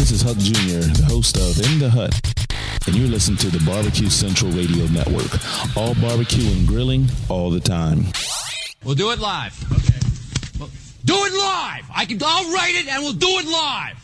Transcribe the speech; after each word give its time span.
This 0.00 0.12
is 0.12 0.22
Huck 0.22 0.38
Jr., 0.38 0.80
the 0.96 1.06
host 1.10 1.36
of 1.36 1.60
In 1.70 1.78
the 1.78 1.90
Hut, 1.90 2.10
and 2.86 2.96
you're 2.96 3.06
listening 3.06 3.36
to 3.36 3.50
the 3.50 3.62
Barbecue 3.66 4.08
Central 4.08 4.50
Radio 4.50 4.86
Network. 4.86 5.28
All 5.76 5.94
barbecue 5.96 6.50
and 6.50 6.66
grilling 6.66 7.06
all 7.28 7.50
the 7.50 7.60
time. 7.60 8.06
We'll 8.82 8.94
do 8.94 9.10
it 9.10 9.18
live. 9.18 9.52
Okay. 9.70 10.00
Well, 10.58 10.70
do 11.04 11.12
it 11.12 11.34
live. 11.34 11.84
I 11.94 12.06
can. 12.06 12.18
I'll 12.24 12.50
write 12.50 12.76
it, 12.76 12.88
and 12.88 13.02
we'll 13.02 13.12
do 13.12 13.28
it 13.28 13.46
live. 13.46 13.98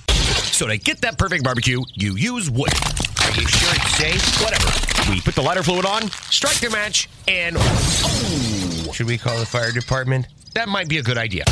So 0.53 0.67
to 0.67 0.77
get 0.77 1.01
that 1.01 1.17
perfect 1.17 1.43
barbecue, 1.43 1.81
you 1.95 2.15
use 2.15 2.51
wood. 2.51 2.75
Are 3.23 3.31
you 3.31 3.49
sure 3.49 3.73
it's 3.73 3.97
safe? 3.97 4.43
Whatever. 4.43 5.11
We 5.11 5.23
put 5.23 5.35
the 5.35 5.43
lighter 5.43 5.63
fluid 5.63 5.87
on, 5.87 6.11
strike 6.31 6.61
the 6.61 6.69
match, 6.69 7.09
and 7.27 7.57
oh, 7.59 8.91
should 8.93 9.07
we 9.07 9.17
call 9.17 9.39
the 9.39 9.47
fire 9.47 9.73
department? 9.73 10.27
That 10.53 10.69
might 10.69 10.91
be 10.91 10.99
a 10.99 11.03
good 11.03 11.17
idea. 11.17 11.45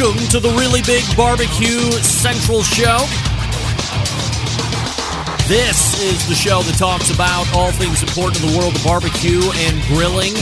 Welcome 0.00 0.28
to 0.28 0.40
the 0.40 0.48
Really 0.56 0.80
Big 0.82 1.04
Barbecue 1.16 1.90
Central 2.00 2.62
Show. 2.62 3.04
This 5.44 6.00
is 6.00 6.26
the 6.28 6.34
show 6.34 6.62
that 6.62 6.76
talks 6.78 7.12
about 7.12 7.44
all 7.52 7.70
things 7.72 8.02
important 8.02 8.40
in 8.40 8.48
the 8.48 8.56
world 8.56 8.76
of 8.76 8.84
barbecue 8.84 9.42
and 9.68 9.76
grilling. 9.92 10.32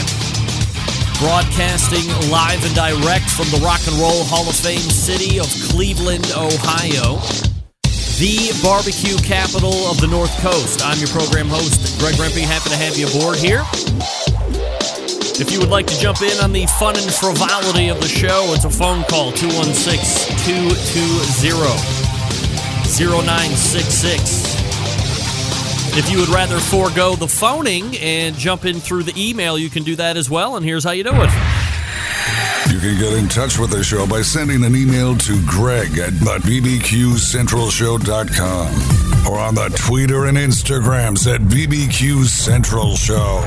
Broadcasting 1.19 2.07
live 2.31 2.63
and 2.63 2.75
direct 2.75 3.27
from 3.27 3.51
the 3.51 3.59
Rock 3.59 3.83
and 3.87 3.99
Roll 3.99 4.23
Hall 4.23 4.47
of 4.47 4.55
Fame 4.55 4.79
city 4.79 5.39
of 5.39 5.47
Cleveland, 5.67 6.31
Ohio. 6.31 7.19
The 8.15 8.55
barbecue 8.63 9.17
capital 9.27 9.75
of 9.91 9.99
the 9.99 10.07
North 10.07 10.31
Coast. 10.39 10.85
I'm 10.85 10.99
your 10.99 11.11
program 11.11 11.49
host, 11.49 11.99
Greg 11.99 12.15
Rempe. 12.15 12.47
Happy 12.47 12.69
to 12.69 12.79
have 12.79 12.95
you 12.95 13.11
aboard 13.11 13.35
here. 13.35 13.65
If 15.41 15.53
you 15.53 15.59
would 15.59 15.69
like 15.69 15.87
to 15.87 15.97
jump 15.97 16.21
in 16.21 16.37
on 16.43 16.51
the 16.51 16.65
fun 16.65 16.97
and 16.97 17.09
frivolity 17.09 17.87
of 17.87 18.01
the 18.01 18.09
show, 18.09 18.51
it's 18.53 18.65
a 18.65 18.69
phone 18.69 19.05
call 19.05 19.31
216 19.31 20.35
220 20.45 22.09
0966. 22.99 25.97
If 25.97 26.11
you 26.11 26.19
would 26.19 26.27
rather 26.27 26.59
forego 26.59 27.15
the 27.15 27.29
phoning 27.29 27.95
and 27.97 28.35
jump 28.35 28.65
in 28.65 28.81
through 28.81 29.03
the 29.03 29.13
email, 29.15 29.57
you 29.57 29.69
can 29.69 29.83
do 29.83 29.95
that 29.95 30.17
as 30.17 30.29
well. 30.29 30.57
And 30.57 30.65
here's 30.65 30.83
how 30.83 30.91
you 30.91 31.05
do 31.05 31.13
it. 31.13 31.29
You 32.69 32.79
can 32.79 32.99
get 32.99 33.13
in 33.13 33.29
touch 33.29 33.57
with 33.57 33.71
the 33.71 33.81
show 33.81 34.05
by 34.05 34.21
sending 34.21 34.65
an 34.65 34.75
email 34.75 35.15
to 35.15 35.41
greg 35.47 35.97
at 35.99 36.11
bbqcentralshow.com 36.13 39.08
or 39.27 39.39
on 39.39 39.55
the 39.55 39.69
Twitter 39.75 40.25
and 40.25 40.37
Instagrams 40.37 41.33
at 41.33 41.41
BBQ 41.41 42.25
Central 42.25 42.95
Show. 42.95 43.43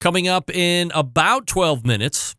Coming 0.00 0.28
up 0.28 0.50
in 0.50 0.92
about 0.94 1.46
12 1.46 1.84
minutes, 1.84 2.36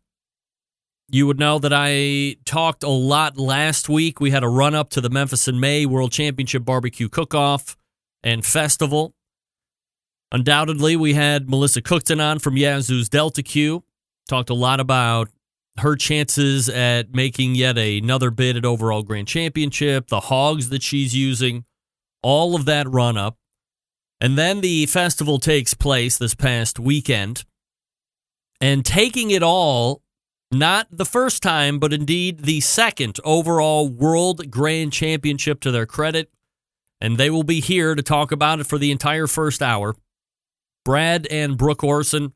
you 1.11 1.27
would 1.27 1.39
know 1.39 1.59
that 1.59 1.73
I 1.73 2.35
talked 2.45 2.83
a 2.83 2.89
lot 2.89 3.37
last 3.37 3.89
week. 3.89 4.19
We 4.19 4.31
had 4.31 4.43
a 4.43 4.49
run 4.49 4.75
up 4.75 4.89
to 4.91 5.01
the 5.01 5.09
Memphis 5.09 5.47
in 5.47 5.59
May 5.59 5.85
World 5.85 6.11
Championship 6.11 6.63
Barbecue 6.63 7.09
Cook 7.09 7.33
Off 7.33 7.75
and 8.23 8.45
Festival. 8.45 9.13
Undoubtedly, 10.31 10.95
we 10.95 11.13
had 11.13 11.49
Melissa 11.49 11.81
Cookston 11.81 12.23
on 12.23 12.39
from 12.39 12.55
Yazoo's 12.55 13.09
Delta 13.09 13.41
Q. 13.41 13.83
Talked 14.27 14.51
a 14.51 14.55
lot 14.55 14.79
about 14.79 15.29
her 15.79 15.95
chances 15.95 16.69
at 16.69 17.15
making 17.15 17.55
yet 17.55 17.77
another 17.77 18.29
bid 18.29 18.55
at 18.55 18.65
overall 18.65 19.01
grand 19.01 19.27
championship, 19.27 20.07
the 20.07 20.19
hogs 20.19 20.69
that 20.69 20.83
she's 20.83 21.15
using, 21.15 21.65
all 22.21 22.55
of 22.55 22.65
that 22.65 22.87
run 22.87 23.17
up. 23.17 23.37
And 24.21 24.37
then 24.37 24.61
the 24.61 24.85
festival 24.85 25.39
takes 25.39 25.73
place 25.73 26.17
this 26.17 26.35
past 26.35 26.79
weekend. 26.79 27.45
And 28.61 28.85
taking 28.85 29.31
it 29.31 29.41
all, 29.41 30.03
not 30.51 30.87
the 30.91 31.05
first 31.05 31.41
time, 31.41 31.79
but 31.79 31.93
indeed 31.93 32.39
the 32.39 32.59
second 32.59 33.17
overall 33.23 33.87
World 33.87 34.51
Grand 34.51 34.91
Championship 34.91 35.61
to 35.61 35.71
their 35.71 35.85
credit. 35.85 36.29
And 36.99 37.17
they 37.17 37.29
will 37.29 37.43
be 37.43 37.61
here 37.61 37.95
to 37.95 38.03
talk 38.03 38.33
about 38.33 38.59
it 38.59 38.67
for 38.67 38.77
the 38.77 38.91
entire 38.91 39.27
first 39.27 39.61
hour. 39.63 39.95
Brad 40.85 41.27
and 41.27 41.57
Brooke 41.57 41.83
Orrison 41.83 42.33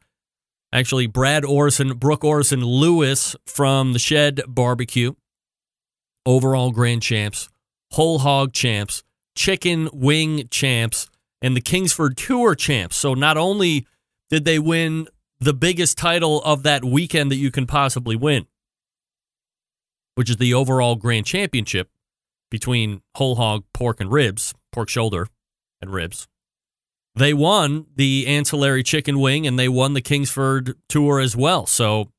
actually 0.73 1.07
Brad 1.07 1.43
Orrison, 1.43 1.97
Brooke 1.97 2.23
Orrison 2.23 2.65
Lewis 2.65 3.35
from 3.45 3.93
the 3.93 3.99
Shed 3.99 4.41
Barbecue, 4.47 5.13
overall 6.25 6.71
grand 6.71 7.03
champs, 7.03 7.47
whole 7.91 8.19
hog 8.19 8.53
champs, 8.53 9.03
chicken 9.35 9.87
wing 9.93 10.47
champs, 10.49 11.09
and 11.41 11.55
the 11.55 11.61
Kingsford 11.61 12.17
Tour 12.17 12.55
champs. 12.55 12.97
So 12.97 13.13
not 13.13 13.37
only 13.37 13.85
did 14.29 14.45
they 14.45 14.59
win 14.59 15.07
the 15.39 15.53
biggest 15.53 15.97
title 15.97 16.41
of 16.43 16.63
that 16.63 16.83
weekend 16.83 17.31
that 17.31 17.35
you 17.37 17.51
can 17.51 17.67
possibly 17.67 18.15
win, 18.15 18.47
which 20.15 20.29
is 20.29 20.37
the 20.37 20.53
overall 20.53 20.95
grand 20.95 21.25
championship 21.25 21.89
between 22.49 23.01
whole 23.15 23.35
hog, 23.35 23.63
pork, 23.73 23.99
and 23.99 24.11
ribs, 24.11 24.53
pork 24.71 24.89
shoulder 24.89 25.27
and 25.81 25.91
ribs. 25.91 26.27
They 27.15 27.33
won 27.33 27.85
the 27.95 28.25
ancillary 28.25 28.81
chicken 28.81 29.19
wing 29.19 29.45
and 29.45 29.57
they 29.57 29.69
won 29.69 29.93
the 29.93 30.01
Kingsford 30.01 30.75
tour 30.89 31.19
as 31.19 31.35
well. 31.35 31.65
So, 31.67 32.11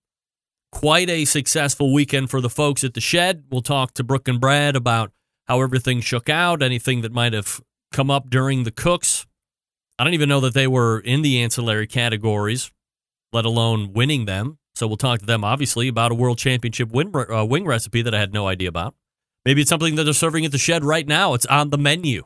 quite 0.71 1.11
a 1.11 1.25
successful 1.25 1.93
weekend 1.93 2.31
for 2.31 2.41
the 2.41 2.51
folks 2.51 2.85
at 2.85 2.95
the 2.95 3.01
shed. 3.01 3.45
We'll 3.51 3.63
talk 3.63 3.95
to 3.95 4.05
Brooke 4.05 4.29
and 4.29 4.41
Brad 4.41 4.77
about 4.77 5.13
how 5.47 5.61
everything 5.61 6.01
shook 6.01 6.29
out, 6.29 6.63
anything 6.63 7.01
that 7.03 7.13
might 7.13 7.33
have 7.33 7.61
come 7.93 8.11
up 8.11 8.31
during 8.31 8.63
the 8.63 8.71
cooks. 8.71 9.27
I 9.99 10.05
don't 10.05 10.15
even 10.15 10.29
know 10.29 10.41
that 10.41 10.55
they 10.55 10.67
were 10.67 11.01
in 11.01 11.23
the 11.23 11.41
ancillary 11.41 11.87
categories, 11.87 12.73
let 13.33 13.45
alone 13.45 13.93
winning 13.93 14.27
them. 14.27 14.59
So, 14.77 14.87
we'll 14.87 14.97
talk 14.97 15.21
to 15.21 15.27
them, 15.27 15.43
obviously, 15.43 15.89
about 15.89 16.13
a 16.13 16.17
world 16.17 16.39
championship 16.39 16.91
uh, 16.95 17.45
wing 17.45 17.65
recipe 17.65 18.03
that 18.03 18.15
I 18.15 18.19
had 18.21 18.33
no 18.33 18.47
idea 18.47 18.69
about. 18.69 18.95
Maybe 19.45 19.61
it's 19.61 19.69
something 19.69 19.97
that 19.97 20.05
they're 20.05 20.13
serving 20.13 20.45
at 20.45 20.53
the 20.53 20.59
shed 20.59 20.85
right 20.85 21.07
now. 21.07 21.35
It's 21.35 21.47
on 21.47 21.71
the 21.71 21.79
menu. 21.79 22.25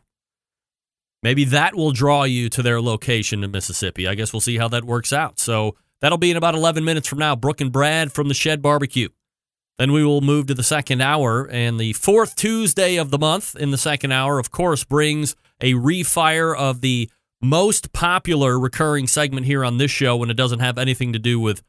Maybe 1.22 1.44
that 1.46 1.74
will 1.74 1.90
draw 1.90 2.24
you 2.24 2.48
to 2.50 2.62
their 2.62 2.80
location 2.80 3.42
in 3.42 3.50
Mississippi. 3.50 4.06
I 4.06 4.14
guess 4.14 4.32
we'll 4.32 4.40
see 4.40 4.58
how 4.58 4.68
that 4.68 4.84
works 4.84 5.12
out. 5.12 5.38
So 5.38 5.76
that'll 6.00 6.18
be 6.18 6.30
in 6.30 6.36
about 6.36 6.54
11 6.54 6.84
minutes 6.84 7.08
from 7.08 7.18
now. 7.18 7.34
Brooke 7.34 7.60
and 7.60 7.72
Brad 7.72 8.12
from 8.12 8.28
the 8.28 8.34
Shed 8.34 8.62
Barbecue. 8.62 9.08
Then 9.78 9.92
we 9.92 10.04
will 10.04 10.20
move 10.20 10.46
to 10.46 10.54
the 10.54 10.62
second 10.62 11.00
hour. 11.00 11.48
And 11.50 11.78
the 11.78 11.92
fourth 11.92 12.36
Tuesday 12.36 12.96
of 12.96 13.10
the 13.10 13.18
month 13.18 13.56
in 13.56 13.70
the 13.70 13.78
second 13.78 14.12
hour, 14.12 14.38
of 14.38 14.50
course, 14.50 14.84
brings 14.84 15.34
a 15.60 15.74
refire 15.74 16.56
of 16.56 16.80
the 16.80 17.10
most 17.40 17.92
popular 17.92 18.58
recurring 18.58 19.06
segment 19.06 19.46
here 19.46 19.64
on 19.64 19.78
this 19.78 19.90
show 19.90 20.16
when 20.16 20.30
it 20.30 20.36
doesn't 20.36 20.58
have 20.58 20.78
anything 20.78 21.12
to 21.12 21.18
do 21.18 21.38
with 21.38 21.62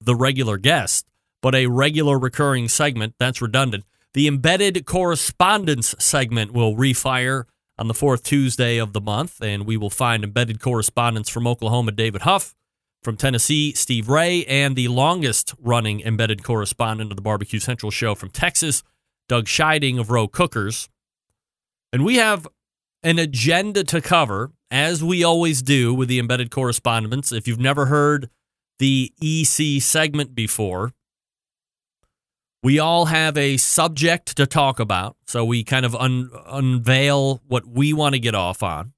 the 0.00 0.14
regular 0.14 0.56
guest, 0.56 1.06
but 1.42 1.54
a 1.54 1.66
regular 1.66 2.18
recurring 2.18 2.68
segment. 2.68 3.14
That's 3.18 3.42
redundant. 3.42 3.84
The 4.14 4.28
embedded 4.28 4.86
correspondence 4.86 5.94
segment 5.98 6.52
will 6.52 6.76
refire 6.76 7.44
on 7.78 7.88
the 7.88 7.94
fourth 7.94 8.22
Tuesday 8.22 8.78
of 8.78 8.92
the 8.92 9.00
month, 9.00 9.42
and 9.42 9.66
we 9.66 9.76
will 9.76 9.90
find 9.90 10.24
embedded 10.24 10.60
correspondence 10.60 11.28
from 11.28 11.46
Oklahoma, 11.46 11.92
David 11.92 12.22
Huff, 12.22 12.54
from 13.02 13.16
Tennessee, 13.16 13.72
Steve 13.72 14.08
Ray, 14.08 14.44
and 14.46 14.74
the 14.74 14.88
longest 14.88 15.54
running 15.60 16.00
embedded 16.00 16.42
correspondent 16.42 17.12
of 17.12 17.16
the 17.16 17.22
Barbecue 17.22 17.60
Central 17.60 17.90
show 17.90 18.14
from 18.14 18.30
Texas, 18.30 18.82
Doug 19.28 19.46
Scheiding 19.46 19.98
of 19.98 20.10
Row 20.10 20.26
Cookers. 20.26 20.88
And 21.92 22.04
we 22.04 22.16
have 22.16 22.48
an 23.02 23.18
agenda 23.18 23.84
to 23.84 24.00
cover, 24.00 24.50
as 24.70 25.04
we 25.04 25.22
always 25.22 25.62
do 25.62 25.94
with 25.94 26.08
the 26.08 26.18
embedded 26.18 26.50
correspondence. 26.50 27.30
If 27.30 27.46
you've 27.46 27.60
never 27.60 27.86
heard 27.86 28.30
the 28.78 29.12
EC 29.22 29.80
segment 29.80 30.34
before, 30.34 30.92
we 32.66 32.80
all 32.80 33.04
have 33.04 33.38
a 33.38 33.56
subject 33.58 34.36
to 34.36 34.44
talk 34.44 34.80
about. 34.80 35.16
So 35.28 35.44
we 35.44 35.62
kind 35.62 35.86
of 35.86 35.94
un- 35.94 36.30
unveil 36.46 37.40
what 37.46 37.64
we 37.64 37.92
want 37.92 38.16
to 38.16 38.18
get 38.18 38.34
off 38.34 38.60
on. 38.60 38.92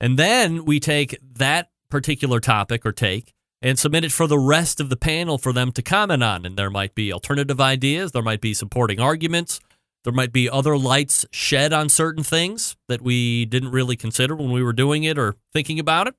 And 0.00 0.18
then 0.18 0.64
we 0.64 0.80
take 0.80 1.18
that 1.34 1.68
particular 1.90 2.40
topic 2.40 2.86
or 2.86 2.92
take 2.92 3.34
and 3.60 3.78
submit 3.78 4.06
it 4.06 4.12
for 4.12 4.26
the 4.26 4.38
rest 4.38 4.80
of 4.80 4.88
the 4.88 4.96
panel 4.96 5.36
for 5.36 5.52
them 5.52 5.72
to 5.72 5.82
comment 5.82 6.24
on. 6.24 6.46
And 6.46 6.56
there 6.56 6.70
might 6.70 6.94
be 6.94 7.12
alternative 7.12 7.60
ideas, 7.60 8.12
there 8.12 8.22
might 8.22 8.40
be 8.40 8.54
supporting 8.54 8.98
arguments, 8.98 9.60
there 10.04 10.12
might 10.14 10.32
be 10.32 10.48
other 10.48 10.78
lights 10.78 11.26
shed 11.32 11.74
on 11.74 11.90
certain 11.90 12.24
things 12.24 12.78
that 12.88 13.02
we 13.02 13.44
didn't 13.44 13.72
really 13.72 13.94
consider 13.94 14.34
when 14.34 14.52
we 14.52 14.62
were 14.62 14.72
doing 14.72 15.04
it 15.04 15.18
or 15.18 15.36
thinking 15.52 15.78
about 15.78 16.06
it. 16.06 16.14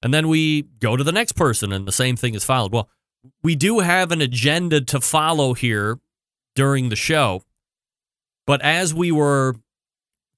And 0.00 0.14
then 0.14 0.28
we 0.28 0.62
go 0.62 0.96
to 0.96 1.02
the 1.02 1.10
next 1.10 1.32
person 1.32 1.72
and 1.72 1.88
the 1.88 1.90
same 1.90 2.14
thing 2.14 2.36
is 2.36 2.44
followed. 2.44 2.72
Well, 2.72 2.88
we 3.42 3.54
do 3.54 3.80
have 3.80 4.12
an 4.12 4.20
agenda 4.20 4.80
to 4.80 5.00
follow 5.00 5.54
here 5.54 5.98
during 6.54 6.88
the 6.88 6.96
show. 6.96 7.42
But 8.46 8.60
as 8.62 8.92
we 8.92 9.12
were 9.12 9.56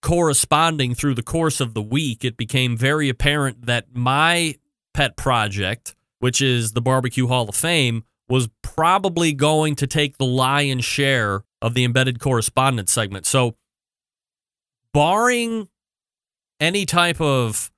corresponding 0.03 0.95
through 0.95 1.15
the 1.15 1.23
course 1.23 1.61
of 1.61 1.75
the 1.75 1.83
week, 1.83 2.25
it 2.25 2.37
became 2.37 2.77
very 2.77 3.09
apparent 3.09 3.67
that 3.67 3.87
my 3.95 4.57
pet 4.93 5.17
project, 5.17 5.95
which 6.19 6.43
is 6.43 6.73
the 6.73 6.83
Barbecue 6.83 7.27
Hall 7.27 7.49
of 7.49 7.55
Fame, 7.55 8.05
was 8.29 8.49
probably 8.63 9.33
going 9.33 9.75
to 9.77 9.87
take 9.87 10.19
the 10.19 10.27
lion's 10.27 10.85
share 10.85 11.43
of 11.61 11.75
the 11.75 11.85
embedded 11.85 12.21
correspondence 12.21 12.93
segment. 12.93 13.27
So, 13.27 13.57
barring 14.93 15.69
any 16.61 16.87
type 16.87 17.21
of 17.21 17.71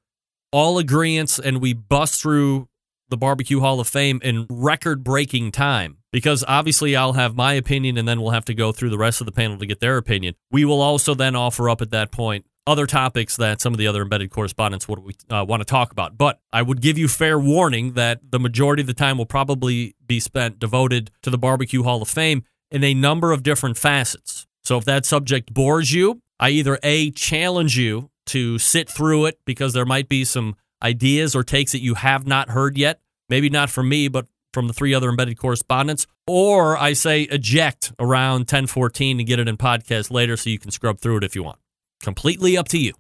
all 0.52 0.78
agreements 0.78 1.38
and 1.38 1.60
we 1.60 1.72
bust 1.72 2.20
through 2.20 2.68
the 3.08 3.16
Barbecue 3.16 3.60
Hall 3.60 3.80
of 3.80 3.88
Fame 3.88 4.20
in 4.22 4.46
record 4.50 5.04
breaking 5.04 5.52
time, 5.52 5.98
because 6.12 6.44
obviously 6.46 6.96
I'll 6.96 7.14
have 7.14 7.36
my 7.36 7.52
opinion 7.54 7.96
and 7.98 8.06
then 8.06 8.20
we'll 8.20 8.32
have 8.32 8.44
to 8.46 8.54
go 8.54 8.72
through 8.72 8.90
the 8.90 8.98
rest 8.98 9.20
of 9.20 9.26
the 9.26 9.32
panel 9.32 9.58
to 9.58 9.66
get 9.66 9.80
their 9.80 9.96
opinion. 9.96 10.34
We 10.50 10.64
will 10.64 10.80
also 10.80 11.14
then 11.14 11.36
offer 11.36 11.68
up 11.70 11.80
at 11.80 11.90
that 11.90 12.10
point 12.10 12.46
other 12.66 12.86
topics 12.86 13.36
that 13.36 13.60
some 13.60 13.72
of 13.72 13.78
the 13.78 13.86
other 13.86 14.02
embedded 14.02 14.30
correspondents 14.30 14.88
would 14.88 14.98
uh, 15.30 15.44
want 15.48 15.60
to 15.60 15.64
talk 15.64 15.92
about. 15.92 16.18
But 16.18 16.40
I 16.52 16.62
would 16.62 16.80
give 16.80 16.98
you 16.98 17.06
fair 17.06 17.38
warning 17.38 17.92
that 17.92 18.20
the 18.30 18.40
majority 18.40 18.80
of 18.80 18.88
the 18.88 18.94
time 18.94 19.18
will 19.18 19.26
probably 19.26 19.94
be 20.04 20.18
spent 20.18 20.58
devoted 20.58 21.10
to 21.22 21.30
the 21.30 21.38
Barbecue 21.38 21.84
Hall 21.84 22.02
of 22.02 22.08
Fame 22.08 22.42
in 22.70 22.82
a 22.82 22.92
number 22.94 23.30
of 23.30 23.44
different 23.44 23.76
facets. 23.76 24.46
So 24.64 24.76
if 24.78 24.84
that 24.84 25.06
subject 25.06 25.54
bores 25.54 25.92
you, 25.92 26.22
I 26.40 26.50
either 26.50 26.78
A, 26.82 27.12
challenge 27.12 27.78
you 27.78 28.10
to 28.26 28.58
sit 28.58 28.90
through 28.90 29.26
it 29.26 29.38
because 29.44 29.72
there 29.72 29.86
might 29.86 30.08
be 30.08 30.24
some 30.24 30.56
ideas 30.86 31.34
or 31.34 31.42
takes 31.42 31.72
that 31.72 31.82
you 31.82 31.94
have 31.94 32.26
not 32.26 32.50
heard 32.50 32.78
yet. 32.78 33.00
Maybe 33.28 33.50
not 33.50 33.70
from 33.70 33.88
me, 33.88 34.08
but 34.08 34.26
from 34.52 34.68
the 34.68 34.72
three 34.72 34.94
other 34.94 35.08
embedded 35.08 35.38
correspondents. 35.38 36.06
Or 36.26 36.78
I 36.78 36.92
say 36.92 37.22
eject 37.22 37.92
around 37.98 38.40
1014 38.40 39.18
and 39.18 39.26
get 39.26 39.38
it 39.38 39.48
in 39.48 39.56
podcast 39.56 40.10
later 40.10 40.36
so 40.36 40.50
you 40.50 40.58
can 40.58 40.70
scrub 40.70 41.00
through 41.00 41.18
it 41.18 41.24
if 41.24 41.34
you 41.34 41.42
want. 41.42 41.58
Completely 42.00 42.56
up 42.56 42.68
to 42.68 42.78
you. 42.78 42.92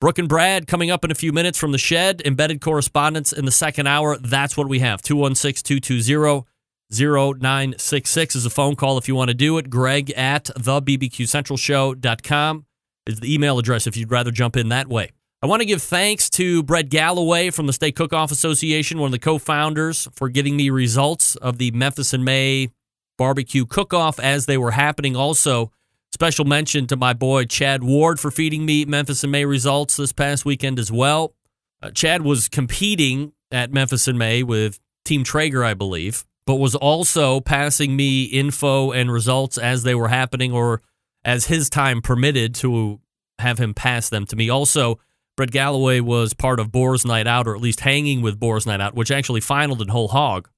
Brooke 0.00 0.18
and 0.18 0.28
Brad 0.28 0.68
coming 0.68 0.92
up 0.92 1.04
in 1.04 1.10
a 1.10 1.16
few 1.16 1.32
minutes 1.32 1.58
from 1.58 1.72
the 1.72 1.78
shed. 1.78 2.22
Embedded 2.24 2.60
correspondence 2.60 3.32
in 3.32 3.44
the 3.44 3.50
second 3.50 3.88
hour. 3.88 4.16
That's 4.16 4.56
what 4.56 4.68
we 4.68 4.78
have. 4.78 5.02
216 5.02 5.80
220 5.80 6.46
0966 6.90 8.36
is 8.36 8.46
a 8.46 8.50
phone 8.50 8.74
call 8.76 8.96
if 8.96 9.08
you 9.08 9.14
want 9.14 9.28
to 9.28 9.34
do 9.34 9.58
it. 9.58 9.68
Greg 9.68 10.10
at 10.12 10.44
thebbqcentralshow.com 10.44 12.64
is 13.06 13.20
the 13.20 13.34
email 13.34 13.58
address 13.58 13.86
if 13.86 13.94
you'd 13.96 14.10
rather 14.10 14.30
jump 14.30 14.56
in 14.56 14.70
that 14.70 14.88
way. 14.88 15.10
I 15.40 15.46
want 15.46 15.60
to 15.60 15.66
give 15.66 15.82
thanks 15.82 16.28
to 16.30 16.64
Brett 16.64 16.88
Galloway 16.88 17.50
from 17.50 17.66
the 17.66 17.72
Steak 17.72 17.94
Cook 17.94 18.12
Off 18.12 18.32
Association, 18.32 18.98
one 18.98 19.08
of 19.08 19.12
the 19.12 19.18
co 19.20 19.38
founders, 19.38 20.08
for 20.12 20.28
getting 20.28 20.56
me 20.56 20.68
results 20.70 21.36
of 21.36 21.58
the 21.58 21.70
Memphis 21.70 22.12
in 22.12 22.24
May 22.24 22.70
barbecue 23.16 23.64
cook 23.64 23.94
off 23.94 24.18
as 24.18 24.46
they 24.46 24.58
were 24.58 24.72
happening. 24.72 25.14
Also, 25.14 25.70
special 26.12 26.44
mention 26.44 26.86
to 26.88 26.96
my 26.96 27.12
boy 27.12 27.44
Chad 27.44 27.84
Ward 27.84 28.18
for 28.18 28.30
feeding 28.30 28.66
me 28.66 28.84
Memphis 28.84 29.22
in 29.22 29.30
May 29.30 29.44
results 29.44 29.96
this 29.96 30.12
past 30.12 30.44
weekend 30.44 30.78
as 30.78 30.90
well. 30.90 31.34
Uh, 31.80 31.90
Chad 31.90 32.22
was 32.22 32.48
competing 32.48 33.32
at 33.52 33.72
Memphis 33.72 34.08
in 34.08 34.18
May 34.18 34.42
with 34.42 34.80
Team 35.04 35.22
Traeger, 35.24 35.64
I 35.64 35.74
believe 35.74 36.24
but 36.48 36.54
was 36.54 36.74
also 36.74 37.40
passing 37.40 37.94
me 37.94 38.24
info 38.24 38.90
and 38.90 39.12
results 39.12 39.58
as 39.58 39.82
they 39.82 39.94
were 39.94 40.08
happening 40.08 40.50
or 40.50 40.80
as 41.22 41.44
his 41.44 41.68
time 41.68 42.00
permitted 42.00 42.54
to 42.54 42.98
have 43.38 43.58
him 43.58 43.74
pass 43.74 44.08
them 44.08 44.24
to 44.24 44.34
me. 44.34 44.48
Also, 44.48 44.98
Brett 45.38 45.52
Galloway 45.52 46.00
was 46.00 46.34
part 46.34 46.58
of 46.58 46.72
Boar's 46.72 47.04
Night 47.06 47.28
Out, 47.28 47.46
or 47.46 47.54
at 47.54 47.62
least 47.62 47.78
hanging 47.78 48.22
with 48.22 48.40
Boar's 48.40 48.66
Night 48.66 48.80
Out, 48.80 48.96
which 48.96 49.12
actually 49.12 49.40
finaled 49.40 49.80
in 49.80 49.86
Whole 49.86 50.08
Hog. 50.08 50.48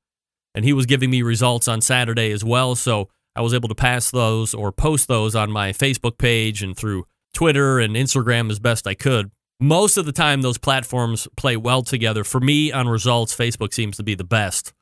And 0.55 0.65
he 0.65 0.73
was 0.73 0.87
giving 0.87 1.11
me 1.11 1.21
results 1.21 1.69
on 1.69 1.82
Saturday 1.82 2.32
as 2.32 2.43
well. 2.43 2.75
So 2.75 3.11
I 3.37 3.43
was 3.43 3.53
able 3.53 3.69
to 3.69 3.75
pass 3.75 4.11
those 4.11 4.55
or 4.55 4.73
post 4.73 5.06
those 5.06 5.37
on 5.37 5.53
my 5.53 5.75
Facebook 5.75 6.17
page 6.17 6.62
and 6.62 6.75
through 6.75 7.05
Twitter 7.35 7.79
and 7.79 7.94
Instagram 7.94 8.50
as 8.50 8.59
best 8.59 8.87
I 8.87 8.94
could. 8.94 9.31
Most 9.61 9.99
of 9.99 10.06
the 10.06 10.12
time, 10.12 10.41
those 10.41 10.56
platforms 10.56 11.29
play 11.37 11.59
well 11.59 11.83
together. 11.83 12.25
For 12.25 12.41
me, 12.41 12.73
on 12.73 12.88
results, 12.88 13.37
Facebook 13.37 13.75
seems 13.75 13.99
to 13.99 14.03
be 14.03 14.15
the 14.15 14.25
best 14.25 14.73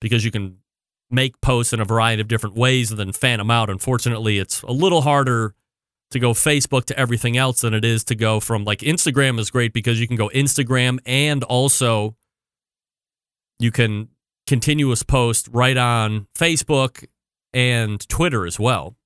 because 0.00 0.24
you 0.24 0.30
can 0.30 0.58
make 1.10 1.40
posts 1.40 1.72
in 1.72 1.80
a 1.80 1.84
variety 1.84 2.22
of 2.22 2.28
different 2.28 2.54
ways 2.54 2.92
and 2.92 3.00
then 3.00 3.10
fan 3.10 3.38
them 3.38 3.50
out. 3.50 3.68
Unfortunately, 3.68 4.38
it's 4.38 4.62
a 4.62 4.70
little 4.70 5.02
harder 5.02 5.56
to 6.10 6.18
go 6.18 6.32
Facebook 6.32 6.84
to 6.86 6.98
everything 6.98 7.36
else 7.36 7.60
than 7.60 7.74
it 7.74 7.84
is 7.84 8.04
to 8.04 8.14
go 8.14 8.40
from 8.40 8.64
like 8.64 8.80
Instagram 8.80 9.38
is 9.38 9.50
great 9.50 9.72
because 9.72 10.00
you 10.00 10.08
can 10.08 10.16
go 10.16 10.28
Instagram 10.34 10.98
and 11.06 11.44
also 11.44 12.16
you 13.58 13.70
can 13.70 14.08
continuous 14.46 15.02
post 15.02 15.48
right 15.52 15.76
on 15.76 16.26
Facebook 16.36 17.04
and 17.52 18.06
Twitter 18.08 18.46
as 18.46 18.58
well. 18.58 18.96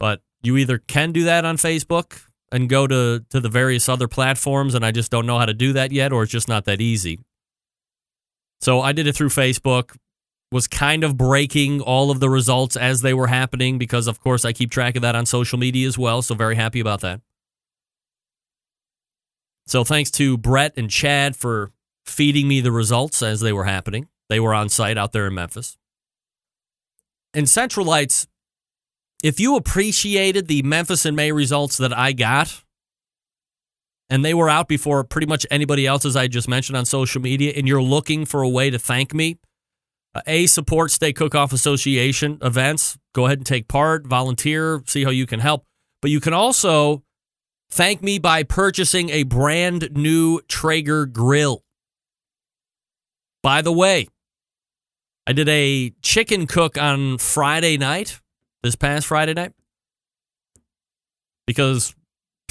But 0.00 0.22
you 0.42 0.56
either 0.56 0.78
can 0.78 1.12
do 1.12 1.24
that 1.24 1.44
on 1.44 1.56
Facebook 1.56 2.22
and 2.50 2.68
go 2.68 2.86
to, 2.86 3.24
to 3.30 3.40
the 3.40 3.48
various 3.48 3.88
other 3.88 4.08
platforms, 4.08 4.74
and 4.74 4.84
I 4.84 4.90
just 4.90 5.10
don't 5.10 5.26
know 5.26 5.38
how 5.38 5.46
to 5.46 5.54
do 5.54 5.72
that 5.72 5.92
yet, 5.92 6.12
or 6.12 6.22
it's 6.22 6.32
just 6.32 6.48
not 6.48 6.64
that 6.66 6.80
easy. 6.80 7.18
So 8.60 8.80
I 8.80 8.92
did 8.92 9.06
it 9.06 9.14
through 9.14 9.30
Facebook 9.30 9.96
was 10.54 10.68
kind 10.68 11.02
of 11.02 11.16
breaking 11.16 11.80
all 11.80 12.12
of 12.12 12.20
the 12.20 12.30
results 12.30 12.76
as 12.76 13.00
they 13.00 13.12
were 13.12 13.26
happening 13.26 13.76
because, 13.76 14.06
of 14.06 14.20
course, 14.20 14.44
I 14.44 14.52
keep 14.52 14.70
track 14.70 14.94
of 14.94 15.02
that 15.02 15.16
on 15.16 15.26
social 15.26 15.58
media 15.58 15.88
as 15.88 15.98
well. 15.98 16.22
So, 16.22 16.36
very 16.36 16.54
happy 16.54 16.78
about 16.78 17.00
that. 17.00 17.20
So, 19.66 19.82
thanks 19.82 20.12
to 20.12 20.38
Brett 20.38 20.72
and 20.76 20.88
Chad 20.88 21.34
for 21.34 21.72
feeding 22.06 22.46
me 22.46 22.60
the 22.60 22.70
results 22.70 23.20
as 23.20 23.40
they 23.40 23.52
were 23.52 23.64
happening. 23.64 24.06
They 24.28 24.38
were 24.38 24.54
on 24.54 24.68
site 24.68 24.96
out 24.96 25.10
there 25.10 25.26
in 25.26 25.34
Memphis. 25.34 25.76
And 27.34 27.46
Centralites, 27.46 28.28
if 29.24 29.40
you 29.40 29.56
appreciated 29.56 30.46
the 30.46 30.62
Memphis 30.62 31.04
in 31.04 31.16
May 31.16 31.32
results 31.32 31.78
that 31.78 31.92
I 31.92 32.12
got, 32.12 32.62
and 34.08 34.24
they 34.24 34.34
were 34.34 34.48
out 34.48 34.68
before 34.68 35.02
pretty 35.02 35.26
much 35.26 35.46
anybody 35.50 35.84
else, 35.84 36.04
as 36.04 36.14
I 36.14 36.28
just 36.28 36.46
mentioned 36.46 36.76
on 36.76 36.84
social 36.84 37.20
media, 37.20 37.54
and 37.56 37.66
you're 37.66 37.82
looking 37.82 38.24
for 38.24 38.42
a 38.42 38.48
way 38.48 38.70
to 38.70 38.78
thank 38.78 39.12
me, 39.12 39.38
uh, 40.14 40.20
a 40.26 40.46
support 40.46 40.90
Steak 40.90 41.16
Cook 41.16 41.34
Off 41.34 41.52
Association 41.52 42.38
events. 42.42 42.98
Go 43.14 43.26
ahead 43.26 43.38
and 43.38 43.46
take 43.46 43.68
part, 43.68 44.06
volunteer, 44.06 44.82
see 44.86 45.04
how 45.04 45.10
you 45.10 45.26
can 45.26 45.40
help. 45.40 45.64
But 46.00 46.10
you 46.10 46.20
can 46.20 46.32
also 46.32 47.02
thank 47.70 48.02
me 48.02 48.18
by 48.18 48.42
purchasing 48.42 49.10
a 49.10 49.24
brand 49.24 49.90
new 49.92 50.40
Traeger 50.48 51.06
grill. 51.06 51.64
By 53.42 53.62
the 53.62 53.72
way, 53.72 54.08
I 55.26 55.32
did 55.32 55.48
a 55.48 55.90
chicken 56.02 56.46
cook 56.46 56.78
on 56.78 57.18
Friday 57.18 57.76
night, 57.76 58.20
this 58.62 58.76
past 58.76 59.06
Friday 59.06 59.34
night, 59.34 59.52
because 61.46 61.94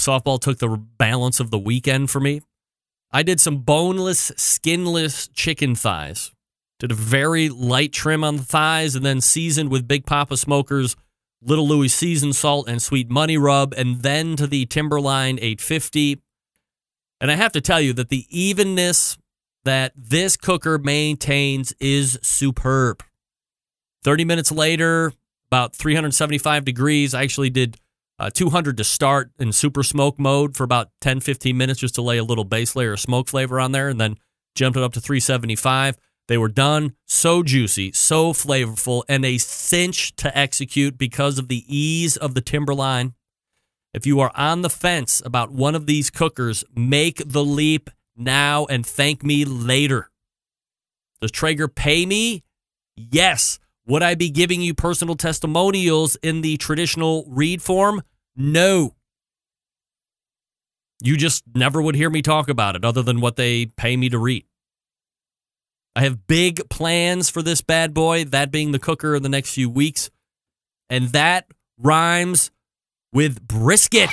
softball 0.00 0.40
took 0.40 0.58
the 0.58 0.68
balance 0.68 1.40
of 1.40 1.50
the 1.50 1.58
weekend 1.58 2.10
for 2.10 2.20
me. 2.20 2.42
I 3.12 3.22
did 3.22 3.40
some 3.40 3.58
boneless, 3.58 4.32
skinless 4.36 5.28
chicken 5.28 5.76
thighs 5.76 6.33
did 6.84 6.92
a 6.92 6.94
very 6.94 7.48
light 7.48 7.94
trim 7.94 8.22
on 8.22 8.36
the 8.36 8.42
thighs 8.42 8.94
and 8.94 9.06
then 9.06 9.18
seasoned 9.18 9.70
with 9.70 9.88
Big 9.88 10.04
Poppa 10.04 10.36
Smokers, 10.36 10.96
Little 11.40 11.66
Louis 11.66 11.88
seasoned 11.88 12.36
salt 12.36 12.68
and 12.68 12.82
sweet 12.82 13.08
money 13.08 13.38
rub, 13.38 13.72
and 13.72 14.02
then 14.02 14.36
to 14.36 14.46
the 14.46 14.66
Timberline 14.66 15.38
850. 15.38 16.20
And 17.22 17.30
I 17.30 17.36
have 17.36 17.52
to 17.52 17.62
tell 17.62 17.80
you 17.80 17.94
that 17.94 18.10
the 18.10 18.26
evenness 18.28 19.16
that 19.64 19.92
this 19.96 20.36
cooker 20.36 20.76
maintains 20.76 21.72
is 21.80 22.18
superb. 22.20 23.02
30 24.02 24.26
minutes 24.26 24.52
later, 24.52 25.14
about 25.46 25.74
375 25.74 26.66
degrees. 26.66 27.14
I 27.14 27.22
actually 27.22 27.48
did 27.48 27.78
uh, 28.18 28.28
200 28.28 28.76
to 28.76 28.84
start 28.84 29.30
in 29.38 29.52
super 29.52 29.82
smoke 29.82 30.18
mode 30.18 30.54
for 30.54 30.64
about 30.64 30.90
10, 31.00 31.20
15 31.20 31.56
minutes 31.56 31.80
just 31.80 31.94
to 31.94 32.02
lay 32.02 32.18
a 32.18 32.24
little 32.24 32.44
base 32.44 32.76
layer 32.76 32.92
of 32.92 33.00
smoke 33.00 33.28
flavor 33.28 33.58
on 33.58 33.72
there, 33.72 33.88
and 33.88 33.98
then 33.98 34.18
jumped 34.54 34.76
it 34.76 34.82
up 34.82 34.92
to 34.92 35.00
375. 35.00 35.96
They 36.26 36.38
were 36.38 36.48
done 36.48 36.94
so 37.06 37.42
juicy, 37.42 37.92
so 37.92 38.32
flavorful, 38.32 39.02
and 39.08 39.24
a 39.24 39.38
cinch 39.38 40.16
to 40.16 40.36
execute 40.36 40.96
because 40.96 41.38
of 41.38 41.48
the 41.48 41.64
ease 41.68 42.16
of 42.16 42.34
the 42.34 42.40
Timberline. 42.40 43.14
If 43.92 44.06
you 44.06 44.20
are 44.20 44.32
on 44.34 44.62
the 44.62 44.70
fence 44.70 45.22
about 45.24 45.52
one 45.52 45.74
of 45.74 45.86
these 45.86 46.10
cookers, 46.10 46.64
make 46.74 47.22
the 47.24 47.44
leap 47.44 47.90
now 48.16 48.64
and 48.66 48.86
thank 48.86 49.22
me 49.22 49.44
later. 49.44 50.10
Does 51.20 51.30
Traeger 51.30 51.68
pay 51.68 52.06
me? 52.06 52.42
Yes. 52.96 53.58
Would 53.86 54.02
I 54.02 54.14
be 54.14 54.30
giving 54.30 54.62
you 54.62 54.74
personal 54.74 55.14
testimonials 55.14 56.16
in 56.22 56.40
the 56.40 56.56
traditional 56.56 57.24
read 57.28 57.60
form? 57.60 58.02
No. 58.34 58.94
You 61.02 61.16
just 61.16 61.44
never 61.54 61.82
would 61.82 61.94
hear 61.94 62.08
me 62.08 62.22
talk 62.22 62.48
about 62.48 62.76
it 62.76 62.84
other 62.84 63.02
than 63.02 63.20
what 63.20 63.36
they 63.36 63.66
pay 63.66 63.96
me 63.96 64.08
to 64.08 64.18
read. 64.18 64.44
I 65.96 66.02
have 66.02 66.26
big 66.26 66.68
plans 66.70 67.30
for 67.30 67.42
this 67.42 67.60
bad 67.60 67.94
boy, 67.94 68.24
that 68.24 68.50
being 68.50 68.72
the 68.72 68.78
cooker 68.78 69.14
in 69.14 69.22
the 69.22 69.28
next 69.28 69.54
few 69.54 69.70
weeks. 69.70 70.10
And 70.90 71.08
that 71.10 71.46
rhymes 71.78 72.50
with 73.12 73.46
brisket. 73.46 74.10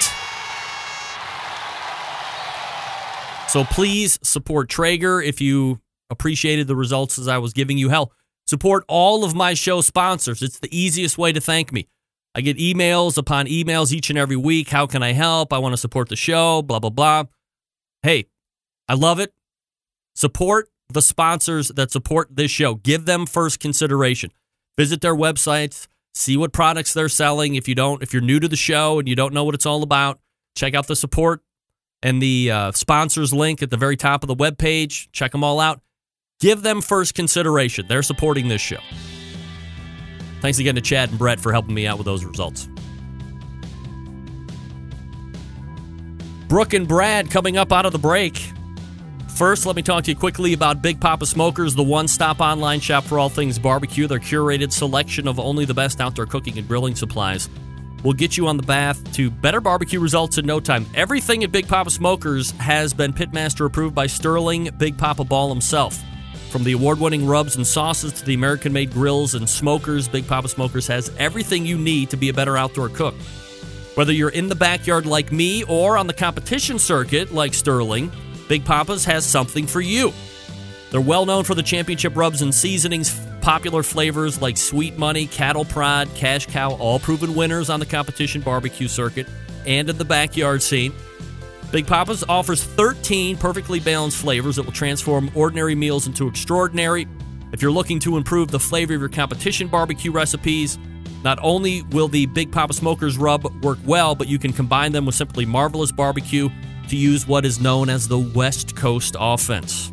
So 3.50 3.65
please 3.65 4.19
support 4.23 4.69
Traeger 4.69 5.21
if 5.21 5.41
you 5.41 5.81
appreciated 6.09 6.67
the 6.67 6.75
results 6.75 7.19
as 7.19 7.27
I 7.27 7.39
was 7.39 7.51
giving 7.51 7.77
you. 7.77 7.89
Hell, 7.89 8.13
support 8.45 8.85
all 8.88 9.25
of 9.25 9.35
my 9.35 9.55
show 9.55 9.81
sponsors. 9.81 10.41
It's 10.41 10.59
the 10.59 10.73
easiest 10.75 11.17
way 11.17 11.33
to 11.33 11.41
thank 11.41 11.73
me. 11.73 11.88
I 12.33 12.41
get 12.41 12.57
emails 12.57 13.17
upon 13.17 13.47
emails 13.47 13.91
each 13.91 14.09
and 14.09 14.17
every 14.17 14.38
week. 14.38 14.69
How 14.69 14.88
can 14.88 15.03
I 15.03 15.11
help? 15.11 15.51
I 15.51 15.57
want 15.57 15.73
to 15.73 15.77
support 15.77 16.07
the 16.07 16.15
show, 16.15 16.61
blah, 16.61 16.79
blah, 16.79 16.89
blah. 16.89 17.25
Hey, 18.03 18.27
I 18.88 18.93
love 18.93 19.19
it. 19.19 19.33
Support 20.15 20.69
the 20.93 21.01
sponsors 21.01 21.69
that 21.69 21.91
support 21.91 22.36
this 22.36 22.51
show. 22.51 22.75
Give 22.75 23.05
them 23.05 23.25
first 23.25 23.60
consideration. 23.60 24.31
Visit 24.77 25.01
their 25.01 25.15
websites, 25.15 25.88
see 26.13 26.38
what 26.38 26.53
products 26.53 26.93
they're 26.93 27.10
selling. 27.10 27.55
If 27.55 27.67
you 27.67 27.75
don't, 27.75 28.01
if 28.01 28.13
you're 28.13 28.21
new 28.21 28.39
to 28.39 28.48
the 28.48 28.55
show 28.55 29.00
and 29.00 29.07
you 29.07 29.15
don't 29.15 29.33
know 29.33 29.43
what 29.43 29.55
it's 29.55 29.65
all 29.65 29.83
about, 29.83 30.19
check 30.55 30.74
out 30.74 30.88
the 30.88 30.95
support 30.95 31.41
and 32.01 32.21
the 32.21 32.51
uh, 32.51 32.71
sponsors 32.71 33.33
link 33.33 33.62
at 33.62 33.69
the 33.69 33.77
very 33.77 33.98
top 33.98 34.24
of 34.24 34.27
the 34.27 34.36
webpage. 34.36 35.07
Check 35.12 35.31
them 35.31 35.43
all 35.43 35.60
out. 35.60 35.81
Give 36.39 36.63
them 36.63 36.81
first 36.81 37.13
consideration. 37.13 37.86
They're 37.88 38.01
supporting 38.01 38.48
this 38.48 38.62
show. 38.62 38.79
Thanks 40.41 40.57
again 40.57 40.74
to 40.75 40.81
Chad 40.81 41.10
and 41.10 41.19
Brett 41.19 41.39
for 41.39 41.51
helping 41.51 41.75
me 41.75 41.86
out 41.86 41.98
with 41.98 42.05
those 42.05 42.25
results. 42.25 42.67
Brooke 46.48 46.74
and 46.74 46.88
Brad 46.88 47.29
coming 47.29 47.57
up 47.57 47.71
out 47.71 47.86
of 47.86 47.91
the 47.91 48.00
break. 48.00 48.51
First, 49.35 49.65
let 49.65 49.75
me 49.75 49.81
talk 49.81 50.03
to 50.03 50.11
you 50.11 50.15
quickly 50.15 50.53
about 50.53 50.83
Big 50.83 51.00
Poppa 51.01 51.25
Smokers, 51.25 51.73
the 51.73 51.81
one 51.81 52.07
stop 52.07 52.41
online 52.41 52.79
shop 52.79 53.03
for 53.03 53.17
all 53.17 53.29
things 53.29 53.57
barbecue. 53.57 54.05
Their 54.05 54.19
curated 54.19 54.71
selection 54.71 55.27
of 55.27 55.39
only 55.39 55.65
the 55.65 55.73
best 55.73 56.00
outdoor 56.00 56.27
cooking 56.27 56.59
and 56.59 56.67
grilling 56.67 56.93
supplies 56.95 57.50
will 58.03 58.13
get 58.13 58.38
you 58.38 58.47
on 58.47 58.57
the 58.57 58.63
path 58.63 59.13
to 59.13 59.31
better 59.31 59.59
barbecue 59.59 60.00
results 60.00 60.38
in 60.38 60.45
no 60.45 60.59
time. 60.59 60.85
Everything 60.93 61.43
at 61.43 61.51
Big 61.51 61.67
Poppa 61.67 61.89
Smokers 61.89 62.51
has 62.51 62.93
been 62.93 63.13
Pitmaster 63.13 63.65
approved 63.65 63.95
by 63.95 64.05
Sterling 64.05 64.69
Big 64.77 64.97
Poppa 64.97 65.23
Ball 65.23 65.50
himself. 65.50 66.00
From 66.51 66.63
the 66.63 66.73
award 66.73 67.00
winning 67.00 67.25
rubs 67.25 67.55
and 67.55 67.65
sauces 67.65 68.13
to 68.13 68.25
the 68.25 68.33
American 68.33 68.73
made 68.73 68.91
grills 68.91 69.33
and 69.33 69.50
smokers, 69.50 70.07
Big 70.07 70.27
Poppa 70.27 70.50
Smokers 70.50 70.85
has 70.88 71.11
everything 71.17 71.65
you 71.65 71.77
need 71.77 72.09
to 72.11 72.17
be 72.17 72.29
a 72.29 72.33
better 72.33 72.57
outdoor 72.57 72.89
cook. 72.89 73.15
Whether 73.95 74.13
you're 74.13 74.29
in 74.29 74.50
the 74.50 74.55
backyard 74.55 75.05
like 75.05 75.31
me 75.31 75.63
or 75.63 75.97
on 75.97 76.07
the 76.07 76.13
competition 76.13 76.77
circuit 76.77 77.33
like 77.33 77.53
Sterling, 77.53 78.11
Big 78.48 78.65
Poppa's 78.65 79.05
has 79.05 79.25
something 79.25 79.67
for 79.67 79.81
you. 79.81 80.13
They're 80.91 81.00
well 81.00 81.25
known 81.25 81.45
for 81.45 81.55
the 81.55 81.63
championship 81.63 82.17
rubs 82.17 82.41
and 82.41 82.53
seasonings, 82.53 83.17
popular 83.39 83.81
flavors 83.81 84.41
like 84.41 84.57
Sweet 84.57 84.98
Money, 84.98 85.25
Cattle 85.27 85.63
Prod, 85.63 86.13
Cash 86.15 86.48
Cow, 86.48 86.71
all 86.71 87.00
proven 87.00 87.33
winners 87.33 87.69
on 87.69 87.79
the 87.79 87.86
competition 87.86 88.41
barbecue 88.41 88.89
circuit 88.89 89.27
and 89.65 89.89
in 89.89 89.98
the 89.98 90.05
backyard 90.05 90.62
scene. 90.62 90.93
Big 91.71 91.88
Poppa's 91.88 92.25
offers 92.27 92.63
13 92.63 93.38
perfectly 93.38 93.79
balanced 93.79 94.17
flavors 94.17 94.57
that 94.57 94.63
will 94.63 94.74
transform 94.74 95.31
ordinary 95.33 95.75
meals 95.75 96.07
into 96.07 96.27
extraordinary. 96.27 97.07
If 97.53 97.62
you're 97.62 97.71
looking 97.71 98.00
to 98.01 98.17
improve 98.17 98.50
the 98.50 98.60
flavor 98.60 98.93
of 98.93 99.00
your 99.00 99.10
competition 99.10 99.69
barbecue 99.69 100.12
recipes, 100.12 100.77
not 101.24 101.39
only 101.41 101.83
will 101.83 102.10
the 102.10 102.25
Big 102.25 102.51
Poppa 102.51 102.74
Smokers 102.74 103.17
rub 103.17 103.45
work 103.63 103.79
well, 103.86 104.15
but 104.15 104.27
you 104.27 104.39
can 104.39 104.51
combine 104.51 104.91
them 104.91 105.05
with 105.05 105.15
simply 105.15 105.45
marvelous 105.45 105.91
barbecue 105.91 106.50
to 106.91 106.98
use 106.98 107.25
what 107.25 107.45
is 107.45 107.60
known 107.60 107.89
as 107.89 108.07
the 108.07 108.19
West 108.19 108.75
Coast 108.75 109.15
offense. 109.17 109.91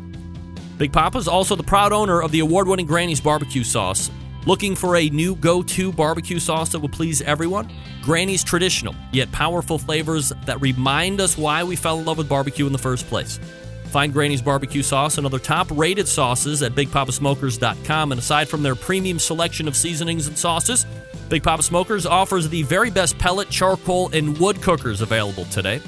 Big 0.77 0.91
Poppa 0.93 1.17
is 1.17 1.29
also 1.29 1.55
the 1.55 1.63
proud 1.63 1.93
owner 1.93 2.21
of 2.21 2.31
the 2.31 2.41
award 2.41 2.67
winning 2.67 2.85
Granny's 2.85 3.21
barbecue 3.21 3.63
sauce. 3.63 4.11
Looking 4.45 4.75
for 4.75 4.97
a 4.97 5.09
new 5.09 5.35
go 5.35 5.63
to 5.63 5.93
barbecue 5.93 6.39
sauce 6.39 6.73
that 6.73 6.79
will 6.79 6.89
please 6.89 7.21
everyone? 7.21 7.71
Granny's 8.01 8.43
traditional, 8.43 8.95
yet 9.13 9.31
powerful 9.31 9.77
flavors 9.77 10.33
that 10.45 10.59
remind 10.59 11.21
us 11.21 11.37
why 11.37 11.63
we 11.63 11.77
fell 11.77 11.99
in 11.99 12.05
love 12.05 12.17
with 12.17 12.27
barbecue 12.27 12.67
in 12.67 12.73
the 12.73 12.77
first 12.77 13.07
place. 13.07 13.39
Find 13.85 14.11
Granny's 14.11 14.41
barbecue 14.41 14.83
sauce 14.83 15.17
and 15.17 15.25
other 15.25 15.39
top 15.39 15.67
rated 15.71 16.07
sauces 16.07 16.61
at 16.61 16.73
BigPoppaSmokers.com. 16.73 18.11
And 18.11 18.19
aside 18.19 18.49
from 18.49 18.61
their 18.61 18.75
premium 18.75 19.19
selection 19.19 19.69
of 19.69 19.75
seasonings 19.75 20.27
and 20.27 20.37
sauces, 20.37 20.85
Big 21.29 21.43
Poppa 21.43 21.63
Smokers 21.63 22.05
offers 22.05 22.49
the 22.49 22.63
very 22.63 22.89
best 22.89 23.17
pellet, 23.17 23.49
charcoal, 23.49 24.09
and 24.09 24.37
wood 24.37 24.61
cookers 24.61 25.01
available 25.01 25.45
today. 25.45 25.81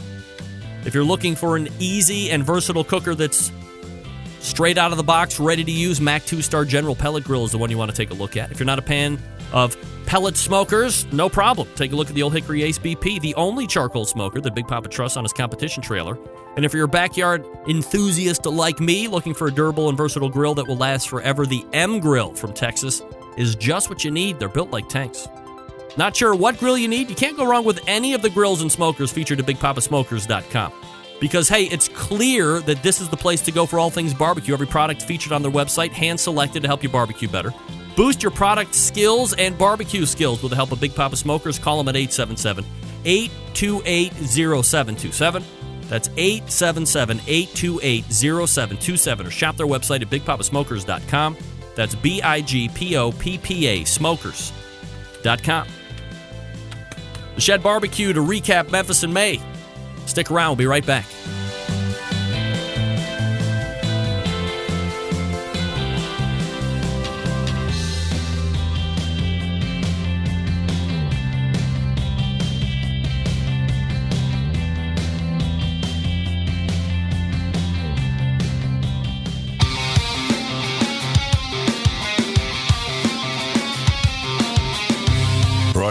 If 0.86 0.94
you're 0.94 1.04
looking 1.04 1.36
for 1.36 1.58
an 1.58 1.70
easy 1.80 2.32
and 2.32 2.44
versatile 2.44 2.84
cooker 2.84 3.14
that's 3.14 3.52
straight 4.40 4.78
out 4.78 4.92
of 4.92 4.98
the 4.98 5.04
box, 5.04 5.40
ready 5.40 5.64
to 5.64 5.72
use, 5.72 6.02
MAK 6.02 6.26
2 6.26 6.42
Star 6.42 6.66
General 6.66 6.96
Pellet 6.96 7.24
Grill 7.24 7.46
is 7.46 7.52
the 7.52 7.58
one 7.58 7.70
you 7.70 7.78
want 7.78 7.92
to 7.92 7.98
take 7.98 8.10
a 8.10 8.16
look 8.16 8.36
at. 8.36 8.52
If 8.52 8.60
you're 8.60 8.66
not 8.66 8.80
a 8.80 8.84
fan 8.84 9.20
of 9.54 9.78
pellet 10.06 10.36
smokers, 10.36 11.06
no 11.14 11.30
problem. 11.30 11.68
Take 11.76 11.92
a 11.92 11.96
look 11.96 12.10
at 12.10 12.16
the 12.16 12.24
Old 12.24 12.34
Hickory 12.34 12.64
Ace 12.64 12.80
BP, 12.80 13.22
the 13.22 13.36
only 13.36 13.68
charcoal 13.68 14.06
smoker 14.06 14.42
that 14.42 14.56
Big 14.56 14.68
Poppa 14.68 14.90
trusts 14.90 15.18
on 15.18 15.24
his 15.24 15.34
competition 15.34 15.84
trailer. 15.84 16.18
And 16.56 16.66
if 16.66 16.74
you're 16.74 16.86
a 16.86 16.88
backyard 16.88 17.46
enthusiast 17.68 18.46
like 18.46 18.80
me, 18.80 19.08
looking 19.08 19.34
for 19.34 19.48
a 19.48 19.52
durable 19.52 19.90
and 19.90 19.98
versatile 19.98 20.30
grill 20.30 20.56
that 20.56 20.68
will 20.68 20.78
last 20.78 21.08
forever, 21.08 21.46
the 21.46 21.66
M 21.74 22.00
Grill 22.00 22.34
from 22.34 22.54
Texas 22.54 23.02
is 23.38 23.56
just 23.56 23.90
what 23.90 24.04
you 24.04 24.12
need. 24.12 24.40
They're 24.40 24.50
built 24.50 24.72
like 24.72 24.90
tanks. 24.90 25.28
Not 25.98 26.16
sure 26.16 26.34
what 26.36 26.58
grill 26.58 26.78
you 26.78 26.88
need? 26.88 27.10
You 27.10 27.16
can't 27.16 27.38
go 27.38 27.46
wrong 27.46 27.66
with 27.66 27.82
any 27.88 28.14
of 28.14 28.22
the 28.22 28.30
grills 28.30 28.62
and 28.62 28.72
smokers 28.72 29.12
featured 29.12 29.40
at 29.40 29.46
BigPoppaSmokers.com. 29.46 30.74
Because, 31.20 31.48
hey, 31.48 31.66
it's 31.66 31.88
clear 31.90 32.62
that 32.62 32.82
this 32.82 33.00
is 33.00 33.10
the 33.10 33.18
place 33.18 33.42
to 33.42 33.52
go 33.52 33.66
for 33.66 33.78
all 33.78 33.92
things 33.92 34.14
barbecue. 34.14 34.54
Every 34.54 34.66
product 34.66 35.04
featured 35.04 35.32
on 35.32 35.44
their 35.44 35.52
website, 35.52 35.92
hand 35.92 36.20
selected 36.20 36.62
to 36.62 36.68
help 36.68 36.82
you 36.82 36.90
barbecue 36.90 37.28
better. 37.28 37.54
Boost 37.96 38.24
your 38.24 38.32
product 38.32 38.74
skills 38.74 39.34
and 39.34 39.58
barbecue 39.58 40.06
skills 40.06 40.42
with 40.42 40.50
the 40.50 40.56
help 40.56 40.72
of 40.72 40.80
Big 40.80 40.96
Poppa 40.96 41.16
Smokers. 41.16 41.60
Call 41.60 41.78
them 41.78 41.90
at 41.90 41.96
877 41.96 42.66
828 43.06 44.14
0727. 44.14 45.44
That's 45.90 46.10
877 46.18 47.20
828 47.28 48.06
0727. 48.06 49.28
Or 49.28 49.30
shop 49.30 49.58
their 49.58 49.68
website 49.68 50.02
at 50.02 50.10
BigPoppaSmokers.com. 50.10 51.38
That's 51.76 51.96
B 51.96 52.22
I 52.22 52.42
G 52.42 52.70
P 52.70 52.98
O 52.98 53.12
P 53.12 53.38
P 53.38 53.68
A 53.68 53.84
Smokers.com. 53.84 55.68
The 57.36 57.42
Shed 57.42 57.64
Barbecue 57.64 58.14
to 58.14 58.20
recap 58.20 58.72
Memphis 58.72 59.04
in 59.04 59.14
May. 59.14 59.42
Stick 60.06 60.32
around, 60.32 60.50
we'll 60.50 60.56
be 60.58 60.66
right 60.66 60.86
back. 60.86 61.06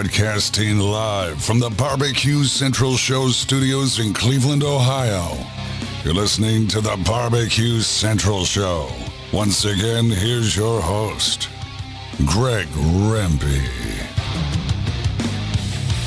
Broadcasting 0.00 0.78
live 0.78 1.44
from 1.44 1.58
the 1.58 1.68
Barbecue 1.68 2.44
Central 2.44 2.96
Show 2.96 3.28
studios 3.28 3.98
in 3.98 4.14
Cleveland, 4.14 4.64
Ohio. 4.64 5.36
You're 6.02 6.14
listening 6.14 6.66
to 6.68 6.80
the 6.80 6.96
Barbecue 7.04 7.80
Central 7.80 8.46
Show. 8.46 8.88
Once 9.30 9.66
again, 9.66 10.06
here's 10.06 10.56
your 10.56 10.80
host, 10.80 11.50
Greg 12.24 12.66
Rempe. 12.68 14.09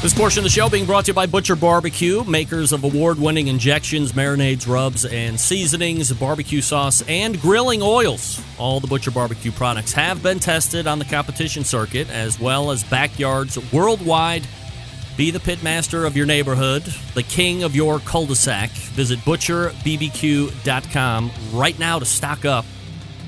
This 0.04 0.14
portion 0.14 0.40
of 0.40 0.44
the 0.44 0.50
show 0.50 0.68
being 0.68 0.86
brought 0.86 1.06
to 1.06 1.12
you 1.12 1.14
by 1.14 1.28
Butcher 1.28 1.56
Barbecue, 1.56 2.26
makers 2.26 2.74
of 2.74 2.84
award 2.84 3.18
winning 3.18 3.48
injections, 3.48 4.12
marinades, 4.12 4.68
rubs, 4.68 5.06
and 5.06 5.40
seasonings, 5.40 6.12
barbecue 6.12 6.60
sauce, 6.60 7.02
and 7.08 7.40
grilling 7.40 7.82
oils. 7.82 8.42
All 8.58 8.82
the 8.82 8.88
Butcher 8.88 9.12
Barbecue 9.12 9.54
products 9.54 9.94
have 9.94 10.22
been 10.22 10.40
tested 10.40 10.88
on 10.88 11.00
the 11.00 11.06
competition 11.06 11.64
circuit 11.64 12.10
as 12.10 12.38
well 12.38 12.72
as 12.72 12.84
backyards 12.84 13.58
worldwide. 13.72 14.46
Be 15.16 15.32
the 15.32 15.40
pitmaster 15.40 16.06
of 16.06 16.18
your 16.18 16.26
neighborhood, 16.26 16.84
the 17.14 17.24
king 17.24 17.64
of 17.64 17.74
your 17.74 18.00
cul 18.00 18.26
de 18.26 18.36
sac. 18.36 18.72
Visit 18.72 19.20
butcherbbq.com 19.20 21.32
right 21.54 21.80
now 21.80 22.00
to 22.00 22.06
stock 22.06 22.44
up. 22.44 22.66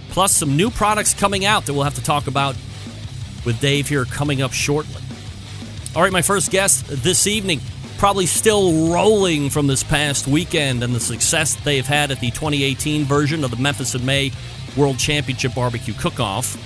Plus, 0.10 0.36
some 0.36 0.58
new 0.58 0.70
products 0.70 1.14
coming 1.14 1.46
out 1.46 1.68
that 1.68 1.74
we'll 1.74 1.84
have 1.84 1.96
to 1.96 2.04
talk 2.04 2.28
about 2.28 2.58
with 3.46 3.62
Dave 3.62 3.88
here 3.88 4.04
coming 4.04 4.42
up 4.42 4.52
shortly. 4.52 5.05
All 5.96 6.02
right, 6.02 6.12
my 6.12 6.22
first 6.22 6.52
guest 6.52 6.88
this 6.88 7.26
evening, 7.26 7.62
probably 7.98 8.26
still 8.26 8.92
rolling 8.92 9.50
from 9.50 9.66
this 9.66 9.82
past 9.82 10.28
weekend 10.28 10.84
and 10.84 10.94
the 10.94 11.00
success 11.00 11.56
they've 11.56 11.88
had 11.88 12.12
at 12.12 12.20
the 12.20 12.32
2018 12.32 13.06
version 13.06 13.46
of 13.46 13.52
the 13.52 13.56
Memphis 13.56 13.96
in 13.96 14.06
May 14.06 14.34
World 14.76 15.00
Championship 15.00 15.56
Barbecue 15.56 15.94
Cook 15.94 16.20
Off. 16.20 16.58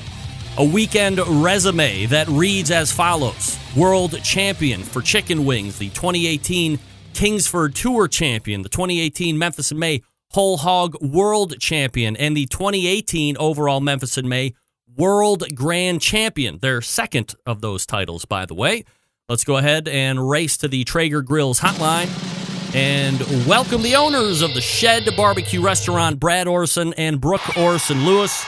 A 0.58 0.64
weekend 0.64 1.20
resume 1.44 2.08
that 2.08 2.28
reads 2.28 2.72
as 2.72 2.92
follows 2.92 3.60
World 3.78 4.20
Champion 4.24 4.82
for 4.82 5.00
Chicken 5.00 5.46
Wings, 5.46 5.78
the 5.78 5.90
2018 5.90 6.80
Kingsford 7.14 7.76
Tour 7.76 8.08
Champion, 8.08 8.64
the 8.64 8.70
2018 8.70 9.38
Memphis 9.38 9.72
in 9.72 9.78
May 9.78 10.02
Whole 10.32 10.58
Hog 10.58 11.00
World 11.04 11.60
Champion, 11.60 12.18
and 12.18 12.36
the 12.36 12.48
2018 12.48 13.38
overall 13.38 13.80
Memphis 13.80 14.18
in 14.18 14.28
May 14.28 14.56
World 14.98 15.44
Grand 15.54 16.02
Champion. 16.02 16.58
Their 16.58 16.82
second 16.82 17.36
of 17.46 17.62
those 17.62 17.86
titles, 17.86 18.26
by 18.26 18.48
the 18.48 18.56
way. 18.56 18.86
Let's 19.30 19.44
go 19.44 19.58
ahead 19.58 19.88
and 19.88 20.28
race 20.28 20.58
to 20.58 20.68
the 20.68 20.84
Traeger 20.86 21.22
Grills 21.22 21.60
hotline 21.60 22.10
and 22.74 23.20
welcome 23.48 23.84
the 23.84 23.96
owners 23.96 24.42
of 24.42 24.56
the 24.56 24.60
Shed 24.60 25.08
Barbecue 25.16 25.62
Restaurant, 25.62 26.20
Brad 26.20 26.48
Orrison 26.48 26.96
and 26.98 27.22
Brooke 27.22 27.56
Orrison 27.56 28.06
Lewis. 28.06 28.44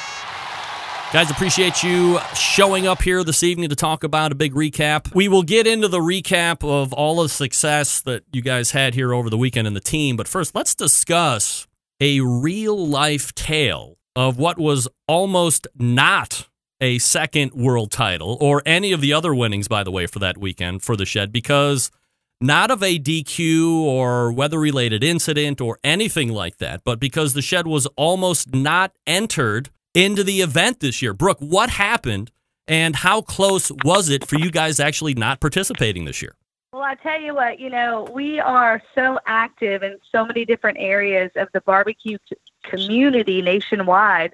Guys, 1.13 1.29
appreciate 1.29 1.83
you 1.83 2.17
showing 2.33 2.87
up 2.87 3.03
here 3.03 3.23
this 3.23 3.43
evening 3.43 3.69
to 3.69 3.75
talk 3.75 4.03
about 4.03 4.31
a 4.31 4.35
big 4.35 4.55
recap. 4.55 5.13
We 5.13 5.27
will 5.27 5.43
get 5.43 5.67
into 5.67 5.87
the 5.87 5.99
recap 5.99 6.67
of 6.67 6.93
all 6.93 7.21
the 7.21 7.29
success 7.29 8.01
that 8.01 8.23
you 8.33 8.41
guys 8.41 8.71
had 8.71 8.95
here 8.95 9.13
over 9.13 9.29
the 9.29 9.37
weekend 9.37 9.67
in 9.67 9.75
the 9.75 9.79
team, 9.79 10.17
but 10.17 10.27
first, 10.27 10.55
let's 10.55 10.73
discuss 10.73 11.67
a 11.99 12.21
real 12.21 12.87
life 12.87 13.35
tale 13.35 13.99
of 14.15 14.39
what 14.39 14.57
was 14.57 14.87
almost 15.07 15.67
not 15.77 16.47
a 16.81 16.97
second 16.97 17.53
world 17.53 17.91
title 17.91 18.37
or 18.41 18.61
any 18.65 18.91
of 18.91 18.99
the 18.99 19.13
other 19.13 19.33
winnings, 19.33 19.67
by 19.67 19.83
the 19.83 19.91
way, 19.91 20.07
for 20.07 20.19
that 20.19 20.37
weekend 20.37 20.81
for 20.81 20.97
the 20.97 21.05
Shed, 21.05 21.31
because 21.31 21.91
not 22.41 22.71
of 22.71 22.81
a 22.81 22.97
DQ 22.97 23.81
or 23.81 24.31
weather 24.31 24.59
related 24.59 25.03
incident 25.03 25.61
or 25.61 25.77
anything 25.83 26.29
like 26.29 26.57
that, 26.57 26.81
but 26.83 26.99
because 26.99 27.33
the 27.33 27.41
Shed 27.41 27.67
was 27.67 27.85
almost 27.95 28.53
not 28.53 28.93
entered 29.05 29.69
into 29.93 30.23
the 30.23 30.41
event 30.41 30.79
this 30.79 31.01
year. 31.01 31.13
Brooke, 31.13 31.39
what 31.39 31.69
happened 31.69 32.31
and 32.67 32.95
how 32.95 33.21
close 33.21 33.71
was 33.83 34.09
it 34.09 34.25
for 34.27 34.37
you 34.37 34.49
guys 34.49 34.79
actually 34.79 35.13
not 35.13 35.39
participating 35.39 36.05
this 36.05 36.21
year? 36.21 36.35
Well, 36.73 36.83
I 36.83 36.95
tell 36.95 37.21
you 37.21 37.35
what, 37.35 37.59
you 37.59 37.69
know, 37.69 38.07
we 38.13 38.39
are 38.39 38.81
so 38.95 39.19
active 39.27 39.83
in 39.83 39.99
so 40.09 40.25
many 40.25 40.45
different 40.45 40.77
areas 40.79 41.29
of 41.35 41.49
the 41.53 41.61
barbecue 41.61 42.17
community 42.63 43.41
nationwide 43.41 44.33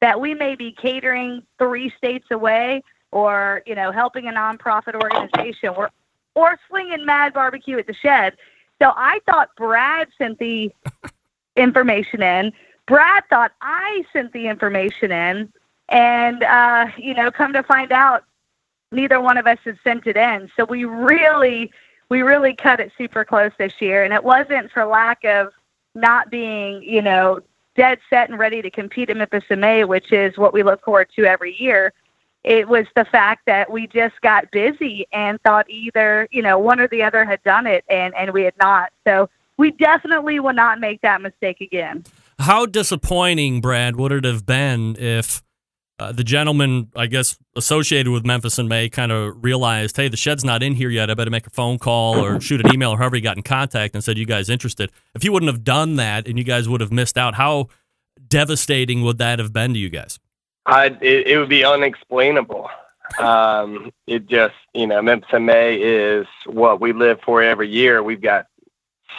that 0.00 0.20
we 0.20 0.34
may 0.34 0.54
be 0.54 0.72
catering 0.72 1.42
three 1.58 1.92
states 1.96 2.26
away 2.30 2.82
or, 3.12 3.62
you 3.66 3.74
know, 3.74 3.90
helping 3.92 4.26
a 4.26 4.32
nonprofit 4.32 4.94
organization 4.94 5.70
or, 5.70 5.90
or 6.34 6.58
slinging 6.68 7.04
mad 7.04 7.34
barbecue 7.34 7.78
at 7.78 7.86
the 7.86 7.94
shed. 7.94 8.36
So 8.80 8.92
I 8.96 9.20
thought 9.26 9.50
Brad 9.56 10.08
sent 10.16 10.38
the 10.38 10.72
information 11.56 12.22
in. 12.22 12.52
Brad 12.86 13.24
thought 13.28 13.52
I 13.60 14.04
sent 14.12 14.32
the 14.32 14.48
information 14.48 15.12
in, 15.12 15.52
and 15.88 16.42
uh, 16.42 16.86
you 16.96 17.14
know, 17.14 17.30
come 17.30 17.52
to 17.52 17.62
find 17.62 17.92
out, 17.92 18.24
neither 18.90 19.20
one 19.20 19.36
of 19.36 19.46
us 19.46 19.58
had 19.64 19.78
sent 19.84 20.06
it 20.06 20.16
in. 20.16 20.50
So 20.56 20.64
we 20.64 20.84
really, 20.84 21.70
we 22.08 22.22
really 22.22 22.54
cut 22.54 22.80
it 22.80 22.90
super 22.98 23.24
close 23.24 23.52
this 23.58 23.80
year, 23.80 24.02
and 24.02 24.12
it 24.12 24.24
wasn't 24.24 24.72
for 24.72 24.84
lack 24.86 25.24
of 25.24 25.52
not 25.94 26.30
being, 26.30 26.82
you 26.82 27.02
know, 27.02 27.40
dead 27.80 27.98
set 28.10 28.28
and 28.28 28.38
ready 28.38 28.60
to 28.60 28.70
compete 28.70 29.08
in 29.08 29.16
Memphis 29.16 29.44
in 29.48 29.58
May, 29.58 29.84
which 29.84 30.12
is 30.12 30.36
what 30.36 30.52
we 30.52 30.62
look 30.62 30.84
forward 30.84 31.08
to 31.16 31.24
every 31.24 31.56
year. 31.58 31.94
It 32.44 32.68
was 32.68 32.84
the 32.94 33.06
fact 33.06 33.46
that 33.46 33.70
we 33.70 33.86
just 33.86 34.20
got 34.20 34.50
busy 34.50 35.06
and 35.14 35.40
thought 35.40 35.64
either, 35.70 36.28
you 36.30 36.42
know, 36.42 36.58
one 36.58 36.78
or 36.78 36.88
the 36.88 37.02
other 37.02 37.24
had 37.24 37.42
done 37.42 37.66
it 37.66 37.82
and, 37.88 38.14
and 38.14 38.34
we 38.34 38.42
had 38.42 38.52
not. 38.60 38.90
So 39.06 39.30
we 39.56 39.70
definitely 39.70 40.40
will 40.40 40.52
not 40.52 40.78
make 40.78 41.00
that 41.00 41.22
mistake 41.22 41.62
again. 41.62 42.04
How 42.38 42.66
disappointing, 42.66 43.62
Brad, 43.62 43.96
would 43.96 44.12
it 44.12 44.24
have 44.24 44.44
been 44.44 44.94
if 44.98 45.42
uh, 46.00 46.12
the 46.12 46.24
gentleman, 46.24 46.90
I 46.96 47.06
guess, 47.06 47.36
associated 47.56 48.10
with 48.10 48.24
Memphis 48.24 48.58
in 48.58 48.68
May 48.68 48.88
kind 48.88 49.12
of 49.12 49.44
realized, 49.44 49.98
hey, 49.98 50.08
the 50.08 50.16
shed's 50.16 50.42
not 50.42 50.62
in 50.62 50.72
here 50.72 50.88
yet. 50.88 51.10
I 51.10 51.14
better 51.14 51.30
make 51.30 51.46
a 51.46 51.50
phone 51.50 51.78
call 51.78 52.24
or 52.24 52.40
shoot 52.40 52.64
an 52.64 52.72
email 52.72 52.92
or 52.92 52.96
however 52.96 53.16
he 53.16 53.22
got 53.22 53.36
in 53.36 53.42
contact 53.42 53.94
and 53.94 54.02
said, 54.02 54.16
you 54.16 54.24
guys 54.24 54.48
interested? 54.48 54.90
If 55.14 55.24
you 55.24 55.30
wouldn't 55.32 55.52
have 55.52 55.62
done 55.62 55.96
that 55.96 56.26
and 56.26 56.38
you 56.38 56.44
guys 56.44 56.70
would 56.70 56.80
have 56.80 56.90
missed 56.90 57.18
out, 57.18 57.34
how 57.34 57.68
devastating 58.26 59.02
would 59.02 59.18
that 59.18 59.38
have 59.38 59.52
been 59.52 59.74
to 59.74 59.78
you 59.78 59.90
guys? 59.90 60.18
I, 60.64 60.86
it, 60.86 61.26
it 61.26 61.38
would 61.38 61.50
be 61.50 61.66
unexplainable. 61.66 62.70
Um, 63.18 63.92
it 64.06 64.26
just, 64.26 64.54
you 64.72 64.86
know, 64.86 65.02
Memphis 65.02 65.28
in 65.34 65.44
May 65.44 65.76
is 65.76 66.26
what 66.46 66.80
we 66.80 66.94
live 66.94 67.20
for 67.26 67.42
every 67.42 67.68
year. 67.68 68.02
We've 68.02 68.22
got 68.22 68.46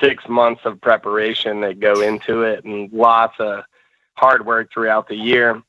six 0.02 0.24
months 0.28 0.62
of 0.66 0.82
preparation 0.82 1.62
that 1.62 1.80
go 1.80 2.02
into 2.02 2.42
it 2.42 2.66
and 2.66 2.92
lots 2.92 3.36
of 3.38 3.66
hard 4.16 4.48
work 4.48 4.72
throughout 4.74 5.08
the 5.08 5.16
year. 5.16 5.62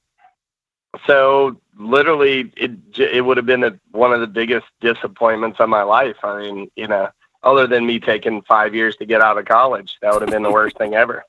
So 1.06 1.56
literally, 1.78 2.52
it 2.56 2.72
it 2.96 3.24
would 3.24 3.36
have 3.36 3.46
been 3.46 3.64
a, 3.64 3.78
one 3.92 4.12
of 4.12 4.20
the 4.20 4.26
biggest 4.26 4.66
disappointments 4.80 5.58
of 5.60 5.68
my 5.68 5.82
life. 5.82 6.16
I 6.22 6.38
mean, 6.40 6.70
you 6.76 6.86
know, 6.86 7.08
other 7.42 7.66
than 7.66 7.86
me 7.86 7.98
taking 7.98 8.42
five 8.42 8.74
years 8.74 8.96
to 8.96 9.06
get 9.06 9.20
out 9.20 9.38
of 9.38 9.46
college, 9.46 9.96
that 10.02 10.12
would 10.12 10.22
have 10.22 10.30
been 10.30 10.42
the 10.42 10.52
worst 10.52 10.76
thing 10.76 10.94
ever. 10.94 11.24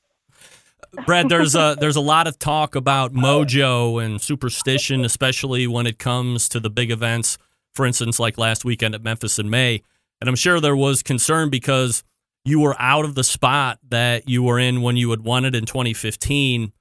Brad, 1.06 1.30
there's 1.30 1.56
a 1.56 1.76
there's 1.80 1.96
a 1.96 2.02
lot 2.02 2.28
of 2.28 2.38
talk 2.38 2.76
about 2.76 3.14
mojo 3.14 4.04
and 4.04 4.22
superstition, 4.22 5.06
especially 5.06 5.66
when 5.68 5.88
it 5.88 5.98
comes 5.98 6.50
to 6.50 6.60
the 6.60 6.70
big 6.70 6.92
events. 6.92 7.38
For 7.74 7.86
instance, 7.86 8.20
like 8.20 8.38
last 8.38 8.64
weekend 8.64 8.94
at 8.94 9.04
Memphis 9.04 9.40
in 9.40 9.50
May, 9.50 9.82
and 10.22 10.30
I'm 10.30 10.36
sure 10.36 10.60
there 10.60 10.76
was 10.76 11.02
concern 11.02 11.50
because 11.50 12.04
you 12.46 12.60
were 12.60 12.76
out 12.80 13.06
of 13.06 13.16
the 13.16 13.24
spot 13.24 13.80
that 13.90 14.30
you 14.30 14.44
were 14.44 14.60
in 14.60 14.82
when 14.82 14.98
you 14.98 15.10
had 15.10 15.22
won 15.22 15.46
it 15.46 15.56
in 15.56 15.66
2015. 15.66 16.74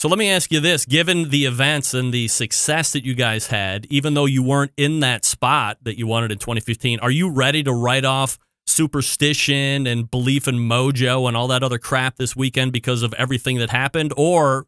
So 0.00 0.06
let 0.06 0.16
me 0.16 0.30
ask 0.30 0.52
you 0.52 0.60
this 0.60 0.84
given 0.84 1.30
the 1.30 1.44
events 1.44 1.92
and 1.92 2.14
the 2.14 2.28
success 2.28 2.92
that 2.92 3.04
you 3.04 3.14
guys 3.14 3.48
had, 3.48 3.84
even 3.90 4.14
though 4.14 4.26
you 4.26 4.44
weren't 4.44 4.70
in 4.76 5.00
that 5.00 5.24
spot 5.24 5.78
that 5.82 5.98
you 5.98 6.06
wanted 6.06 6.30
in 6.30 6.38
2015, 6.38 7.00
are 7.00 7.10
you 7.10 7.28
ready 7.28 7.64
to 7.64 7.72
write 7.72 8.04
off 8.04 8.38
superstition 8.68 9.88
and 9.88 10.08
belief 10.08 10.46
in 10.46 10.54
mojo 10.54 11.26
and 11.26 11.36
all 11.36 11.48
that 11.48 11.64
other 11.64 11.78
crap 11.78 12.14
this 12.14 12.36
weekend 12.36 12.72
because 12.72 13.02
of 13.02 13.12
everything 13.14 13.58
that 13.58 13.70
happened? 13.70 14.12
Or 14.16 14.66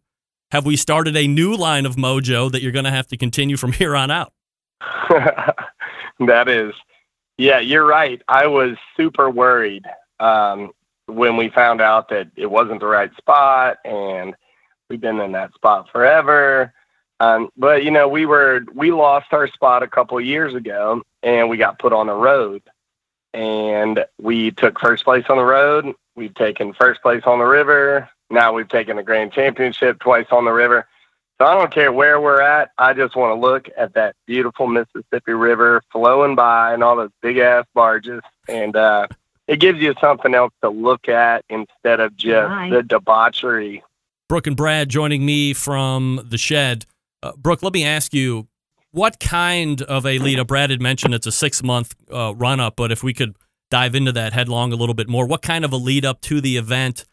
have 0.51 0.66
we 0.66 0.75
started 0.75 1.16
a 1.16 1.29
new 1.29 1.55
line 1.55 1.87
of 1.87 1.95
mojo 1.95 2.51
that 2.51 2.61
you're 2.61 2.73
going 2.73 2.87
to 2.87 2.90
have 2.90 3.07
to 3.09 3.16
continue 3.16 3.57
from 3.57 3.71
here 3.81 3.95
on 3.95 4.11
out? 4.11 4.33
that 6.19 6.49
is, 6.49 6.75
yeah, 7.38 7.61
you're 7.61 7.87
right. 7.87 8.21
I 8.27 8.49
was 8.49 8.77
super 8.97 9.31
worried 9.31 9.85
um, 10.19 10.73
when 11.07 11.37
we 11.37 11.51
found 11.51 11.81
out 11.81 12.09
that 12.09 12.33
it 12.35 12.51
wasn't 12.51 12.81
the 12.81 12.87
right 12.87 13.16
spot 13.16 13.77
and 13.85 14.35
we've 14.90 15.00
been 15.00 15.20
in 15.20 15.33
that 15.33 15.55
spot 15.55 15.88
forever. 15.90 16.74
Um, 17.20 17.50
but 17.57 17.85
you 17.85 17.90
know, 17.90 18.09
we 18.09 18.26
were 18.26 18.64
we 18.74 18.90
lost 18.90 19.33
our 19.33 19.46
spot 19.46 19.83
a 19.83 19.88
couple 19.88 20.18
of 20.18 20.24
years 20.24 20.55
ago, 20.55 21.03
and 21.22 21.48
we 21.48 21.57
got 21.57 21.79
put 21.79 21.92
on 21.92 22.09
the 22.09 22.14
road, 22.14 22.62
and 23.33 24.05
we 24.20 24.50
took 24.50 24.79
first 24.79 25.05
place 25.05 25.24
on 25.29 25.37
the 25.37 25.44
road. 25.44 25.94
We've 26.16 26.35
taken 26.35 26.72
first 26.74 27.00
place 27.03 27.22
on 27.24 27.38
the 27.38 27.44
river. 27.44 28.09
Now 28.31 28.53
we've 28.53 28.68
taken 28.68 28.96
the 28.96 29.03
grand 29.03 29.33
championship 29.33 30.00
twice 30.00 30.26
on 30.31 30.44
the 30.44 30.53
river. 30.53 30.87
So 31.38 31.46
I 31.46 31.55
don't 31.55 31.72
care 31.72 31.90
where 31.90 32.20
we're 32.20 32.42
at. 32.42 32.70
I 32.76 32.92
just 32.92 33.16
want 33.16 33.35
to 33.35 33.40
look 33.40 33.68
at 33.76 33.94
that 33.94 34.14
beautiful 34.26 34.66
Mississippi 34.66 35.33
River 35.33 35.83
flowing 35.90 36.35
by 36.35 36.74
and 36.74 36.85
all 36.85 36.96
those 36.96 37.11
big 37.22 37.38
ass 37.38 37.64
barges, 37.74 38.22
and 38.48 38.76
uh, 38.76 39.09
it 39.46 39.59
gives 39.59 39.81
you 39.81 39.94
something 40.00 40.35
else 40.35 40.53
to 40.62 40.70
look 40.70 41.09
at 41.09 41.44
instead 41.50 42.00
of 42.00 42.16
just 42.16 42.48
right. 42.48 42.70
the 42.70 42.83
debauchery. 42.83 43.83
Brooke 44.31 44.47
and 44.47 44.57
Brad 44.57 44.88
joining 44.88 45.27
me 45.27 45.53
from 45.53 46.25
the 46.25 46.38
shed. 46.38 46.87
Uh, 47.21 47.33
Brooke, 47.37 47.64
let 47.64 47.73
me 47.73 47.85
ask 47.85 48.14
you, 48.14 48.47
what 48.93 49.19
kind 49.19 49.83
of 49.83 50.07
a 50.07 50.21
lead 50.21 50.38
up? 50.38 50.47
Brad 50.47 50.71
had 50.71 50.81
mentioned 50.81 51.14
it's 51.14 51.27
a 51.27 51.33
six 51.33 51.64
month 51.64 51.97
uh, 52.14 52.33
run 52.37 52.61
up, 52.61 52.77
but 52.77 52.93
if 52.93 53.03
we 53.03 53.12
could 53.12 53.35
dive 53.73 53.97
into 53.97 54.12
that 54.12 54.33
headlong 54.33 54.73
a 54.73 54.77
little 54.77 54.95
bit 54.95 55.09
more, 55.09 55.27
what 55.27 55.43
kind 55.43 55.64
of 55.64 55.73
a 55.73 55.77
lead 55.77 56.05
up 56.05 56.21
to 56.21 56.40
the 56.40 56.59
event 56.59 57.07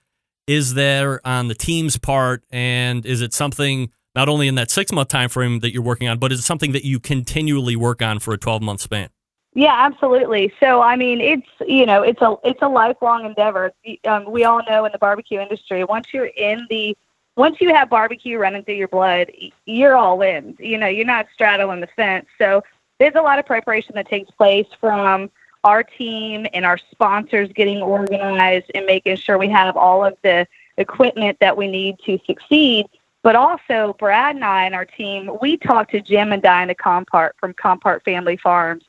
is 0.45 0.75
there 0.75 1.19
on 1.25 1.47
the 1.47 1.55
team's 1.55 1.97
part, 1.97 2.43
and 2.51 3.03
is 3.03 3.21
it 3.21 3.33
something 3.33 3.89
not 4.13 4.29
only 4.29 4.47
in 4.47 4.53
that 4.53 4.69
six 4.69 4.91
month 4.91 5.09
time 5.09 5.29
frame 5.29 5.61
that 5.61 5.73
you're 5.73 5.81
working 5.81 6.07
on, 6.07 6.19
but 6.19 6.31
is 6.31 6.41
it 6.41 6.43
something 6.43 6.71
that 6.73 6.85
you 6.85 6.99
continually 6.99 7.75
work 7.75 8.03
on 8.03 8.19
for 8.19 8.31
a 8.35 8.37
twelve 8.37 8.61
month 8.61 8.81
span? 8.81 9.09
Yeah, 9.55 9.73
absolutely. 9.75 10.53
So, 10.59 10.83
I 10.83 10.95
mean, 10.95 11.19
it's 11.19 11.47
you 11.67 11.87
know, 11.87 12.03
it's 12.03 12.21
a 12.21 12.35
it's 12.43 12.61
a 12.61 12.69
lifelong 12.69 13.25
endeavor. 13.25 13.71
Um, 14.05 14.31
we 14.31 14.43
all 14.43 14.61
know 14.69 14.85
in 14.85 14.91
the 14.91 14.99
barbecue 14.99 15.39
industry, 15.39 15.83
once 15.83 16.13
you're 16.13 16.25
in 16.25 16.67
the 16.69 16.95
once 17.37 17.61
you 17.61 17.73
have 17.73 17.89
barbecue 17.89 18.37
running 18.37 18.63
through 18.63 18.75
your 18.75 18.89
blood, 18.89 19.31
you're 19.65 19.95
all 19.95 20.21
in. 20.21 20.55
You 20.59 20.77
know, 20.77 20.87
you're 20.87 21.05
not 21.05 21.27
straddling 21.33 21.79
the 21.79 21.87
fence. 21.95 22.25
So, 22.37 22.63
there's 22.99 23.15
a 23.15 23.21
lot 23.21 23.37
of 23.37 23.45
preparation 23.45 23.93
that 23.95 24.09
takes 24.09 24.31
place 24.31 24.65
from 24.81 25.29
our 25.63 25.83
team 25.83 26.47
and 26.53 26.65
our 26.65 26.79
sponsors 26.91 27.47
getting 27.53 27.81
organized 27.81 28.71
and 28.73 28.85
making 28.87 29.17
sure 29.17 29.37
we 29.37 29.49
have 29.49 29.77
all 29.77 30.03
of 30.03 30.17
the 30.23 30.47
equipment 30.77 31.37
that 31.39 31.55
we 31.55 31.67
need 31.67 31.99
to 32.05 32.19
succeed. 32.25 32.87
But 33.21 33.35
also, 33.35 33.95
Brad 33.99 34.35
and 34.35 34.43
I 34.43 34.65
and 34.65 34.73
our 34.73 34.85
team, 34.85 35.29
we 35.41 35.57
talk 35.57 35.91
to 35.91 36.01
Jim 36.01 36.31
and 36.31 36.41
Diana 36.41 36.73
Compart 36.73 37.31
from 37.39 37.53
Compart 37.53 38.03
Family 38.03 38.37
Farms 38.37 38.83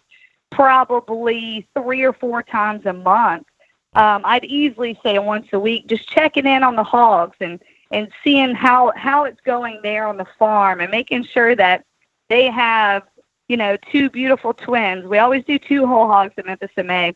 probably 0.50 1.66
three 1.74 2.02
or 2.02 2.12
four 2.12 2.42
times 2.42 2.86
a 2.86 2.92
month. 2.92 3.46
Um, 3.94 4.22
I'd 4.24 4.44
easily 4.44 4.98
say 5.02 5.18
once 5.18 5.48
a 5.52 5.58
week, 5.58 5.86
just 5.86 6.08
checking 6.08 6.46
in 6.46 6.62
on 6.62 6.76
the 6.76 6.84
hogs 6.84 7.36
and 7.40 7.60
and 7.90 8.08
seeing 8.22 8.54
how 8.54 8.92
how 8.96 9.24
it's 9.24 9.40
going 9.40 9.80
there 9.82 10.06
on 10.06 10.16
the 10.16 10.26
farm 10.38 10.80
and 10.80 10.90
making 10.90 11.24
sure 11.24 11.54
that 11.56 11.84
they 12.28 12.50
have 12.50 13.02
you 13.48 13.56
know 13.56 13.76
two 13.90 14.10
beautiful 14.10 14.52
twins. 14.52 15.04
We 15.06 15.18
always 15.18 15.44
do 15.44 15.58
two 15.58 15.86
whole 15.86 16.06
hogs 16.06 16.34
at 16.36 16.46
Memphis 16.46 16.70
in 16.76 16.86
May, 16.86 17.14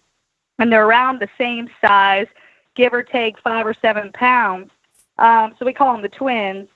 and 0.59 0.73
they're 0.73 0.87
around 0.87 1.21
the 1.21 1.29
same 1.39 1.69
size, 1.81 2.27
give 2.75 2.93
or 2.93 3.03
take 3.03 3.39
five 3.41 3.67
or 3.67 3.75
seven 3.75 4.13
pounds. 4.13 4.71
Um, 5.19 5.55
so 5.59 5.67
we 5.67 5.73
call 5.73 5.93
them 5.93 6.03
the 6.03 6.09
twins 6.09 6.69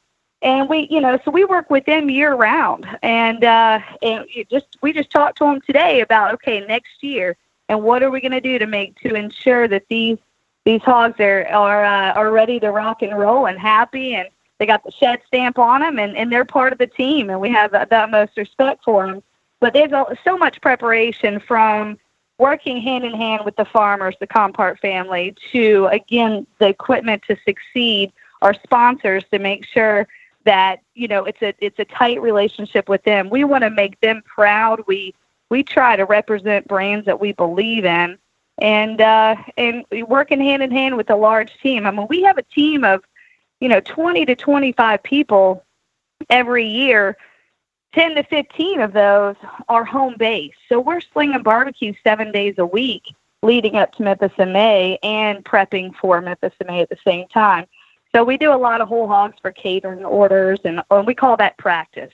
and 0.42 0.68
we 0.68 0.86
you 0.90 1.00
know 1.00 1.18
so 1.24 1.30
we 1.30 1.44
work 1.44 1.70
with 1.70 1.84
them 1.86 2.10
year 2.10 2.34
round 2.34 2.86
and 3.02 3.44
uh 3.44 3.80
and 4.02 4.24
just 4.50 4.66
we 4.82 4.92
just 4.92 5.10
talked 5.10 5.38
to 5.38 5.44
them 5.44 5.60
today 5.62 6.00
about 6.00 6.34
okay 6.34 6.60
next 6.66 7.02
year 7.02 7.36
and 7.68 7.82
what 7.82 8.02
are 8.02 8.10
we 8.10 8.20
going 8.20 8.32
to 8.32 8.40
do 8.40 8.58
to 8.58 8.66
make 8.66 8.98
to 9.00 9.14
ensure 9.14 9.66
that 9.66 9.84
these 9.88 10.18
these 10.66 10.82
hogs 10.82 11.18
are 11.20 11.46
are 11.46 11.84
uh, 11.84 12.12
are 12.12 12.30
ready 12.30 12.60
to 12.60 12.70
rock 12.70 13.00
and 13.00 13.16
roll 13.16 13.46
and 13.46 13.58
happy, 13.58 14.14
and 14.14 14.28
they 14.58 14.66
got 14.66 14.84
the 14.84 14.90
shed 14.90 15.20
stamp 15.26 15.58
on 15.58 15.80
them, 15.80 15.98
and 15.98 16.14
and 16.16 16.30
they're 16.30 16.44
part 16.44 16.72
of 16.72 16.78
the 16.78 16.88
team, 16.88 17.30
and 17.30 17.40
we 17.40 17.48
have 17.50 17.70
the, 17.70 17.80
utmost 17.80 18.36
respect 18.36 18.84
for 18.84 19.06
them. 19.06 19.22
But 19.60 19.72
there's 19.72 19.92
so 20.24 20.36
much 20.36 20.60
preparation 20.60 21.40
from 21.40 21.98
working 22.38 22.82
hand 22.82 23.04
in 23.04 23.14
hand 23.14 23.44
with 23.44 23.56
the 23.56 23.64
farmers, 23.64 24.16
the 24.20 24.26
Compart 24.26 24.80
family, 24.80 25.36
to 25.52 25.86
again 25.86 26.46
the 26.58 26.68
equipment 26.68 27.22
to 27.28 27.36
succeed, 27.46 28.12
our 28.42 28.52
sponsors 28.52 29.24
to 29.30 29.38
make 29.38 29.64
sure 29.64 30.08
that 30.44 30.80
you 30.94 31.06
know 31.06 31.24
it's 31.24 31.42
a 31.42 31.54
it's 31.60 31.78
a 31.78 31.84
tight 31.84 32.20
relationship 32.20 32.88
with 32.88 33.04
them. 33.04 33.30
We 33.30 33.44
want 33.44 33.62
to 33.62 33.70
make 33.70 34.00
them 34.00 34.20
proud. 34.26 34.82
We 34.88 35.14
we 35.48 35.62
try 35.62 35.94
to 35.94 36.04
represent 36.04 36.66
brands 36.66 37.06
that 37.06 37.20
we 37.20 37.30
believe 37.30 37.84
in, 37.84 38.18
and 38.58 39.00
uh, 39.00 39.36
and 39.56 39.84
working 40.06 40.40
hand 40.40 40.62
in 40.62 40.70
hand 40.70 40.96
with 40.96 41.10
a 41.10 41.16
large 41.16 41.52
team. 41.60 41.86
I 41.86 41.90
mean, 41.90 42.06
we 42.08 42.22
have 42.22 42.38
a 42.38 42.42
team 42.42 42.84
of 42.84 43.04
you 43.60 43.68
know 43.68 43.80
20 43.80 44.26
to 44.26 44.36
25 44.36 45.02
people 45.02 45.64
every 46.30 46.66
year 46.66 47.16
10 47.96 48.14
to 48.14 48.22
15 48.24 48.80
of 48.80 48.92
those 48.92 49.36
are 49.68 49.84
home 49.84 50.16
base. 50.18 50.52
So 50.68 50.78
we're 50.78 51.00
slinging 51.00 51.42
barbecue 51.42 51.94
seven 52.04 52.30
days 52.30 52.54
a 52.58 52.66
week 52.66 53.14
leading 53.42 53.76
up 53.76 53.94
to 53.94 54.02
Memphis 54.02 54.32
in 54.38 54.52
May 54.52 54.98
and 55.02 55.42
prepping 55.44 55.94
for 55.96 56.20
Memphis 56.20 56.52
in 56.60 56.66
May 56.66 56.82
at 56.82 56.90
the 56.90 56.98
same 57.06 57.26
time. 57.28 57.66
So 58.14 58.22
we 58.22 58.36
do 58.36 58.52
a 58.52 58.56
lot 58.56 58.82
of 58.82 58.88
whole 58.88 59.08
hogs 59.08 59.36
for 59.40 59.50
catering 59.50 60.04
orders, 60.04 60.60
and, 60.64 60.82
and 60.90 61.06
we 61.06 61.14
call 61.14 61.36
that 61.38 61.56
practice. 61.56 62.12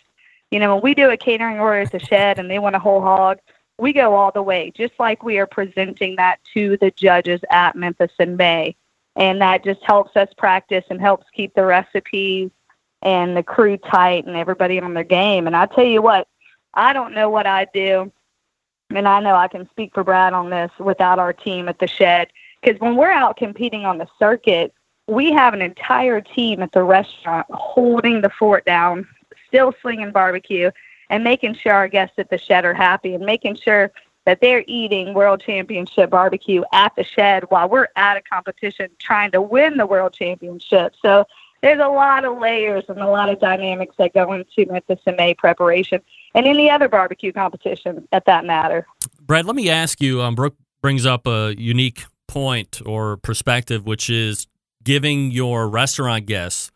You 0.51 0.61
know, 0.61 0.75
when 0.75 0.85
we 0.85 0.95
do 0.95 1.11
a 1.11 1.17
catering 1.17 1.59
order 1.59 1.81
at 1.81 1.93
the 1.93 1.99
shed 1.99 2.39
and 2.39 2.51
they 2.51 2.59
want 2.59 2.77
a 2.77 2.79
whole 2.79 3.01
hog, 3.01 3.39
we 3.79 3.93
go 3.93 4.15
all 4.15 4.31
the 4.31 4.43
way, 4.43 4.73
just 4.75 4.93
like 4.99 5.23
we 5.23 5.39
are 5.39 5.47
presenting 5.47 6.17
that 6.17 6.39
to 6.55 6.77
the 6.79 6.91
judges 6.91 7.41
at 7.51 7.77
Memphis 7.77 8.13
in 8.19 8.37
May. 8.37 8.77
And 9.17 9.41
that 9.41 9.65
just 9.65 9.83
helps 9.83 10.17
us 10.17 10.29
practice 10.37 10.85
and 10.89 11.01
helps 11.01 11.27
keep 11.35 11.55
the 11.55 11.65
recipes 11.65 12.51
and 13.03 13.37
the 13.37 13.43
crew 13.43 13.77
tight 13.77 14.27
and 14.27 14.37
everybody 14.37 14.81
on 14.81 14.95
their 14.95 15.05
game. 15.05 15.47
And 15.47 15.57
I 15.57 15.67
tell 15.67 15.85
you 15.85 16.01
what, 16.01 16.29
I 16.75 16.93
don't 16.93 17.15
know 17.15 17.29
what 17.29 17.47
I'd 17.47 17.73
do. 17.73 18.11
And 18.91 19.09
I 19.09 19.21
know 19.21 19.35
I 19.35 19.49
can 19.49 19.69
speak 19.71 19.95
for 19.95 20.05
Brad 20.05 20.33
on 20.33 20.51
this 20.51 20.71
without 20.79 21.19
our 21.19 21.33
team 21.33 21.69
at 21.69 21.79
the 21.79 21.87
shed. 21.87 22.29
Because 22.63 22.81
when 22.81 22.97
we're 22.97 23.11
out 23.11 23.37
competing 23.37 23.85
on 23.85 23.99
the 23.99 24.07
circuit, 24.19 24.73
we 25.09 25.33
have 25.33 25.55
an 25.55 25.63
entire 25.63 26.21
team 26.21 26.63
at 26.63 26.73
the 26.73 26.83
restaurant 26.83 27.47
holding 27.51 28.21
the 28.21 28.31
fort 28.31 28.65
down, 28.65 29.07
still 29.49 29.75
slinging 29.83 30.13
barbecue, 30.13 30.71
and 31.13 31.23
making 31.23 31.55
sure 31.55 31.75
our 31.75 31.89
guests 31.89 32.15
at 32.19 32.31
the 32.31 32.39
shed 32.39 32.65
are 32.65 32.75
happy 32.75 33.15
and 33.15 33.25
making 33.25 33.55
sure 33.55 33.93
that 34.25 34.41
they're 34.41 34.65
eating 34.67 35.13
world 35.13 35.43
championship 35.45 36.09
barbecue 36.09 36.63
at 36.73 36.95
the 36.97 37.05
shed 37.05 37.45
while 37.51 37.69
we're 37.69 37.89
at 37.97 38.17
a 38.17 38.23
competition 38.23 38.89
trying 38.99 39.31
to 39.31 39.43
win 39.43 39.77
the 39.77 39.85
world 39.85 40.15
championship. 40.15 40.95
So 41.03 41.27
there's 41.61 41.81
a 41.81 41.89
lot 41.89 42.25
of 42.25 42.39
layers 42.39 42.85
and 42.89 42.99
a 42.99 43.09
lot 43.09 43.29
of 43.29 43.39
dynamics 43.41 43.95
that 43.99 44.15
go 44.15 44.33
into 44.33 44.73
Memphis 44.73 45.01
May 45.07 45.35
preparation 45.35 46.01
and 46.35 46.47
any 46.47 46.71
other 46.71 46.89
barbecue 46.89 47.31
competition 47.33 48.09
at 48.11 48.25
that 48.25 48.47
matter. 48.47 48.87
Brad, 49.21 49.45
let 49.45 49.55
me 49.55 49.69
ask 49.69 50.01
you. 50.01 50.23
Um, 50.23 50.35
Brooke 50.35 50.57
brings 50.81 51.05
up 51.05 51.27
a 51.27 51.55
unique 51.59 52.05
point 52.27 52.81
or 52.87 53.19
perspective, 53.19 53.85
which 53.85 54.09
is 54.09 54.47
giving 54.83 55.31
your 55.31 55.69
restaurant 55.69 56.25
guests 56.25 56.72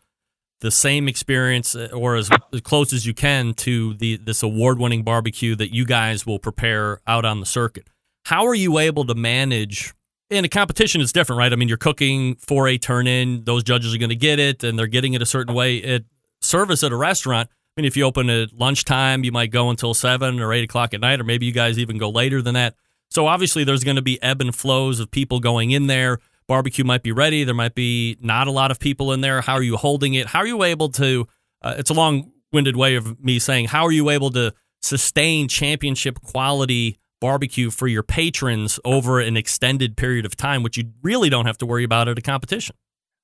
the 0.61 0.71
same 0.71 1.09
experience 1.09 1.75
uh, 1.75 1.89
or 1.93 2.17
as, 2.17 2.31
as 2.53 2.61
close 2.61 2.93
as 2.93 3.07
you 3.07 3.15
can 3.15 3.55
to 3.55 3.95
the 3.95 4.17
this 4.17 4.43
award-winning 4.43 5.03
barbecue 5.03 5.55
that 5.55 5.75
you 5.75 5.85
guys 5.85 6.27
will 6.27 6.39
prepare 6.39 7.01
out 7.07 7.25
on 7.25 7.41
the 7.41 7.47
circuit. 7.47 7.89
How 8.25 8.47
are 8.47 8.55
you 8.55 8.79
able 8.79 9.05
to 9.07 9.15
manage 9.15 9.95
in 10.31 10.45
a 10.45 10.49
competition 10.49 11.01
it's 11.01 11.13
different 11.13 11.39
right? 11.39 11.53
I 11.53 11.57
mean 11.57 11.69
you're 11.69 11.77
cooking 11.77 12.37
for 12.37 12.69
a 12.69 12.79
turn 12.79 13.07
in 13.07 13.45
those 13.45 13.63
judges 13.63 13.95
are 13.95 13.99
going 13.99 14.09
to 14.09 14.17
get 14.17 14.39
it 14.39 14.65
and 14.65 14.79
they're 14.79 14.87
getting 14.87 15.15
it 15.15 15.23
a 15.23 15.27
certain 15.27 15.55
way 15.55 15.83
at 15.83 16.05
service 16.41 16.83
at 16.83 16.93
a 16.93 16.97
restaurant. 16.97 17.49
I 17.77 17.81
mean 17.81 17.87
if 17.87 17.97
you 17.97 18.05
open 18.05 18.31
at 18.31 18.53
lunchtime 18.55 19.25
you 19.25 19.33
might 19.33 19.51
go 19.51 19.69
until 19.69 19.93
7 19.93 20.41
or 20.41 20.53
8 20.53 20.65
o'clock 20.65 20.95
at 20.95 21.01
night 21.01 21.21
or 21.21 21.25
maybe 21.25 21.47
you 21.47 21.53
guys 21.53 21.79
even 21.79 21.99
go 21.99 22.09
later 22.09 22.41
than 22.41 22.55
that. 22.55 22.75
So 23.11 23.27
obviously 23.27 23.63
there's 23.63 23.85
going 23.85 23.97
to 23.97 24.03
be 24.03 24.21
ebb 24.23 24.41
and 24.41 24.55
flows 24.55 25.01
of 25.01 25.11
people 25.11 25.39
going 25.39 25.71
in 25.71 25.87
there 25.87 26.19
barbecue 26.49 26.85
might 26.85 27.03
be 27.03 27.13
ready 27.13 27.45
there 27.45 27.55
might 27.55 27.75
be 27.75 28.17
not 28.21 28.47
a 28.47 28.51
lot 28.51 28.71
of 28.71 28.79
people 28.79 29.13
in 29.13 29.21
there 29.21 29.41
how 29.41 29.55
are 29.55 29.63
you 29.63 29.77
holding 29.77 30.15
it 30.15 30.27
how 30.27 30.39
are 30.41 30.47
you 30.47 30.63
able 30.63 30.89
to 30.89 31.27
uh, 31.63 31.75
it's 31.79 31.91
a 31.91 31.95
long-winded 31.95 32.77
way 32.77 32.95
of 32.95 33.23
me 33.23 33.39
saying 33.39 33.67
how 33.67 33.85
are 33.85 33.93
you 33.93 34.11
able 34.11 34.31
to 34.31 34.53
sustain 34.83 35.49
championship 35.49 36.21
quality 36.21 36.99
barbecue 37.21 37.71
for 37.71 37.87
your 37.87 38.03
patrons 38.03 38.79
over 38.85 39.21
an 39.21 39.37
extended 39.37 39.97
period 39.97 40.25
of 40.25 40.37
time, 40.37 40.63
which 40.63 40.77
you 40.77 40.85
really 41.03 41.29
don't 41.31 41.47
have 41.47 41.59
to 41.59 41.67
worry 41.67 41.85
about 41.85 42.09
at 42.09 42.19
a 42.19 42.23
competition. 42.23 42.77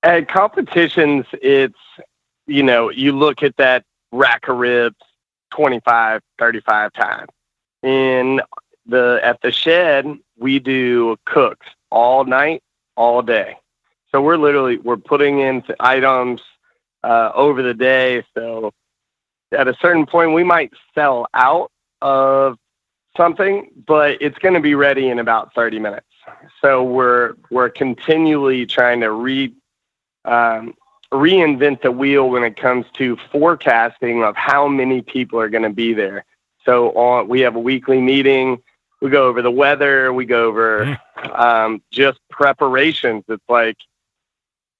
At 0.03 0.29
competitions, 0.29 1.27
it's, 1.35 1.79
you 2.47 2.63
know, 2.63 2.91
you 2.91 3.13
look 3.13 3.43
at 3.43 3.57
that 3.59 3.85
rack 4.11 4.49
of 4.49 4.57
ribs 4.57 4.97
25, 5.51 6.23
35 6.39 6.93
times. 6.95 7.29
In 7.83 8.41
the, 8.87 9.21
at 9.23 9.41
the 9.43 9.53
shed, 9.53 10.07
we 10.39 10.59
do 10.59 11.17
cooks 11.27 11.67
all 11.91 12.25
night, 12.25 12.63
all 12.97 13.23
day. 13.23 13.57
So 14.11 14.21
we're 14.21 14.37
literally, 14.37 14.79
we're 14.79 14.97
putting 14.97 15.41
in 15.41 15.63
items 15.81 16.41
uh, 17.03 17.33
over 17.35 17.63
the 17.63 17.75
day. 17.75 18.25
So 18.35 18.73
at 19.53 19.69
a 19.69 19.75
certain 19.81 20.07
point, 20.07 20.33
we 20.33 20.45
might 20.45 20.73
sell 20.95 21.27
out 21.35 21.71
of 22.01 22.59
something, 23.17 23.71
but 23.87 24.19
it's 24.21 24.39
going 24.39 24.55
to 24.55 24.61
be 24.61 24.75
ready 24.75 25.09
in 25.09 25.19
about 25.19 25.55
30 25.55 25.79
minutes. 25.79 26.07
So 26.61 26.85
we're 26.85 27.35
we're 27.51 27.69
continually 27.69 28.67
trying 28.67 29.01
to 29.01 29.11
re 29.11 29.53
um, 30.25 30.75
reinvent 31.13 31.83
the 31.83 31.93
wheel 31.93 32.31
when 32.31 32.45
it 32.45 32.57
comes 32.57 32.87
to 32.95 33.17
forecasting 33.31 34.23
of 34.23 34.37
how 34.37 34.69
many 34.69 35.03
people 35.03 35.41
are 35.41 35.49
going 35.49 35.65
to 35.65 35.71
be 35.71 35.93
there. 35.93 36.25
So 36.65 36.91
on, 36.93 37.29
we 37.29 37.41
have 37.41 37.57
a 37.57 37.61
weekly 37.61 38.01
meeting. 38.01 38.63
We 39.03 39.11
go 39.11 39.27
over 39.27 39.43
the 39.43 39.51
weather. 39.51 40.13
We 40.13 40.27
go 40.27 40.45
over 40.47 40.97
um, 41.33 41.83
just 41.91 42.21
preparations. 42.31 43.25
It's 43.27 43.43
like 43.49 43.77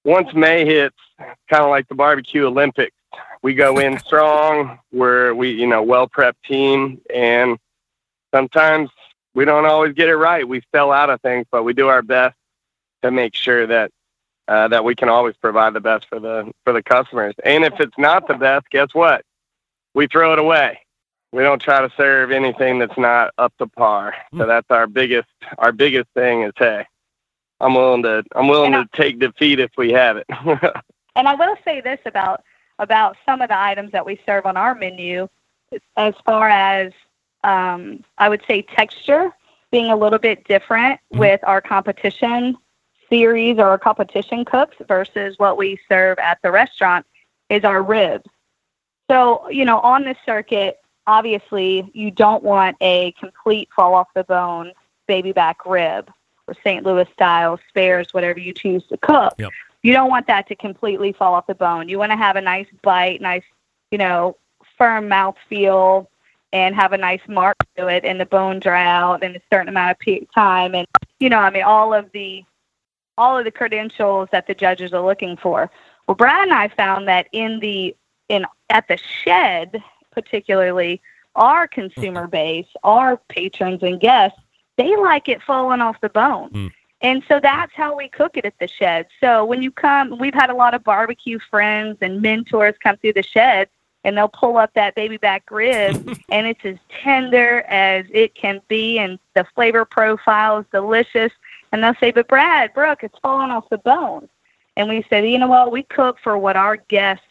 once 0.05 0.33
May 0.33 0.65
hits, 0.65 0.95
kind 1.19 1.61
of 1.61 1.69
like 1.69 1.89
the 1.89 1.95
barbecue 1.95 2.47
Olympics. 2.47 2.95
We 3.41 3.53
go 3.53 3.79
in 3.79 3.99
strong. 3.99 4.79
We're 4.93 5.33
we 5.33 5.51
you 5.51 5.67
know 5.67 5.83
well 5.83 6.07
prepped 6.07 6.41
team 6.45 7.01
and 7.13 7.59
sometimes 8.33 8.89
we 9.35 9.43
don't 9.43 9.65
always 9.65 9.93
get 9.93 10.07
it 10.07 10.15
right. 10.15 10.47
We 10.47 10.63
sell 10.73 10.93
out 10.93 11.09
of 11.09 11.21
things, 11.21 11.45
but 11.51 11.63
we 11.63 11.73
do 11.73 11.89
our 11.89 12.01
best 12.01 12.37
to 13.01 13.11
make 13.11 13.35
sure 13.35 13.67
that 13.67 13.91
uh, 14.47 14.69
that 14.69 14.85
we 14.85 14.95
can 14.95 15.09
always 15.09 15.35
provide 15.35 15.73
the 15.73 15.81
best 15.81 16.07
for 16.07 16.21
the 16.21 16.49
for 16.63 16.71
the 16.71 16.81
customers. 16.81 17.35
And 17.43 17.65
if 17.65 17.77
it's 17.81 17.97
not 17.97 18.29
the 18.29 18.35
best, 18.35 18.69
guess 18.69 18.87
what? 18.93 19.25
We 19.93 20.07
throw 20.07 20.31
it 20.31 20.39
away. 20.39 20.79
We 21.33 21.41
don't 21.41 21.61
try 21.61 21.81
to 21.81 21.91
serve 21.97 22.31
anything 22.31 22.77
that's 22.77 22.97
not 22.97 23.33
up 23.39 23.57
to 23.57 23.65
par. 23.65 24.13
So 24.31 24.43
hmm. 24.43 24.47
that's 24.47 24.69
our 24.69 24.85
biggest 24.85 25.27
our 25.57 25.71
biggest 25.71 26.07
thing 26.13 26.43
is 26.43 26.53
hey, 26.55 26.85
I'm 27.59 27.73
willing 27.73 28.03
to 28.03 28.23
I'm 28.35 28.47
willing 28.47 28.71
to 28.73 28.87
take 28.93 29.19
defeat 29.19 29.59
if 29.59 29.71
we 29.75 29.91
have 29.93 30.17
it. 30.17 30.27
and 31.15 31.27
I 31.27 31.33
will 31.33 31.55
say 31.65 31.81
this 31.81 31.99
about 32.05 32.43
about 32.77 33.17
some 33.25 33.41
of 33.41 33.49
the 33.49 33.59
items 33.59 33.91
that 33.93 34.05
we 34.05 34.19
serve 34.25 34.45
on 34.45 34.57
our 34.57 34.75
menu 34.75 35.27
as 35.97 36.13
far 36.23 36.49
as 36.49 36.93
um, 37.43 38.03
I 38.19 38.29
would 38.29 38.43
say 38.47 38.61
texture 38.61 39.31
being 39.71 39.91
a 39.91 39.95
little 39.95 40.19
bit 40.19 40.43
different 40.45 40.99
mm-hmm. 41.11 41.19
with 41.19 41.41
our 41.43 41.61
competition 41.61 42.55
series 43.09 43.57
or 43.57 43.65
our 43.65 43.79
competition 43.79 44.45
cooks 44.45 44.77
versus 44.87 45.33
what 45.39 45.57
we 45.57 45.79
serve 45.89 46.19
at 46.19 46.37
the 46.43 46.51
restaurant 46.51 47.07
is 47.49 47.63
our 47.63 47.81
ribs. 47.81 48.29
So, 49.09 49.49
you 49.49 49.65
know, 49.65 49.79
on 49.79 50.03
this 50.03 50.17
circuit, 50.25 50.79
obviously 51.07 51.89
you 51.93 52.11
don't 52.11 52.43
want 52.43 52.77
a 52.81 53.13
complete 53.19 53.69
fall 53.75 53.93
off 53.93 54.07
the 54.15 54.23
bone 54.23 54.71
baby 55.07 55.31
back 55.31 55.65
rib 55.65 56.09
or 56.47 56.55
St. 56.63 56.85
Louis 56.85 57.07
style 57.13 57.59
spares, 57.69 58.13
whatever 58.13 58.39
you 58.39 58.53
choose 58.53 58.85
to 58.87 58.97
cook. 58.97 59.33
Yep. 59.37 59.51
You 59.81 59.93
don't 59.93 60.09
want 60.09 60.27
that 60.27 60.47
to 60.47 60.55
completely 60.55 61.11
fall 61.11 61.33
off 61.33 61.47
the 61.47 61.55
bone. 61.55 61.89
You 61.89 61.99
want 61.99 62.11
to 62.11 62.17
have 62.17 62.35
a 62.35 62.41
nice 62.41 62.67
bite, 62.81 63.21
nice, 63.21 63.43
you 63.91 63.97
know, 63.97 64.37
firm 64.77 65.09
mouth 65.09 65.35
feel, 65.49 66.09
and 66.53 66.75
have 66.75 66.93
a 66.93 66.97
nice 66.97 67.21
mark 67.27 67.57
to 67.75 67.87
it 67.87 68.05
and 68.05 68.21
the 68.21 68.25
bone 68.25 68.59
dry 68.59 68.85
out 68.85 69.23
in 69.23 69.35
a 69.35 69.41
certain 69.51 69.67
amount 69.67 69.97
of 69.99 70.33
time 70.33 70.75
and 70.75 70.87
you 71.19 71.27
know 71.27 71.39
i 71.39 71.49
mean 71.49 71.63
all 71.63 71.93
of 71.93 72.09
the 72.13 72.45
all 73.17 73.37
of 73.37 73.43
the 73.43 73.51
credentials 73.51 74.29
that 74.31 74.47
the 74.47 74.53
judges 74.53 74.93
are 74.93 75.05
looking 75.05 75.35
for 75.35 75.69
well 76.07 76.15
brad 76.15 76.43
and 76.43 76.53
i 76.53 76.67
found 76.69 77.07
that 77.07 77.27
in 77.33 77.59
the 77.59 77.93
in 78.29 78.45
at 78.69 78.87
the 78.87 78.97
shed 78.97 79.83
particularly 80.13 81.01
our 81.35 81.67
consumer 81.67 82.27
base 82.39 82.67
our 82.83 83.17
patrons 83.29 83.81
and 83.83 83.99
guests 83.99 84.39
they 84.77 84.95
like 84.97 85.29
it 85.29 85.41
falling 85.41 85.81
off 85.81 85.99
the 86.01 86.09
bone 86.09 86.49
mm. 86.51 86.71
and 87.01 87.23
so 87.27 87.39
that's 87.39 87.73
how 87.75 87.95
we 87.95 88.07
cook 88.07 88.37
it 88.37 88.45
at 88.45 88.57
the 88.59 88.67
shed 88.67 89.05
so 89.19 89.43
when 89.45 89.61
you 89.61 89.71
come 89.71 90.17
we've 90.17 90.33
had 90.33 90.49
a 90.49 90.55
lot 90.55 90.73
of 90.73 90.83
barbecue 90.83 91.39
friends 91.49 91.97
and 92.01 92.21
mentors 92.21 92.75
come 92.81 92.97
through 92.97 93.13
the 93.13 93.23
shed 93.23 93.67
and 94.05 94.17
they'll 94.17 94.27
pull 94.27 94.57
up 94.57 94.73
that 94.73 94.95
baby 94.95 95.17
back 95.17 95.49
rib 95.49 95.95
and 96.29 96.47
it's 96.47 96.63
as 96.65 96.77
tender 97.03 97.61
as 97.61 98.05
it 98.11 98.35
can 98.35 98.61
be 98.67 98.99
and 98.99 99.17
the 99.33 99.45
flavor 99.55 99.85
profile 99.85 100.59
is 100.59 100.65
delicious 100.71 101.31
And 101.73 101.83
they'll 101.83 101.95
say, 101.95 102.11
but 102.11 102.27
Brad, 102.27 102.71
Brooke, 102.75 103.03
it's 103.03 103.17
falling 103.19 103.49
off 103.49 103.67
the 103.69 103.79
bone. 103.79 104.29
And 104.77 104.87
we 104.89 105.03
said, 105.09 105.27
you 105.27 105.39
know 105.39 105.47
what? 105.47 105.71
We 105.71 105.81
cook 105.83 106.17
for 106.23 106.37
what 106.37 106.55
our 106.55 106.77
guests 106.77 107.25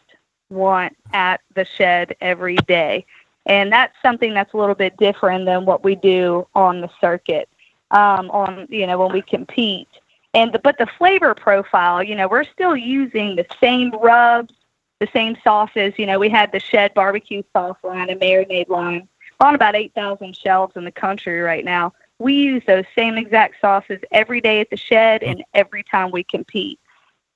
want 0.49 0.95
at 1.13 1.41
the 1.55 1.65
shed 1.65 2.15
every 2.21 2.55
day. 2.55 3.05
And 3.45 3.71
that's 3.71 3.95
something 4.01 4.33
that's 4.33 4.53
a 4.53 4.57
little 4.57 4.75
bit 4.75 4.95
different 4.97 5.45
than 5.45 5.65
what 5.65 5.83
we 5.83 5.95
do 5.95 6.47
on 6.55 6.81
the 6.81 6.89
circuit, 7.01 7.49
um, 7.91 8.31
on, 8.31 8.67
you 8.69 8.87
know, 8.87 8.97
when 8.97 9.11
we 9.11 9.21
compete. 9.21 9.89
And 10.33 10.53
the, 10.53 10.59
but 10.59 10.77
the 10.77 10.87
flavor 10.97 11.35
profile, 11.35 12.01
you 12.01 12.15
know, 12.15 12.27
we're 12.27 12.45
still 12.45 12.75
using 12.75 13.35
the 13.35 13.45
same 13.59 13.91
rubs, 13.91 14.53
the 14.99 15.07
same 15.13 15.35
sauces. 15.43 15.93
You 15.97 16.05
know, 16.05 16.19
we 16.19 16.29
had 16.29 16.51
the 16.51 16.59
shed 16.59 16.93
barbecue 16.93 17.43
sauce 17.53 17.77
line 17.83 18.09
and 18.09 18.19
marinade 18.19 18.69
line 18.69 19.07
on 19.39 19.55
about 19.55 19.75
8,000 19.75 20.35
shelves 20.35 20.75
in 20.75 20.85
the 20.85 20.91
country 20.91 21.41
right 21.41 21.65
now. 21.65 21.93
We 22.19 22.33
use 22.35 22.63
those 22.65 22.85
same 22.95 23.17
exact 23.17 23.55
sauces 23.59 23.99
every 24.11 24.39
day 24.39 24.61
at 24.61 24.69
the 24.69 24.77
shed 24.77 25.21
and 25.23 25.43
every 25.53 25.83
time 25.83 26.11
we 26.11 26.23
compete. 26.23 26.79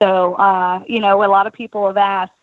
So, 0.02 0.36
uh, 0.36 0.84
you 0.88 1.00
know, 1.00 1.24
a 1.24 1.28
lot 1.28 1.48
of 1.48 1.54
people 1.54 1.86
have 1.88 1.98
asked, 1.98 2.34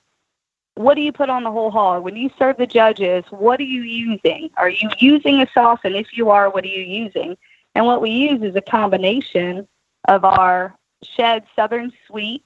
what 0.77 0.95
do 0.95 1.03
you 1.03 1.13
put 1.13 1.31
on 1.31 1.45
the 1.45 1.51
whole 1.51 1.71
hog? 1.71 2.03
When 2.03 2.17
you 2.17 2.31
serve 2.39 2.57
the 2.57 2.67
judges, 2.67 3.25
what 3.31 3.61
are 3.61 3.65
you 3.65 3.83
using? 3.83 4.51
Are 4.57 4.69
you 4.69 4.91
using 4.99 5.41
a 5.41 5.49
sauce? 5.53 5.81
And 5.85 5.95
if 5.95 6.17
you 6.17 6.31
are, 6.31 6.51
what 6.51 6.65
are 6.65 6.69
you 6.69 6.83
using? 6.83 7.37
And 7.75 7.87
what 7.87 8.03
we 8.03 8.11
use 8.11 8.43
is 8.43 8.57
a 8.57 8.61
combination 8.61 9.69
of 10.09 10.25
our 10.25 10.77
shed 11.03 11.45
southern 11.55 11.93
sweet 12.07 12.43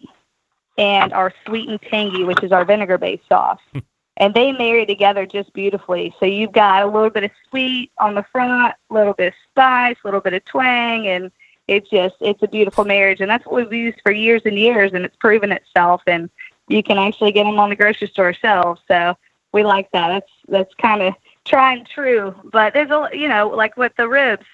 and 0.76 1.12
our 1.12 1.32
sweet 1.46 1.68
and 1.68 1.80
tangy, 1.80 2.24
which 2.24 2.42
is 2.42 2.52
our 2.52 2.64
vinegar 2.64 2.98
based 2.98 3.26
sauce. 3.28 3.60
Hmm. 3.72 3.78
and 4.18 4.34
they 4.34 4.52
marry 4.52 4.84
together 4.84 5.26
just 5.26 5.52
beautifully. 5.52 6.14
So 6.18 6.26
you've 6.26 6.52
got 6.52 6.82
a 6.82 6.86
little 6.86 7.10
bit 7.10 7.24
of 7.24 7.30
sweet 7.48 7.92
on 7.98 8.14
the 8.14 8.24
front, 8.30 8.74
a 8.90 8.94
little 8.94 9.14
bit 9.14 9.28
of 9.28 9.34
spice, 9.50 9.96
a 10.04 10.06
little 10.06 10.20
bit 10.20 10.34
of 10.34 10.44
twang, 10.44 11.06
and 11.06 11.30
it's 11.66 11.88
just 11.88 12.16
it's 12.20 12.42
a 12.42 12.48
beautiful 12.48 12.84
marriage. 12.84 13.20
And 13.20 13.30
that's 13.30 13.46
what 13.46 13.54
we've 13.54 13.72
used 13.72 14.00
for 14.02 14.12
years 14.12 14.42
and 14.44 14.58
years, 14.58 14.92
and 14.92 15.04
it's 15.04 15.16
proven 15.16 15.52
itself. 15.52 16.02
And 16.06 16.30
you 16.68 16.82
can 16.82 16.98
actually 16.98 17.32
get 17.32 17.44
them 17.44 17.58
on 17.58 17.70
the 17.70 17.76
grocery 17.76 18.08
store 18.08 18.32
shelves. 18.32 18.80
So 18.88 19.16
we 19.52 19.64
like 19.64 19.90
that. 19.92 20.08
That's 20.08 20.32
that's 20.48 20.74
kind 20.74 21.02
of 21.02 21.14
try 21.44 21.74
and 21.74 21.86
true. 21.86 22.34
But 22.44 22.74
there's 22.74 22.90
a 22.90 23.08
you 23.12 23.28
know 23.28 23.48
like 23.48 23.76
with 23.76 23.92
the 23.96 24.08
ribs, 24.08 24.46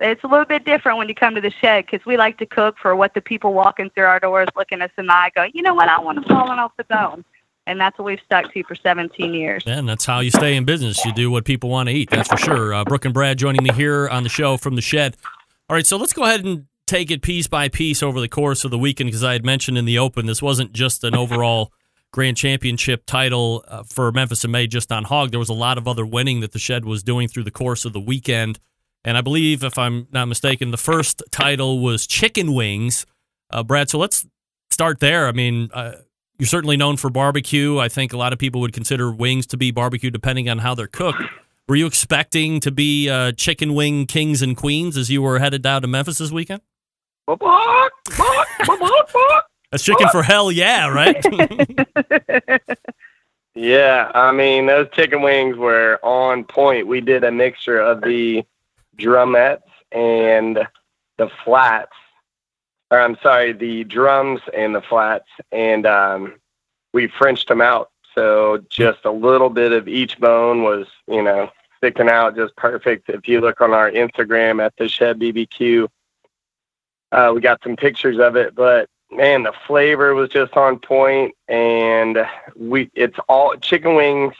it's 0.00 0.22
a 0.22 0.28
little 0.28 0.44
bit 0.44 0.64
different 0.64 0.98
when 0.98 1.08
you 1.08 1.14
come 1.14 1.34
to 1.34 1.40
the 1.40 1.50
shed 1.50 1.86
because 1.86 2.04
we 2.06 2.16
like 2.16 2.38
to 2.38 2.46
cook 2.46 2.76
for 2.78 2.94
what 2.94 3.14
the 3.14 3.20
people 3.20 3.52
walking 3.52 3.90
through 3.90 4.04
our 4.04 4.20
doors 4.20 4.48
looking 4.56 4.80
us 4.80 4.90
in 4.96 5.06
the 5.06 5.12
eye 5.12 5.30
go, 5.34 5.46
you 5.52 5.62
know 5.62 5.74
what, 5.74 5.88
I 5.88 5.98
want 5.98 6.22
to 6.22 6.28
falling 6.28 6.58
off 6.58 6.72
the 6.76 6.84
bone. 6.84 7.24
And 7.66 7.78
that's 7.78 7.98
what 7.98 8.06
we've 8.06 8.20
stuck 8.24 8.50
to 8.54 8.62
for 8.62 8.74
17 8.74 9.34
years. 9.34 9.62
And 9.66 9.86
that's 9.86 10.06
how 10.06 10.20
you 10.20 10.30
stay 10.30 10.56
in 10.56 10.64
business. 10.64 11.04
You 11.04 11.12
do 11.12 11.30
what 11.30 11.44
people 11.44 11.68
want 11.68 11.90
to 11.90 11.94
eat. 11.94 12.08
That's 12.08 12.28
for 12.28 12.38
sure. 12.38 12.72
Uh, 12.72 12.82
Brooke 12.84 13.04
and 13.04 13.12
Brad 13.12 13.36
joining 13.36 13.62
me 13.62 13.70
here 13.74 14.08
on 14.08 14.22
the 14.22 14.30
show 14.30 14.56
from 14.56 14.74
the 14.74 14.80
shed. 14.80 15.18
All 15.68 15.74
right, 15.74 15.86
so 15.86 15.98
let's 15.98 16.14
go 16.14 16.22
ahead 16.22 16.46
and 16.46 16.64
take 16.88 17.10
it 17.10 17.22
piece 17.22 17.46
by 17.46 17.68
piece 17.68 18.02
over 18.02 18.20
the 18.20 18.28
course 18.28 18.64
of 18.64 18.70
the 18.70 18.78
weekend 18.78 19.08
because 19.08 19.22
I 19.22 19.34
had 19.34 19.44
mentioned 19.44 19.78
in 19.78 19.84
the 19.84 19.98
open 19.98 20.26
this 20.26 20.42
wasn't 20.42 20.72
just 20.72 21.04
an 21.04 21.14
overall 21.14 21.72
grand 22.12 22.36
championship 22.36 23.04
title 23.06 23.64
uh, 23.68 23.82
for 23.82 24.10
Memphis 24.10 24.44
in 24.44 24.50
May 24.50 24.66
just 24.66 24.90
on 24.90 25.04
hog. 25.04 25.30
There 25.30 25.38
was 25.38 25.50
a 25.50 25.54
lot 25.54 25.78
of 25.78 25.86
other 25.86 26.06
winning 26.06 26.40
that 26.40 26.52
the 26.52 26.58
shed 26.58 26.84
was 26.84 27.02
doing 27.02 27.28
through 27.28 27.44
the 27.44 27.50
course 27.50 27.84
of 27.84 27.92
the 27.92 28.00
weekend. 28.00 28.58
And 29.04 29.16
I 29.16 29.20
believe, 29.20 29.62
if 29.62 29.78
I'm 29.78 30.08
not 30.10 30.26
mistaken, 30.26 30.70
the 30.70 30.76
first 30.76 31.22
title 31.30 31.80
was 31.80 32.06
chicken 32.06 32.52
wings. 32.54 33.06
Uh, 33.50 33.62
Brad, 33.62 33.90
so 33.90 33.98
let's 33.98 34.26
start 34.70 35.00
there. 35.00 35.28
I 35.28 35.32
mean, 35.32 35.70
uh, 35.72 35.92
you're 36.38 36.46
certainly 36.46 36.76
known 36.76 36.96
for 36.96 37.10
barbecue. 37.10 37.78
I 37.78 37.88
think 37.88 38.12
a 38.12 38.16
lot 38.16 38.32
of 38.32 38.38
people 38.38 38.60
would 38.60 38.72
consider 38.72 39.10
wings 39.10 39.46
to 39.48 39.56
be 39.56 39.70
barbecue 39.70 40.10
depending 40.10 40.48
on 40.48 40.58
how 40.58 40.74
they're 40.74 40.86
cooked. 40.86 41.22
Were 41.68 41.76
you 41.76 41.86
expecting 41.86 42.60
to 42.60 42.70
be 42.70 43.10
uh, 43.10 43.32
chicken 43.32 43.74
wing 43.74 44.06
kings 44.06 44.40
and 44.40 44.56
queens 44.56 44.96
as 44.96 45.10
you 45.10 45.20
were 45.20 45.38
headed 45.38 45.62
down 45.62 45.82
to 45.82 45.88
Memphis 45.88 46.18
this 46.18 46.30
weekend? 46.30 46.62
That's 49.70 49.84
chicken 49.84 50.08
for 50.08 50.22
hell, 50.22 50.50
yeah, 50.50 50.88
right? 50.88 51.22
yeah, 53.54 54.10
I 54.14 54.32
mean 54.32 54.66
those 54.66 54.88
chicken 54.92 55.22
wings 55.22 55.56
were 55.56 55.98
on 56.02 56.44
point. 56.44 56.86
We 56.86 57.00
did 57.00 57.24
a 57.24 57.30
mixture 57.30 57.78
of 57.78 58.00
the 58.00 58.44
drumettes 58.96 59.60
and 59.92 60.66
the 61.18 61.30
flats. 61.44 61.92
Or 62.90 63.00
I'm 63.00 63.18
sorry, 63.22 63.52
the 63.52 63.84
drums 63.84 64.40
and 64.56 64.74
the 64.74 64.80
flats, 64.80 65.28
and 65.52 65.84
um, 65.84 66.36
we 66.94 67.08
Frenched 67.08 67.48
them 67.48 67.60
out. 67.60 67.90
So 68.14 68.64
just 68.70 69.04
a 69.04 69.10
little 69.10 69.50
bit 69.50 69.72
of 69.72 69.86
each 69.86 70.18
bone 70.18 70.62
was, 70.62 70.86
you 71.06 71.22
know, 71.22 71.50
sticking 71.76 72.08
out 72.08 72.34
just 72.34 72.56
perfect. 72.56 73.08
If 73.08 73.28
you 73.28 73.40
look 73.40 73.60
on 73.60 73.72
our 73.72 73.90
Instagram 73.90 74.64
at 74.64 74.74
the 74.78 74.88
Shed 74.88 75.20
BBQ, 75.20 75.88
uh, 77.12 77.32
we 77.34 77.40
got 77.40 77.62
some 77.62 77.76
pictures 77.76 78.18
of 78.18 78.36
it, 78.36 78.54
but 78.54 78.88
man, 79.10 79.42
the 79.42 79.52
flavor 79.66 80.14
was 80.14 80.28
just 80.30 80.54
on 80.54 80.78
point, 80.78 81.34
and 81.48 82.18
we 82.56 82.90
it's 82.94 83.18
all 83.28 83.56
chicken 83.56 83.94
wings. 83.94 84.34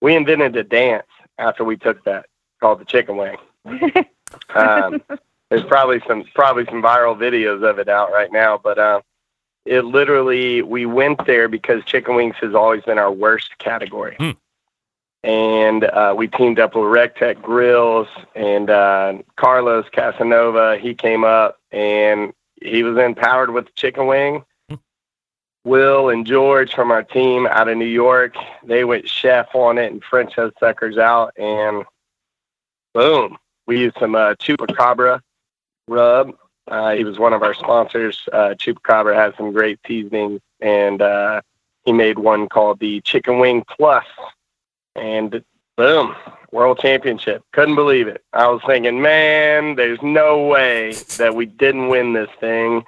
We 0.00 0.14
invented 0.14 0.56
a 0.56 0.64
dance 0.64 1.06
after 1.38 1.64
we 1.64 1.76
took 1.76 2.04
that 2.04 2.26
called 2.60 2.80
the 2.80 2.84
chicken 2.84 3.16
wing. 3.16 3.36
um, 4.54 5.02
there's 5.50 5.64
probably 5.64 6.00
some 6.06 6.24
probably 6.34 6.64
some 6.66 6.82
viral 6.82 7.16
videos 7.16 7.68
of 7.68 7.78
it 7.78 7.88
out 7.88 8.12
right 8.12 8.30
now, 8.30 8.58
but 8.62 8.78
uh, 8.78 9.00
it 9.64 9.84
literally 9.84 10.62
we 10.62 10.86
went 10.86 11.24
there 11.26 11.48
because 11.48 11.84
chicken 11.84 12.14
wings 12.14 12.36
has 12.40 12.54
always 12.54 12.82
been 12.82 12.98
our 12.98 13.12
worst 13.12 13.56
category. 13.58 14.16
Hmm. 14.18 14.30
And 15.24 15.84
uh, 15.84 16.14
we 16.16 16.28
teamed 16.28 16.60
up 16.60 16.76
with 16.76 16.84
RecTec 16.84 17.42
Grills 17.42 18.06
and 18.36 18.70
uh, 18.70 19.14
Carlos 19.36 19.86
Casanova. 19.90 20.78
He 20.78 20.94
came 20.94 21.24
up 21.24 21.57
and 21.70 22.32
he 22.60 22.82
was 22.82 22.98
empowered 22.98 23.50
with 23.50 23.74
chicken 23.74 24.06
wing. 24.06 24.44
Will 25.64 26.08
and 26.08 26.26
George 26.26 26.72
from 26.72 26.90
our 26.90 27.02
team 27.02 27.46
out 27.46 27.68
of 27.68 27.76
New 27.76 27.84
York, 27.84 28.34
they 28.64 28.84
went 28.84 29.08
chef 29.08 29.54
on 29.54 29.76
it 29.76 29.92
and 29.92 30.02
French 30.02 30.36
those 30.36 30.52
suckers 30.58 30.96
out, 30.96 31.32
and 31.36 31.84
boom, 32.94 33.36
we 33.66 33.80
used 33.80 33.96
some 33.98 34.14
uh, 34.14 34.34
Chupacabra 34.36 35.20
rub. 35.86 36.32
Uh, 36.66 36.94
he 36.94 37.04
was 37.04 37.18
one 37.18 37.32
of 37.32 37.42
our 37.42 37.54
sponsors. 37.54 38.28
Uh, 38.32 38.54
Chupacabra 38.54 39.14
has 39.14 39.34
some 39.36 39.52
great 39.52 39.78
seasoning, 39.86 40.40
and 40.60 41.02
uh, 41.02 41.40
he 41.84 41.92
made 41.92 42.18
one 42.18 42.48
called 42.48 42.78
the 42.78 43.00
Chicken 43.02 43.38
Wing 43.38 43.64
Plus, 43.68 44.06
and 44.94 45.42
boom, 45.76 46.14
world 46.52 46.78
championship. 46.78 47.42
Couldn't 47.52 47.74
believe 47.74 48.08
it. 48.08 48.24
I 48.32 48.48
was 48.48 48.62
thinking, 48.66 49.00
man, 49.02 49.76
there's 49.76 50.00
no 50.02 50.46
way 50.46 50.92
that 51.18 51.34
we 51.34 51.46
didn't 51.46 51.88
win 51.88 52.12
this 52.12 52.30
thing. 52.40 52.84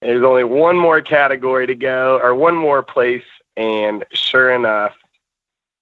There's 0.00 0.24
only 0.24 0.44
one 0.44 0.76
more 0.76 1.00
category 1.00 1.66
to 1.66 1.74
go, 1.74 2.20
or 2.22 2.34
one 2.34 2.56
more 2.56 2.82
place, 2.82 3.24
and 3.56 4.04
sure 4.12 4.52
enough, 4.52 4.92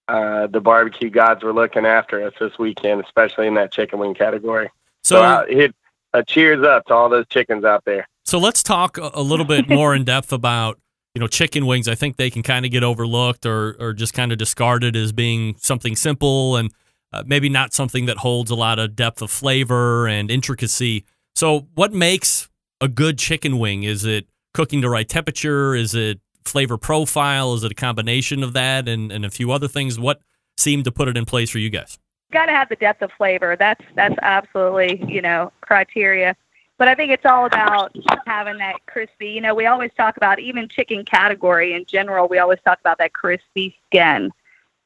uh, 0.09 0.47
the 0.47 0.61
barbecue 0.61 1.11
gods 1.11 1.43
were 1.43 1.53
looking 1.53 1.87
after 1.87 2.25
us 2.27 2.35
this 2.39 2.59
weekend, 2.59 3.03
especially 3.03 3.47
in 3.47 3.55
that 3.55 3.73
chicken 3.73 3.99
wing 3.99 4.15
category. 4.15 4.71
So, 5.03 5.17
So 5.17 5.23
uh, 5.23 5.45
it, 5.49 5.75
a 6.15 6.23
cheers 6.23 6.65
up 6.65 6.87
to 6.87 6.95
all 6.95 7.09
those 7.09 7.27
chickens 7.29 7.65
out 7.65 7.85
there. 7.85 8.07
So 8.25 8.39
let's 8.39 8.63
talk 8.63 8.99
a 8.99 9.11
a 9.15 9.23
little 9.23 9.47
bit 9.47 9.69
more 9.69 9.95
in 9.95 10.05
depth 10.05 10.33
about 10.33 10.79
you 11.15 11.21
know 11.21 11.27
chicken 11.27 11.67
wings. 11.67 11.89
I 11.89 11.95
think 11.95 12.17
they 12.17 12.31
can 12.31 12.43
kind 12.43 12.65
of 12.65 12.71
get 12.71 12.85
overlooked 12.85 13.47
or 13.47 13.77
or 13.81 13.93
just 13.93 14.15
kind 14.15 14.33
of 14.33 14.39
discarded 14.39 14.97
as 14.97 15.13
being 15.13 15.57
something 15.59 15.97
simple 15.97 16.57
and 16.57 16.73
uh, 17.13 17.23
maybe 17.27 17.49
not 17.49 17.73
something 17.73 18.07
that 18.07 18.19
holds 18.19 18.51
a 18.51 18.55
lot 18.55 18.79
of 18.79 18.97
depth 18.97 19.23
of 19.23 19.31
flavor 19.31 20.07
and 20.07 20.31
intricacy. 20.31 21.05
So 21.35 21.67
what 21.75 21.93
makes 21.93 22.49
a 22.81 22.89
good 22.89 23.19
chicken 23.19 23.59
wing? 23.59 23.83
Is 23.83 24.05
it 24.05 24.27
cooking 24.55 24.83
to 24.83 24.89
right 24.89 25.09
temperature? 25.09 25.75
Is 25.75 25.95
it 25.95 26.21
flavor 26.45 26.79
profile? 26.79 27.55
Is 27.55 27.65
it 27.65 27.73
a 27.73 27.75
combination 27.75 28.43
of 28.43 28.53
that 28.55 28.89
and, 28.89 29.13
and 29.13 29.25
a 29.25 29.31
few 29.31 29.53
other 29.53 29.69
things? 29.69 29.99
What 29.99 30.21
seemed 30.57 30.85
to 30.85 30.93
put 30.93 31.09
it 31.09 31.17
in 31.17 31.25
place 31.25 31.51
for 31.51 31.59
you 31.59 31.71
guys? 31.71 31.99
got 32.33 32.47
to 32.47 32.53
have 32.53 32.69
the 32.69 32.77
depth 32.77 33.03
of 33.03 33.13
flavor. 33.13 33.55
That's 33.57 33.85
that's 33.95 34.17
absolutely 34.23 35.05
you 35.07 35.23
know 35.23 35.53
criteria. 35.61 36.35
But 36.79 36.89
I 36.89 36.97
think 36.97 37.13
it's 37.13 37.27
all 37.27 37.47
about 37.47 37.95
having 38.27 38.59
that 38.59 38.85
crispy. 38.87 39.29
You 39.29 39.41
know, 39.41 39.55
we 39.55 39.67
always 39.67 39.93
talk 39.97 40.17
about 40.17 40.41
even 40.41 40.69
chicken 40.69 41.05
category 41.05 41.75
in 41.75 41.85
general. 41.85 42.27
We 42.27 42.39
always 42.39 42.59
talk 42.65 42.81
about 42.81 42.99
that 42.99 43.13
crispy 43.13 43.77
skin 43.87 44.33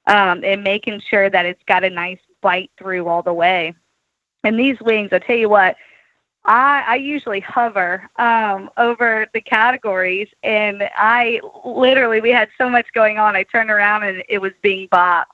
um, 0.06 0.44
and 0.44 0.62
making 0.62 1.00
sure 1.00 1.28
that 1.30 1.46
it's 1.46 1.62
got 1.66 1.84
a 1.84 1.90
nice 1.90 2.20
bite 2.40 2.70
through 2.78 3.08
all 3.08 3.22
the 3.22 3.34
way. 3.34 3.74
And 4.44 4.58
these 4.58 4.80
wings, 4.80 5.10
I 5.12 5.18
tell 5.18 5.36
you 5.36 5.48
what, 5.48 5.76
I, 6.44 6.84
I 6.86 6.94
usually 6.96 7.40
hover 7.40 8.08
um, 8.16 8.70
over 8.76 9.26
the 9.34 9.40
categories, 9.40 10.28
and 10.44 10.88
I 10.94 11.40
literally 11.64 12.20
we 12.20 12.30
had 12.30 12.48
so 12.56 12.70
much 12.70 12.86
going 12.92 13.18
on. 13.18 13.34
I 13.34 13.42
turned 13.42 13.70
around 13.70 14.04
and 14.04 14.22
it 14.28 14.38
was 14.38 14.52
being 14.62 14.86
boxed 14.90 15.32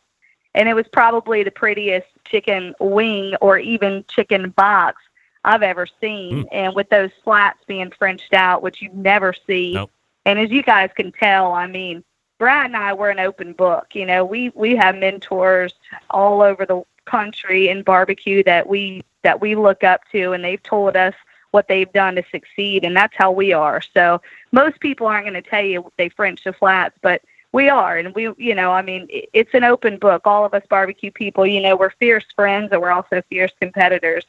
and 0.54 0.68
it 0.68 0.74
was 0.74 0.86
probably 0.92 1.42
the 1.42 1.50
prettiest 1.50 2.06
chicken 2.24 2.74
wing 2.80 3.34
or 3.40 3.58
even 3.58 4.04
chicken 4.08 4.50
box 4.50 5.02
I've 5.44 5.62
ever 5.62 5.86
seen. 6.00 6.44
Mm. 6.44 6.48
And 6.52 6.74
with 6.74 6.88
those 6.90 7.10
slats 7.24 7.60
being 7.66 7.90
Frenched 7.98 8.34
out, 8.34 8.62
which 8.62 8.82
you 8.82 8.90
never 8.92 9.34
see. 9.46 9.74
Nope. 9.74 9.90
And 10.24 10.38
as 10.38 10.50
you 10.50 10.62
guys 10.62 10.90
can 10.94 11.10
tell, 11.12 11.52
I 11.52 11.66
mean, 11.66 12.04
Brad 12.42 12.66
and 12.66 12.76
I 12.76 12.92
were 12.92 13.08
an 13.08 13.20
open 13.20 13.52
book. 13.52 13.94
You 13.94 14.04
know, 14.04 14.24
we 14.24 14.50
we 14.56 14.74
have 14.74 14.96
mentors 14.96 15.74
all 16.10 16.42
over 16.42 16.66
the 16.66 16.82
country 17.04 17.68
in 17.68 17.84
barbecue 17.84 18.42
that 18.42 18.68
we 18.68 19.04
that 19.22 19.40
we 19.40 19.54
look 19.54 19.84
up 19.84 20.00
to, 20.10 20.32
and 20.32 20.42
they've 20.42 20.60
told 20.64 20.96
us 20.96 21.14
what 21.52 21.68
they've 21.68 21.92
done 21.92 22.16
to 22.16 22.24
succeed, 22.32 22.82
and 22.82 22.96
that's 22.96 23.14
how 23.16 23.30
we 23.30 23.52
are. 23.52 23.80
So 23.80 24.20
most 24.50 24.80
people 24.80 25.06
aren't 25.06 25.26
going 25.26 25.40
to 25.40 25.48
tell 25.48 25.64
you 25.64 25.88
they 25.98 26.08
French 26.08 26.42
the 26.42 26.52
flats, 26.52 26.98
but 27.00 27.22
we 27.52 27.68
are, 27.68 27.96
and 27.96 28.12
we, 28.12 28.32
you 28.38 28.56
know, 28.56 28.72
I 28.72 28.82
mean, 28.82 29.06
it's 29.08 29.54
an 29.54 29.62
open 29.62 29.98
book. 29.98 30.22
All 30.24 30.44
of 30.44 30.52
us 30.52 30.64
barbecue 30.68 31.12
people, 31.12 31.46
you 31.46 31.60
know, 31.62 31.76
we're 31.76 31.90
fierce 31.90 32.26
friends, 32.34 32.70
and 32.72 32.80
we're 32.80 32.90
also 32.90 33.22
fierce 33.30 33.52
competitors. 33.60 34.24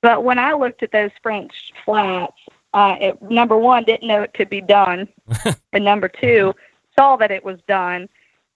But 0.00 0.22
when 0.22 0.38
I 0.38 0.52
looked 0.52 0.84
at 0.84 0.92
those 0.92 1.10
French 1.24 1.72
flats, 1.84 2.38
uh, 2.72 2.94
it, 3.00 3.20
number 3.20 3.58
one, 3.58 3.82
didn't 3.82 4.06
know 4.06 4.22
it 4.22 4.32
could 4.32 4.48
be 4.48 4.60
done, 4.60 5.08
and 5.72 5.84
number 5.84 6.06
two, 6.06 6.54
saw 6.98 7.16
that 7.16 7.30
it 7.30 7.44
was 7.44 7.60
done, 7.68 8.08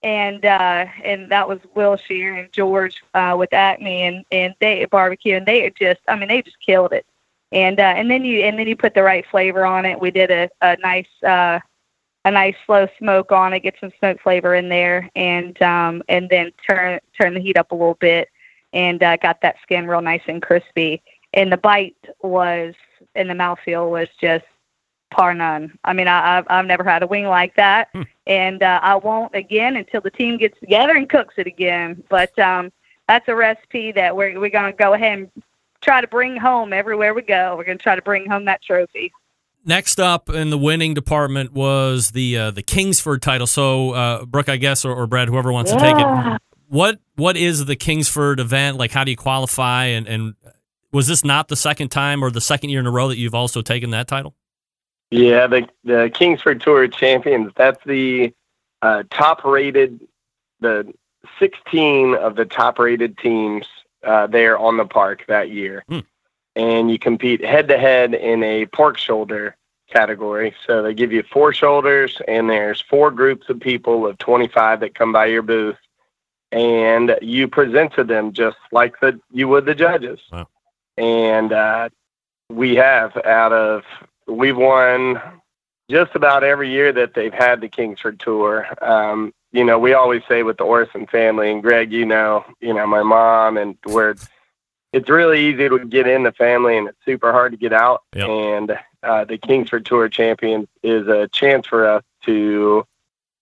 and 0.03 0.45
uh, 0.45 0.85
and 1.03 1.31
that 1.31 1.47
was 1.47 1.59
Will 1.75 1.95
Shear 1.95 2.35
and 2.35 2.51
George 2.51 3.01
uh, 3.13 3.35
with 3.37 3.53
Acme 3.53 4.01
and 4.01 4.25
and 4.31 4.53
they 4.59 4.81
at 4.83 4.89
barbecue, 4.89 5.35
and 5.37 5.45
they 5.45 5.71
just, 5.79 6.01
I 6.07 6.15
mean, 6.17 6.27
they 6.27 6.41
just 6.41 6.59
killed 6.59 6.91
it. 6.91 7.05
And 7.51 7.79
uh, 7.79 7.93
and 7.95 8.11
then 8.11 8.25
you 8.25 8.41
and 8.41 8.59
then 8.59 8.67
you 8.67 8.75
put 8.75 8.95
the 8.95 9.03
right 9.03 9.25
flavor 9.31 9.65
on 9.65 9.85
it. 9.85 9.99
We 9.99 10.11
did 10.11 10.29
a 10.31 10.49
a 10.61 10.75
nice 10.77 11.23
uh, 11.23 11.59
a 12.25 12.31
nice 12.31 12.55
slow 12.65 12.87
smoke 12.97 13.31
on 13.31 13.53
it, 13.53 13.61
get 13.61 13.75
some 13.79 13.91
smoke 13.99 14.19
flavor 14.21 14.55
in 14.55 14.69
there, 14.69 15.09
and 15.15 15.59
um, 15.61 16.03
and 16.09 16.29
then 16.29 16.51
turn 16.69 16.99
turn 17.19 17.33
the 17.33 17.39
heat 17.39 17.57
up 17.57 17.71
a 17.71 17.75
little 17.75 17.95
bit, 17.95 18.29
and 18.73 19.01
uh, 19.03 19.17
got 19.17 19.41
that 19.41 19.57
skin 19.61 19.87
real 19.87 20.01
nice 20.01 20.23
and 20.27 20.41
crispy. 20.41 21.01
And 21.33 21.51
the 21.51 21.57
bite 21.57 21.95
was, 22.21 22.75
and 23.15 23.29
the 23.29 23.33
mouthfeel 23.33 23.89
was 23.89 24.07
just 24.19 24.45
par 25.13 25.33
none. 25.33 25.77
I 25.85 25.93
mean, 25.93 26.07
I, 26.07 26.37
I've 26.39 26.45
I've 26.49 26.65
never 26.65 26.83
had 26.83 27.03
a 27.03 27.07
wing 27.07 27.25
like 27.27 27.55
that, 27.55 27.87
Hmm. 27.93 28.01
and 28.27 28.61
uh, 28.63 28.79
I 28.83 28.95
won't 28.95 29.33
again 29.35 29.75
until 29.77 30.01
the 30.01 30.11
team 30.11 30.37
gets 30.37 30.59
together 30.59 30.93
and 30.93 31.07
cooks 31.09 31.35
it 31.37 31.47
again. 31.47 32.03
But 32.09 32.37
um, 32.39 32.71
that's 33.07 33.27
a 33.27 33.35
recipe 33.35 33.91
that 33.93 34.15
we're 34.15 34.39
we're 34.39 34.49
gonna 34.49 34.73
go 34.73 34.93
ahead 34.93 35.19
and 35.19 35.31
try 35.81 36.01
to 36.01 36.07
bring 36.07 36.35
home 36.37 36.73
everywhere 36.73 37.13
we 37.13 37.21
go. 37.21 37.55
We're 37.57 37.63
gonna 37.65 37.77
try 37.77 37.95
to 37.95 38.01
bring 38.01 38.29
home 38.29 38.45
that 38.45 38.61
trophy. 38.61 39.11
Next 39.65 39.97
up 39.99 40.27
in 40.29 40.49
the 40.49 40.57
winning 40.57 40.93
department 40.93 41.53
was 41.53 42.11
the 42.11 42.37
uh, 42.37 42.51
the 42.51 42.63
Kingsford 42.63 43.21
title. 43.21 43.47
So, 43.47 43.91
uh, 43.91 44.25
Brooke, 44.25 44.49
I 44.49 44.57
guess, 44.57 44.83
or, 44.83 44.93
or 44.93 45.07
Brad, 45.07 45.29
whoever 45.29 45.53
wants 45.53 45.71
to 45.71 45.79
take 45.79 45.95
it. 45.97 46.41
What 46.67 46.99
what 47.15 47.37
is 47.37 47.63
the 47.65 47.75
Kingsford 47.77 48.39
event? 48.41 48.77
Like, 48.77 48.91
how 48.91 49.03
do 49.05 49.11
you 49.11 49.15
qualify? 49.17 49.85
And 49.85 50.05
and 50.07 50.33
was 50.91 51.07
this 51.07 51.23
not 51.23 51.47
the 51.47 51.55
second 51.55 51.89
time 51.89 52.23
or 52.23 52.29
the 52.29 52.41
second 52.41 52.71
year 52.71 52.79
in 52.81 52.87
a 52.87 52.91
row 52.91 53.07
that 53.07 53.17
you've 53.17 53.35
also 53.35 53.61
taken 53.61 53.91
that 53.91 54.07
title? 54.07 54.35
Yeah, 55.13 55.45
the 55.45 55.69
the 55.83 56.11
Kingsford 56.11 56.59
Tour 56.61 56.87
Champions. 56.87 57.51
That's 57.55 57.77
the 57.85 58.33
uh, 58.81 59.03
top 59.11 59.45
rated, 59.45 60.01
the 60.59 60.91
16 61.37 62.15
of 62.15 62.35
the 62.35 62.45
top 62.45 62.79
rated 62.79 63.15
teams 63.19 63.67
uh, 64.03 64.25
there 64.25 64.57
on 64.57 64.77
the 64.77 64.85
park 64.85 65.23
that 65.27 65.51
year, 65.51 65.83
Hmm. 65.87 65.99
and 66.55 66.89
you 66.89 66.97
compete 66.97 67.45
head 67.45 67.67
to 67.67 67.77
head 67.77 68.15
in 68.15 68.41
a 68.43 68.65
pork 68.65 68.97
shoulder 68.97 69.55
category. 69.87 70.55
So 70.65 70.81
they 70.81 70.95
give 70.95 71.11
you 71.13 71.21
four 71.31 71.53
shoulders, 71.53 72.19
and 72.27 72.49
there's 72.49 72.81
four 72.81 73.11
groups 73.11 73.47
of 73.49 73.59
people 73.59 74.07
of 74.07 74.17
25 74.17 74.79
that 74.79 74.95
come 74.95 75.11
by 75.11 75.27
your 75.27 75.43
booth, 75.43 75.77
and 76.51 77.15
you 77.21 77.47
present 77.47 77.93
to 77.93 78.03
them 78.03 78.33
just 78.33 78.57
like 78.71 78.99
the 78.99 79.19
you 79.31 79.47
would 79.47 79.65
the 79.65 79.75
judges. 79.75 80.21
Wow. 80.31 80.47
And 80.97 81.53
uh, 81.53 81.89
we 82.49 82.73
have 82.77 83.15
out 83.17 83.53
of 83.53 83.83
we've 84.27 84.57
won 84.57 85.21
just 85.89 86.15
about 86.15 86.43
every 86.43 86.71
year 86.71 86.91
that 86.93 87.13
they've 87.13 87.33
had 87.33 87.61
the 87.61 87.69
Kingsford 87.69 88.19
tour. 88.19 88.67
Um, 88.81 89.33
you 89.51 89.63
know, 89.63 89.77
we 89.77 89.93
always 89.93 90.23
say 90.27 90.43
with 90.43 90.57
the 90.57 90.63
Orrison 90.63 91.09
family 91.09 91.51
and 91.51 91.61
Greg, 91.61 91.91
you 91.91 92.05
know, 92.05 92.45
you 92.59 92.73
know, 92.73 92.87
my 92.87 93.03
mom 93.03 93.57
and 93.57 93.77
where 93.83 94.15
it's 94.91 95.09
really 95.09 95.47
easy 95.47 95.69
to 95.69 95.85
get 95.85 96.07
in 96.07 96.23
the 96.23 96.31
family 96.31 96.77
and 96.77 96.87
it's 96.87 97.05
super 97.05 97.31
hard 97.31 97.51
to 97.51 97.57
get 97.57 97.73
out. 97.73 98.03
Yep. 98.15 98.29
And 98.29 98.79
uh, 99.03 99.25
the 99.25 99.37
Kingsford 99.37 99.85
Tour 99.85 100.09
Champion 100.09 100.67
is 100.81 101.07
a 101.07 101.27
chance 101.27 101.67
for 101.67 101.85
us 101.85 102.03
to 102.25 102.85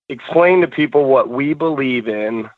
explain 0.10 0.62
to 0.62 0.67
people 0.67 1.06
what 1.06 1.30
we 1.30 1.54
believe 1.54 2.08
in 2.08 2.50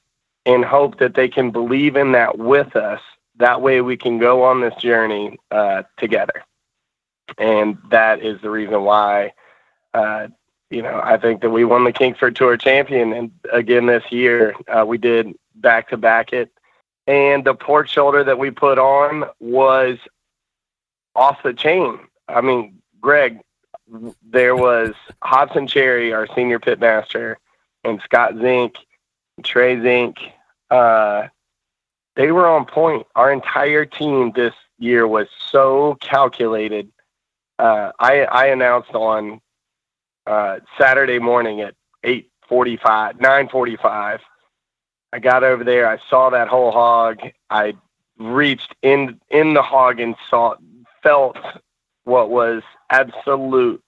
and 0.46 0.66
hope 0.66 1.00
that 1.00 1.14
they 1.14 1.28
can 1.28 1.52
believe 1.52 1.96
in 1.96 2.14
that 2.14 2.38
with 2.38 2.76
us. 2.76 3.02
That 3.38 3.62
way 3.62 3.82
we 3.82 3.98
can 3.98 4.20
go 4.20 4.44
on 4.44 4.62
this 4.62 4.76
journey 4.76 5.38
uh, 5.52 5.84
together 5.98 6.44
and 7.38 7.78
that 7.90 8.22
is 8.22 8.42
the 8.42 8.50
reason 8.50 8.84
why 8.84 9.34
uh, 9.94 10.28
you 10.70 10.82
know 10.82 11.00
I 11.04 11.18
think 11.18 11.42
that 11.42 11.50
we 11.50 11.66
won 11.66 11.84
the 11.84 11.92
Kingsford 11.92 12.36
Tour 12.36 12.58
champion, 12.58 13.14
and 13.14 13.32
again 13.52 13.86
this 13.86 14.12
year 14.12 14.56
uh, 14.68 14.86
we 14.86 14.98
did 14.98 15.34
back 15.56 15.90
to 15.90 15.98
back 15.98 16.34
it, 16.34 16.52
and 17.08 17.44
the 17.44 17.54
pork 17.54 17.88
shoulder 17.88 18.24
that 18.24 18.40
we 18.40 18.52
put 18.52 18.80
on 18.80 19.26
was 19.40 19.98
off 21.16 21.44
the 21.44 21.54
chain. 21.54 22.00
I 22.28 22.42
mean, 22.42 22.80
Greg, 23.00 23.42
there 24.28 24.56
was 24.56 24.94
Hobson 25.22 25.68
Cherry, 25.68 26.14
our 26.14 26.28
senior 26.36 26.60
pit 26.60 26.80
master, 26.80 27.38
and 27.84 28.02
Scott 28.02 28.34
Zink, 28.42 28.78
Trey 29.44 29.82
Zink. 29.82 30.18
Uh, 30.72 31.28
they 32.16 32.32
were 32.32 32.48
on 32.48 32.66
point. 32.66 33.06
Our 33.16 33.32
entire 33.32 33.86
team 33.86 34.32
this 34.36 34.54
year 34.80 35.08
was 35.08 35.28
so 35.52 35.98
calculated 36.02 36.92
uh, 37.60 37.92
I, 38.00 38.22
I 38.22 38.46
announced 38.48 38.94
on 38.94 39.42
uh, 40.26 40.60
Saturday 40.78 41.20
morning 41.20 41.62
at 41.62 41.76
8:45, 42.04 43.20
9:45. 43.20 44.20
I 45.12 45.20
got 45.20 45.44
over 45.44 45.63
there. 45.63 45.88
I 45.88 46.00
saw 46.10 46.32
that 46.32 46.48
whole 46.48 46.72
hog. 46.72 47.20
I 47.50 47.76
reached 48.18 48.74
in 48.82 49.20
in 49.30 49.54
the 49.54 49.62
hog 49.62 50.00
and 50.00 50.16
saw 50.30 50.56
felt 51.02 51.38
what 52.06 52.30
was 52.30 52.63
absolute 52.89 53.84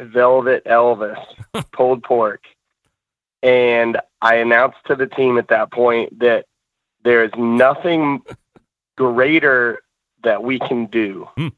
velvet 0.00 0.64
Elvis 0.64 1.22
pulled 1.72 2.02
pork. 2.02 2.42
And 3.42 3.98
I 4.20 4.36
announced 4.36 4.78
to 4.86 4.96
the 4.96 5.06
team 5.06 5.38
at 5.38 5.48
that 5.48 5.72
point 5.72 6.18
that 6.18 6.46
there 7.04 7.24
is 7.24 7.30
nothing 7.36 8.20
greater 8.96 9.80
that 10.24 10.42
we 10.42 10.58
can 10.58 10.86
do. 10.86 11.28
Hmm. 11.36 11.48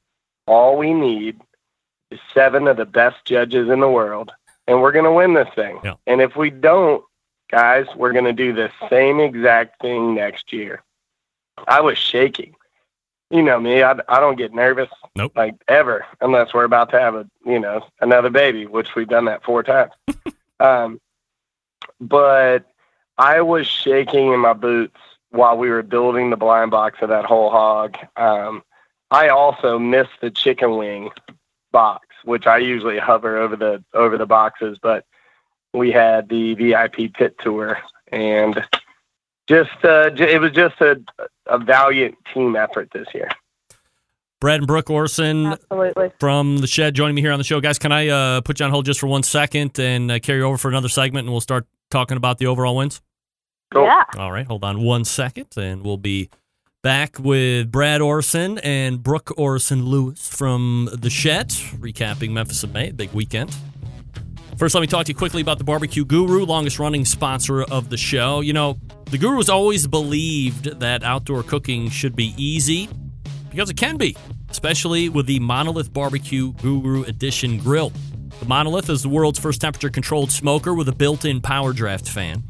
All 0.53 0.77
we 0.77 0.93
need 0.93 1.41
is 2.11 2.21
seven 2.35 2.69
of 2.69 2.77
the 2.77 2.85
best 2.85 3.25
judges 3.25 3.71
in 3.71 3.81
the 3.81 3.89
world, 3.89 4.31
and 4.67 4.83
we're 4.83 4.93
going 4.93 5.07
to 5.07 5.13
win 5.13 5.33
this 5.33 5.49
thing. 5.55 5.81
Yeah. 5.83 5.95
And 6.07 6.21
if 6.21 6.37
we 6.37 6.51
don't, 6.51 7.03
guys, 7.51 7.87
we're 7.97 8.13
going 8.13 8.27
to 8.27 8.35
do 8.35 8.53
the 8.53 8.71
same 8.91 9.19
exact 9.19 9.81
thing 9.81 10.15
next 10.15 10.53
year. 10.53 10.83
I 11.67 11.81
was 11.81 11.97
shaking. 11.97 12.55
You 13.31 13.41
know 13.41 13.59
me, 13.59 13.83
I, 13.83 13.93
I 14.11 14.21
don't 14.21 14.37
get 14.37 14.53
nervous 14.53 14.91
Nope. 15.17 15.33
like 15.35 15.55
ever 15.69 16.05
unless 16.21 16.53
we're 16.53 16.65
about 16.65 16.91
to 16.91 17.01
have 17.01 17.15
a, 17.15 17.27
you 17.47 17.59
know, 17.59 17.87
another 18.03 18.29
baby, 18.29 18.67
which 18.67 18.95
we've 18.95 19.09
done 19.09 19.25
that 19.25 19.45
four 19.45 19.63
times. 19.63 19.93
um, 20.61 21.01
but 21.99 22.67
I 23.17 23.41
was 23.41 23.67
shaking 23.67 24.35
in 24.35 24.41
my 24.41 24.53
boots 24.53 25.01
while 25.31 25.57
we 25.57 25.71
were 25.71 25.83
building 25.83 26.29
the 26.29 26.37
blind 26.37 26.71
box 26.71 26.99
of 27.01 27.09
that 27.09 27.25
whole 27.25 27.49
hog. 27.49 27.97
Um, 28.19 28.63
I 29.13 29.29
also 29.29 29.79
missed 29.79 30.21
the 30.23 30.31
chicken 30.31 30.77
wing 30.79 31.11
box, 31.71 32.07
which 32.25 32.47
I 32.47 32.59
usually 32.59 32.99
hover 32.99 33.37
over 33.37 33.57
the 33.57 33.85
over 33.93 34.17
the 34.17 34.27
boxes, 34.27 34.79
but 34.83 35.05
we 35.75 35.93
had 35.93 36.31
the 36.31 36.55
VIP 36.55 37.13
pit 37.13 37.37
tour 37.39 37.79
and 38.11 38.65
just 39.47 39.71
uh, 39.85 40.11
it 40.17 40.41
was 40.41 40.53
just 40.53 40.81
a 40.81 40.97
a 41.47 41.59
valiant 41.59 42.17
team 42.33 42.57
effort 42.57 42.89
this 42.95 43.07
year. 43.15 43.29
Brad 44.41 44.59
and 44.61 44.67
Brooke 44.67 44.87
Orrison 44.87 45.53
Absolutely. 45.53 46.11
from 46.19 46.59
the 46.59 46.67
shed 46.67 46.95
joining 46.95 47.15
me 47.15 47.21
here 47.21 47.33
on 47.33 47.39
the 47.39 47.45
show. 47.45 47.61
Guys, 47.61 47.79
can 47.79 47.93
I 47.93 48.09
uh, 48.09 48.41
put 48.41 48.59
you 48.61 48.65
on 48.67 48.73
hold 48.73 48.87
just 48.87 48.99
for 48.99 49.07
one 49.07 49.23
second 49.23 49.79
and 49.79 50.11
uh, 50.11 50.19
carry 50.21 50.43
over 50.43 50.57
for 50.57 50.69
another 50.69 50.89
segment 50.89 51.27
and 51.27 51.33
we'll 51.33 51.41
start 51.43 51.67
talking 51.91 52.17
about 52.17 52.39
the 52.39 52.47
overall 52.47 52.77
wins? 52.77 53.03
Cool. 53.73 53.85
Yeah. 53.85 54.05
All 54.17 54.33
right, 54.33 54.47
hold 54.47 54.65
on 54.65 54.83
one 54.83 55.05
second, 55.05 55.47
and 55.57 55.85
we'll 55.85 55.97
be 55.97 56.29
back 56.83 57.17
with 57.21 57.71
Brad 57.71 58.01
Orrison 58.01 58.59
and 58.65 59.01
Brooke 59.01 59.33
Orrison 59.39 59.87
Lewis 59.87 60.29
from 60.29 60.89
the 60.93 61.11
Shed, 61.11 61.51
recapping 61.79 62.31
Memphis 62.33 62.65
in 62.65 62.73
May, 62.73 62.91
big 62.91 63.13
weekend. 63.13 63.57
First, 64.59 64.75
let 64.75 64.81
me 64.81 64.89
talk 64.89 65.07
to 65.07 65.13
you 65.13 65.17
quickly 65.17 65.41
about 65.43 65.59
the 65.59 65.65
Barbecue 65.65 66.05
Guru, 66.05 66.45
longest 66.45 66.81
running 66.81 67.05
sponsor 67.05 67.63
of 67.63 67.89
the 67.89 67.97
show. 67.97 68.41
You 68.41 68.53
know, 68.53 68.79
the 69.11 69.19
Guru 69.19 69.37
has 69.37 69.49
always 69.49 69.87
believed 69.87 70.81
that 70.81 71.05
outdoor 71.05 71.45
cooking 71.45 71.89
should 71.89 72.17
be 72.17 72.35
easy 72.37 72.89
because 73.51 73.71
it 73.71 73.77
can 73.77 73.97
be, 73.97 74.17
especially 74.51 75.09
with 75.09 75.27
the 75.27 75.39
Monolith 75.39 75.93
Barbecue 75.93 76.53
Guru 76.55 77.05
Edition 77.05 77.59
grill. 77.59 77.93
The 78.41 78.47
Monolith 78.47 78.91
is 78.91 79.03
the 79.03 79.09
world's 79.09 79.39
first 79.39 79.61
temperature 79.61 79.89
controlled 79.89 80.33
smoker 80.33 80.75
with 80.75 80.89
a 80.89 80.93
built 80.93 81.25
in 81.25 81.41
power 81.41 81.73
draft 81.73 82.09
fan. 82.09 82.43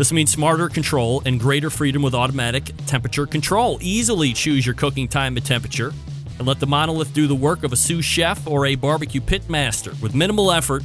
This 0.00 0.12
means 0.14 0.32
smarter 0.32 0.70
control 0.70 1.20
and 1.26 1.38
greater 1.38 1.68
freedom 1.68 2.00
with 2.00 2.14
automatic 2.14 2.72
temperature 2.86 3.26
control. 3.26 3.76
Easily 3.82 4.32
choose 4.32 4.64
your 4.64 4.74
cooking 4.74 5.06
time 5.06 5.36
and 5.36 5.44
temperature 5.44 5.92
and 6.38 6.48
let 6.48 6.58
the 6.58 6.66
monolith 6.66 7.12
do 7.12 7.26
the 7.26 7.34
work 7.34 7.64
of 7.64 7.74
a 7.74 7.76
sous 7.76 8.02
chef 8.02 8.46
or 8.46 8.64
a 8.64 8.76
barbecue 8.76 9.20
pit 9.20 9.50
master. 9.50 9.92
With 10.00 10.14
minimal 10.14 10.52
effort, 10.52 10.84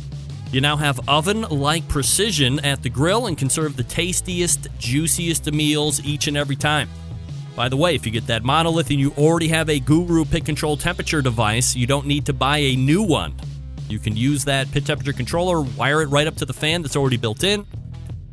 you 0.51 0.59
now 0.59 0.75
have 0.75 0.99
oven 1.07 1.43
like 1.43 1.87
precision 1.87 2.59
at 2.59 2.83
the 2.83 2.89
grill 2.89 3.27
and 3.27 3.37
can 3.37 3.49
serve 3.49 3.77
the 3.77 3.85
tastiest, 3.85 4.67
juiciest 4.79 5.49
meals 5.49 6.03
each 6.03 6.27
and 6.27 6.35
every 6.35 6.57
time. 6.57 6.89
By 7.55 7.69
the 7.69 7.77
way, 7.77 7.95
if 7.95 8.05
you 8.05 8.11
get 8.11 8.27
that 8.27 8.43
monolith 8.43 8.89
and 8.89 8.99
you 8.99 9.13
already 9.13 9.47
have 9.47 9.69
a 9.69 9.79
Guru 9.79 10.25
pit 10.25 10.43
control 10.43 10.75
temperature 10.75 11.21
device, 11.21 11.73
you 11.73 11.87
don't 11.87 12.05
need 12.05 12.25
to 12.25 12.33
buy 12.33 12.57
a 12.57 12.75
new 12.75 13.01
one. 13.01 13.33
You 13.87 13.97
can 13.97 14.17
use 14.17 14.43
that 14.43 14.69
pit 14.71 14.85
temperature 14.85 15.13
controller, 15.13 15.61
wire 15.61 16.01
it 16.01 16.07
right 16.07 16.27
up 16.27 16.35
to 16.35 16.45
the 16.45 16.51
fan 16.51 16.81
that's 16.81 16.97
already 16.97 17.15
built 17.15 17.45
in, 17.45 17.65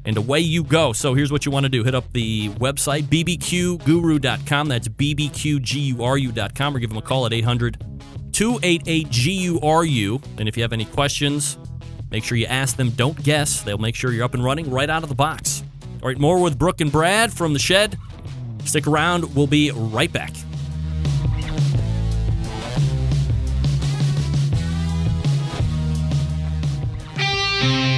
and 0.05 0.17
away 0.17 0.41
you 0.41 0.65
go. 0.65 0.93
So 0.93 1.15
here's 1.15 1.31
what 1.31 1.47
you 1.47 1.53
want 1.53 1.65
to 1.65 1.71
do 1.71 1.85
hit 1.85 1.95
up 1.95 2.13
the 2.13 2.49
website, 2.51 3.03
bbqguru.com. 3.05 4.69
That's 4.69 4.89
bbqguru.com, 4.89 6.77
or 6.77 6.79
give 6.79 6.91
them 6.91 6.99
a 6.99 7.03
call 7.03 7.27
at 7.27 7.33
800 7.33 7.85
288 8.33 9.11
GURU. 9.11 10.21
And 10.39 10.49
if 10.49 10.57
you 10.57 10.63
have 10.63 10.73
any 10.73 10.87
questions, 10.87 11.59
make 12.11 12.25
sure 12.25 12.37
you 12.39 12.47
ask 12.47 12.77
them. 12.77 12.91
Don't 12.91 13.23
guess. 13.23 13.63
They'll 13.63 13.79
make 13.79 13.95
sure 13.95 14.11
you're 14.11 14.25
up 14.25 14.35
and 14.35 14.43
running 14.43 14.71
right 14.71 14.89
out 14.89 15.03
of 15.03 15.09
the 15.09 15.15
box. 15.15 15.63
All 16.03 16.09
right, 16.09 16.19
more 16.19 16.41
with 16.41 16.59
Brooke 16.59 16.81
and 16.81 16.91
Brad 16.91 17.33
from 17.33 17.53
the 17.53 17.59
shed. 17.59 17.97
Stick 18.65 18.87
around. 18.87 19.35
We'll 19.35 19.47
be 19.47 19.71
right 19.71 20.13
back. 20.13 20.33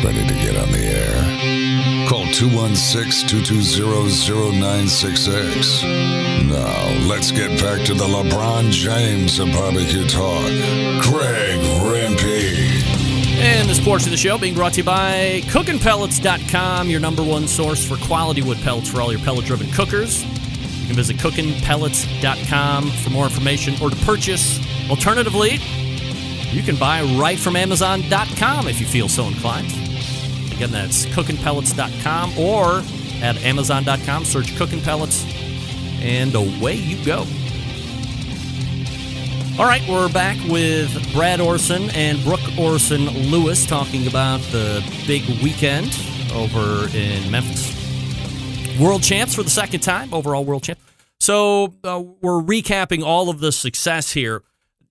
Ready 0.05 0.27
to 0.29 0.35
get 0.35 0.57
on 0.57 0.71
the 0.71 0.79
air? 0.81 1.34
Call 2.09 2.27
216 2.27 3.29
220 3.29 4.61
0966. 4.61 5.83
Now, 6.45 7.09
let's 7.09 7.31
get 7.31 7.59
back 7.61 7.85
to 7.87 7.95
the 7.95 8.05
LeBron 8.05 8.71
James 8.71 9.39
of 9.39 9.51
barbecue 9.53 10.07
talk. 10.07 10.45
Greg 11.03 11.59
Rempe. 11.81 12.85
And 13.41 13.69
this 13.69 13.83
portion 13.83 14.09
of 14.09 14.11
the 14.13 14.19
show 14.19 14.37
being 14.37 14.55
brought 14.55 14.75
to 14.75 14.81
you 14.81 14.85
by 14.85 15.41
CookingPellets.com, 15.47 16.91
your 16.91 17.01
number 17.01 17.23
one 17.23 17.49
source 17.49 17.87
for 17.87 17.97
quality 18.07 18.43
wood 18.43 18.59
pellets 18.59 18.89
for 18.89 19.01
all 19.01 19.11
your 19.11 19.21
pellet 19.23 19.47
driven 19.47 19.71
cookers. 19.73 20.25
You 20.25 20.87
can 20.87 20.97
visit 20.97 21.17
CookingPellets.com 21.17 22.91
for 22.91 23.11
more 23.11 23.25
information 23.25 23.75
or 23.83 23.89
to 23.89 23.97
purchase. 24.05 24.61
Alternatively, 24.91 25.59
you 26.51 26.63
can 26.63 26.77
buy 26.77 27.03
right 27.19 27.39
from 27.39 27.57
Amazon.com 27.57 28.69
if 28.69 28.79
you 28.79 28.87
feel 28.87 29.09
so 29.09 29.25
inclined. 29.25 29.84
Again, 30.57 30.71
that's 30.71 31.07
CookingPellets.com 31.07 32.39
or 32.39 32.83
at 33.23 33.37
Amazon.com, 33.45 34.25
search 34.25 34.57
Cooking 34.57 34.81
Pellets, 34.81 35.25
and 36.01 36.35
away 36.35 36.75
you 36.75 37.05
go. 37.05 37.27
All 39.59 39.67
right, 39.67 39.83
we're 39.89 40.13
back 40.13 40.37
with 40.49 41.13
Brad 41.13 41.39
Orrison 41.39 41.89
and 41.95 42.23
Brooke 42.25 42.41
Orrison 42.59 43.31
Lewis 43.31 43.67
talking 43.67 44.07
about 44.07 44.41
the 44.51 44.85
big 45.07 45.23
weekend 45.43 45.97
over 46.33 46.89
in 46.97 47.31
Memphis. 47.31 47.73
World 48.81 49.03
champs 49.03 49.35
for 49.35 49.45
the 49.45 49.51
second 49.51 49.81
time, 49.81 50.13
overall 50.13 50.45
world 50.45 50.65
champ. 50.65 50.81
So 51.21 51.73
uh, 51.85 52.03
we're 52.21 52.43
recapping 52.43 53.05
all 53.05 53.31
of 53.31 53.39
the 53.39 53.53
success 53.53 54.13
here. 54.13 54.43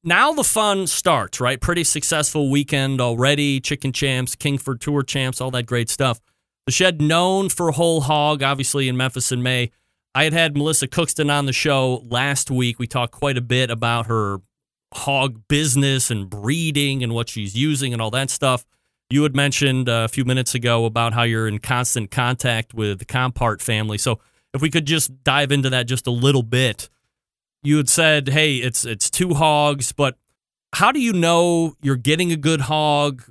Now 0.05 0.33
the 0.33 0.43
fun 0.43 0.87
starts, 0.87 1.39
right? 1.39 1.61
Pretty 1.61 1.85
successful 1.85 2.51
weekend 2.51 2.99
already. 2.99 3.61
Chicken 3.61 3.93
champs, 3.93 4.35
Kingsford 4.35 4.81
Tour 4.81 5.01
champs, 5.01 5.39
all 5.39 5.51
that 5.51 5.65
great 5.65 5.89
stuff. 5.89 6.19
The 6.65 6.73
shed 6.73 7.01
known 7.01 7.47
for 7.47 7.71
whole 7.71 8.01
hog, 8.01 8.43
obviously 8.43 8.89
in 8.89 8.97
Memphis 8.97 9.31
in 9.31 9.41
May. 9.41 9.71
I 10.13 10.25
had 10.25 10.33
had 10.33 10.57
Melissa 10.57 10.87
Cookston 10.87 11.31
on 11.31 11.45
the 11.45 11.53
show 11.53 12.03
last 12.09 12.51
week. 12.51 12.79
We 12.79 12.87
talked 12.87 13.13
quite 13.13 13.37
a 13.37 13.41
bit 13.41 13.71
about 13.71 14.07
her 14.07 14.39
hog 14.93 15.41
business 15.47 16.11
and 16.11 16.29
breeding 16.29 17.01
and 17.01 17.13
what 17.13 17.29
she's 17.29 17.55
using 17.55 17.93
and 17.93 18.01
all 18.01 18.11
that 18.11 18.29
stuff. 18.29 18.65
You 19.09 19.23
had 19.23 19.35
mentioned 19.35 19.87
uh, 19.87 20.03
a 20.05 20.07
few 20.09 20.25
minutes 20.25 20.53
ago 20.53 20.83
about 20.83 21.13
how 21.13 21.23
you're 21.23 21.47
in 21.47 21.59
constant 21.59 22.11
contact 22.11 22.73
with 22.73 22.99
the 22.99 23.05
Compart 23.05 23.61
family. 23.61 23.97
So 23.97 24.19
if 24.53 24.61
we 24.61 24.69
could 24.69 24.85
just 24.85 25.23
dive 25.23 25.51
into 25.51 25.69
that 25.69 25.87
just 25.87 26.07
a 26.07 26.11
little 26.11 26.43
bit. 26.43 26.89
You 27.63 27.77
had 27.77 27.89
said, 27.89 28.29
"Hey, 28.29 28.57
it's 28.57 28.85
it's 28.85 29.09
two 29.09 29.33
hogs, 29.33 29.93
but 29.93 30.17
how 30.73 30.91
do 30.91 30.99
you 30.99 31.13
know 31.13 31.75
you're 31.81 31.95
getting 31.95 32.31
a 32.31 32.35
good 32.35 32.61
hog? 32.61 33.23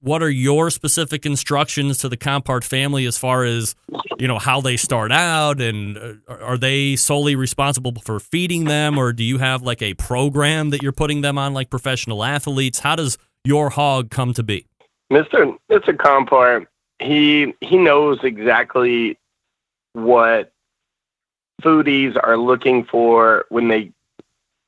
What 0.00 0.22
are 0.22 0.30
your 0.30 0.70
specific 0.70 1.26
instructions 1.26 1.98
to 1.98 2.08
the 2.08 2.16
Compart 2.16 2.64
family 2.64 3.06
as 3.06 3.18
far 3.18 3.44
as 3.44 3.74
you 4.18 4.28
know 4.28 4.38
how 4.38 4.60
they 4.60 4.76
start 4.76 5.10
out, 5.10 5.60
and 5.60 5.98
uh, 6.28 6.34
are 6.40 6.58
they 6.58 6.94
solely 6.96 7.34
responsible 7.34 7.92
for 8.04 8.20
feeding 8.20 8.64
them, 8.64 8.98
or 8.98 9.12
do 9.12 9.24
you 9.24 9.38
have 9.38 9.62
like 9.62 9.82
a 9.82 9.94
program 9.94 10.70
that 10.70 10.82
you're 10.82 10.92
putting 10.92 11.20
them 11.20 11.36
on, 11.36 11.52
like 11.52 11.68
professional 11.68 12.22
athletes? 12.22 12.80
How 12.80 12.94
does 12.94 13.18
your 13.44 13.70
hog 13.70 14.10
come 14.10 14.32
to 14.34 14.44
be?" 14.44 14.66
Mr. 15.12 15.56
Mr. 15.70 15.92
Compart, 15.94 16.66
he 17.00 17.52
he 17.60 17.78
knows 17.78 18.20
exactly 18.22 19.18
what 19.94 20.51
foodies 21.62 22.18
are 22.22 22.36
looking 22.36 22.84
for 22.84 23.46
when 23.48 23.68
they 23.68 23.92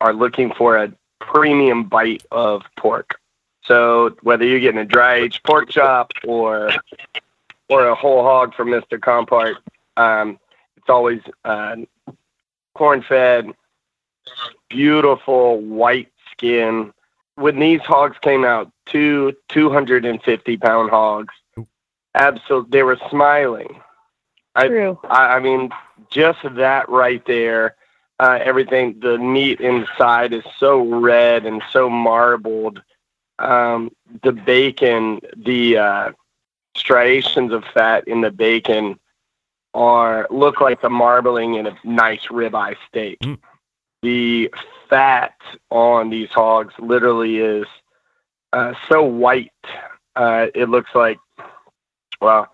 are 0.00 0.12
looking 0.12 0.52
for 0.52 0.76
a 0.76 0.92
premium 1.20 1.84
bite 1.84 2.24
of 2.30 2.62
pork. 2.76 3.18
So 3.64 4.16
whether 4.22 4.44
you're 4.46 4.60
getting 4.60 4.80
a 4.80 4.84
dry 4.84 5.16
aged 5.16 5.42
pork 5.44 5.70
chop 5.70 6.12
or 6.24 6.70
or 7.68 7.86
a 7.86 7.94
whole 7.94 8.22
hog 8.22 8.54
from 8.54 8.68
Mr. 8.68 8.98
Compart, 8.98 9.56
um, 9.96 10.38
it's 10.76 10.88
always 10.88 11.20
uh, 11.44 11.76
corn 12.74 13.02
fed, 13.02 13.50
beautiful 14.68 15.60
white 15.60 16.12
skin. 16.30 16.92
When 17.36 17.58
these 17.58 17.80
hogs 17.80 18.16
came 18.20 18.44
out, 18.44 18.70
two 18.86 19.34
250 19.48 20.56
pound 20.58 20.90
hogs, 20.90 21.34
absolutely, 22.14 22.70
they 22.70 22.82
were 22.82 22.98
smiling. 23.10 23.80
I, 24.54 24.68
True. 24.68 25.00
I, 25.04 25.36
I 25.36 25.40
mean, 25.40 25.70
just 26.14 26.38
that 26.54 26.88
right 26.88 27.24
there. 27.26 27.74
Uh, 28.20 28.38
everything, 28.42 28.98
the 29.00 29.18
meat 29.18 29.60
inside 29.60 30.32
is 30.32 30.44
so 30.58 30.80
red 30.80 31.44
and 31.44 31.60
so 31.70 31.90
marbled. 31.90 32.80
Um, 33.40 33.90
the 34.22 34.32
bacon, 34.32 35.20
the 35.36 35.76
uh, 35.76 36.12
striations 36.76 37.52
of 37.52 37.64
fat 37.74 38.06
in 38.06 38.20
the 38.20 38.30
bacon 38.30 39.00
are 39.74 40.28
look 40.30 40.60
like 40.60 40.80
the 40.80 40.88
marbling 40.88 41.54
in 41.54 41.66
a 41.66 41.76
nice 41.82 42.26
ribeye 42.30 42.76
steak. 42.88 43.18
Mm. 43.18 43.38
The 44.02 44.54
fat 44.88 45.34
on 45.70 46.10
these 46.10 46.28
hogs 46.30 46.74
literally 46.78 47.38
is 47.38 47.66
uh, 48.52 48.74
so 48.88 49.02
white. 49.02 49.50
Uh, 50.14 50.46
it 50.54 50.68
looks 50.68 50.94
like, 50.94 51.18
well, 52.20 52.46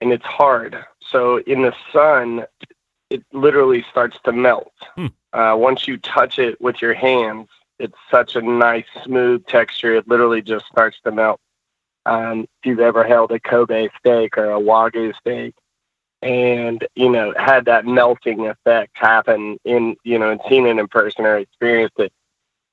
and 0.00 0.12
it's 0.12 0.24
hard. 0.24 0.76
So 1.00 1.40
in 1.40 1.62
the 1.62 1.74
sun, 1.92 2.44
it 3.14 3.22
literally 3.32 3.84
starts 3.90 4.18
to 4.24 4.32
melt. 4.32 4.72
Hmm. 4.96 5.06
Uh, 5.32 5.54
once 5.56 5.86
you 5.86 5.98
touch 5.98 6.40
it 6.40 6.60
with 6.60 6.82
your 6.82 6.94
hands, 6.94 7.48
it's 7.78 7.96
such 8.10 8.34
a 8.34 8.42
nice, 8.42 8.86
smooth 9.04 9.46
texture. 9.46 9.94
It 9.94 10.08
literally 10.08 10.42
just 10.42 10.66
starts 10.66 10.98
to 11.04 11.12
melt. 11.12 11.40
Um, 12.06 12.40
if 12.42 12.66
you've 12.66 12.80
ever 12.80 13.04
held 13.04 13.30
a 13.30 13.38
Kobe 13.38 13.88
steak 13.98 14.36
or 14.36 14.50
a 14.50 14.60
Wagyu 14.60 15.14
steak, 15.16 15.54
and 16.22 16.86
you 16.94 17.08
know 17.08 17.32
had 17.36 17.66
that 17.66 17.86
melting 17.86 18.46
effect 18.46 18.92
happen 18.94 19.58
in 19.64 19.94
you 20.04 20.18
know 20.18 20.30
and 20.30 20.40
seen 20.48 20.66
it 20.66 20.78
in 20.78 20.88
person 20.88 21.24
or 21.24 21.38
experienced 21.38 21.98
it, 21.98 22.12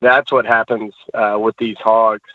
that's 0.02 0.32
what 0.32 0.46
happens 0.46 0.94
uh, 1.14 1.38
with 1.40 1.56
these 1.58 1.78
hogs. 1.78 2.30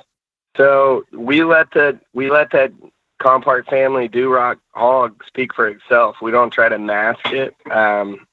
So 0.57 1.05
we 1.13 1.43
let 1.43 1.71
the 1.73 1.99
we 2.15 2.31
let 2.31 2.51
that 2.53 2.73
Compart 3.21 3.67
family 3.67 4.09
Duroc, 4.09 4.57
hog 4.73 5.25
speak 5.27 5.55
for 5.55 5.69
itself. 5.69 6.17
We 6.21 6.31
don't 6.31 6.51
try 6.51 6.69
to 6.69 6.79
mask 6.79 7.27
it. 7.33 7.55
Um, 7.71 8.27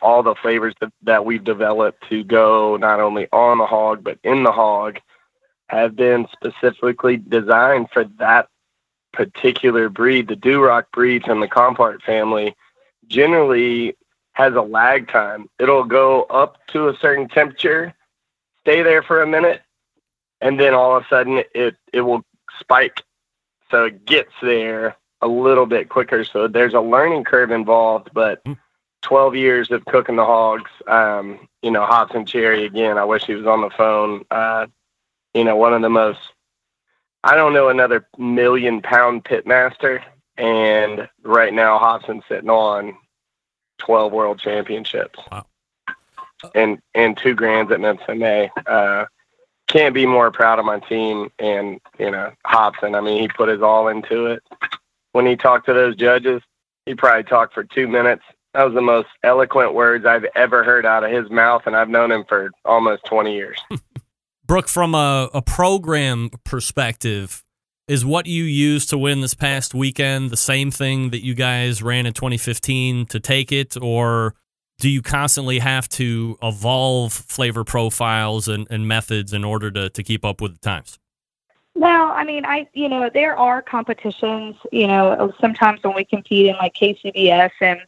all 0.00 0.22
the 0.22 0.34
flavors 0.34 0.74
that, 0.80 0.92
that 1.02 1.24
we've 1.24 1.44
developed 1.44 2.08
to 2.08 2.24
go 2.24 2.76
not 2.76 3.00
only 3.00 3.28
on 3.32 3.58
the 3.58 3.66
hog 3.66 4.02
but 4.02 4.18
in 4.24 4.42
the 4.42 4.52
hog 4.52 4.98
have 5.68 5.96
been 5.96 6.26
specifically 6.32 7.16
designed 7.16 7.88
for 7.92 8.04
that 8.18 8.48
particular 9.12 9.88
breed. 9.88 10.28
The 10.28 10.36
Duroc 10.36 10.84
breed 10.92 11.24
from 11.24 11.40
the 11.40 11.48
Compart 11.48 12.02
family 12.02 12.54
generally 13.06 13.96
has 14.32 14.54
a 14.54 14.62
lag 14.62 15.08
time. 15.08 15.48
It'll 15.58 15.84
go 15.84 16.24
up 16.24 16.58
to 16.68 16.88
a 16.88 16.96
certain 16.98 17.28
temperature, 17.28 17.94
stay 18.60 18.82
there 18.82 19.02
for 19.02 19.22
a 19.22 19.26
minute, 19.26 19.62
and 20.40 20.58
then 20.58 20.74
all 20.74 20.96
of 20.96 21.04
a 21.04 21.08
sudden 21.08 21.42
it, 21.54 21.76
it 21.92 22.00
will 22.00 22.22
spike. 22.58 23.02
So 23.72 23.86
it 23.86 24.04
gets 24.04 24.32
there 24.42 24.96
a 25.22 25.26
little 25.26 25.64
bit 25.64 25.88
quicker. 25.88 26.24
So 26.24 26.46
there's 26.46 26.74
a 26.74 26.80
learning 26.80 27.24
curve 27.24 27.50
involved, 27.50 28.10
but 28.12 28.44
12 29.00 29.34
years 29.34 29.70
of 29.70 29.84
cooking 29.86 30.16
the 30.16 30.26
hogs, 30.26 30.70
um, 30.86 31.48
you 31.62 31.70
know, 31.70 31.86
Hobson 31.86 32.26
Cherry 32.26 32.66
again, 32.66 32.98
I 32.98 33.04
wish 33.04 33.24
he 33.24 33.34
was 33.34 33.46
on 33.46 33.62
the 33.62 33.70
phone. 33.70 34.24
Uh, 34.30 34.66
you 35.32 35.42
know, 35.42 35.56
one 35.56 35.72
of 35.72 35.80
the 35.80 35.88
most, 35.88 36.20
I 37.24 37.34
don't 37.34 37.54
know 37.54 37.70
another 37.70 38.06
million 38.18 38.82
pound 38.82 39.24
pit 39.24 39.46
master. 39.46 40.04
And 40.36 41.08
right 41.22 41.54
now 41.54 41.78
Hobson's 41.78 42.24
sitting 42.28 42.50
on 42.50 42.94
12 43.78 44.12
world 44.12 44.38
championships. 44.38 45.18
Wow. 45.30 45.46
And, 46.54 46.82
and 46.94 47.16
two 47.16 47.34
grands 47.34 47.72
at 47.72 47.80
Memphis 47.80 48.18
May. 48.18 48.50
Uh, 48.66 49.06
can't 49.68 49.94
be 49.94 50.06
more 50.06 50.30
proud 50.30 50.58
of 50.58 50.64
my 50.64 50.80
team 50.80 51.30
and, 51.38 51.80
you 51.98 52.10
know, 52.10 52.32
Hobson. 52.44 52.94
I 52.94 53.00
mean, 53.00 53.20
he 53.20 53.28
put 53.28 53.48
his 53.48 53.62
all 53.62 53.88
into 53.88 54.26
it. 54.26 54.42
When 55.12 55.26
he 55.26 55.36
talked 55.36 55.66
to 55.66 55.74
those 55.74 55.96
judges, 55.96 56.42
he 56.86 56.94
probably 56.94 57.24
talked 57.24 57.54
for 57.54 57.64
two 57.64 57.86
minutes 57.86 58.22
That 58.54 58.64
was 58.64 58.74
the 58.74 58.82
most 58.82 59.08
eloquent 59.22 59.74
words 59.74 60.04
I've 60.04 60.26
ever 60.34 60.64
heard 60.64 60.84
out 60.84 61.04
of 61.04 61.10
his 61.10 61.30
mouth, 61.30 61.62
and 61.66 61.76
I've 61.76 61.88
known 61.88 62.10
him 62.10 62.24
for 62.28 62.50
almost 62.64 63.04
20 63.06 63.34
years. 63.34 63.58
Brooke, 64.44 64.68
from 64.68 64.94
a, 64.94 65.30
a 65.32 65.40
program 65.40 66.30
perspective, 66.44 67.42
is 67.88 68.04
what 68.04 68.26
you 68.26 68.44
used 68.44 68.90
to 68.90 68.98
win 68.98 69.20
this 69.20 69.34
past 69.34 69.74
weekend 69.74 70.30
the 70.30 70.36
same 70.36 70.70
thing 70.70 71.10
that 71.10 71.24
you 71.24 71.34
guys 71.34 71.82
ran 71.82 72.06
in 72.06 72.12
2015 72.12 73.06
to 73.06 73.20
take 73.20 73.52
it, 73.52 73.76
or 73.80 74.34
do 74.82 74.88
you 74.88 75.00
constantly 75.00 75.60
have 75.60 75.88
to 75.88 76.36
evolve 76.42 77.12
flavor 77.12 77.62
profiles 77.62 78.48
and, 78.48 78.66
and 78.68 78.88
methods 78.88 79.32
in 79.32 79.44
order 79.44 79.70
to, 79.70 79.88
to 79.88 80.02
keep 80.02 80.24
up 80.24 80.40
with 80.40 80.54
the 80.54 80.58
times? 80.58 80.98
Well, 81.76 82.08
I 82.08 82.24
mean, 82.24 82.44
I 82.44 82.66
you 82.74 82.88
know 82.88 83.08
there 83.08 83.36
are 83.36 83.62
competitions. 83.62 84.56
You 84.72 84.88
know, 84.88 85.32
sometimes 85.40 85.84
when 85.84 85.94
we 85.94 86.04
compete 86.04 86.46
in 86.46 86.56
like 86.56 86.74
KCBS, 86.74 87.52
and 87.60 87.80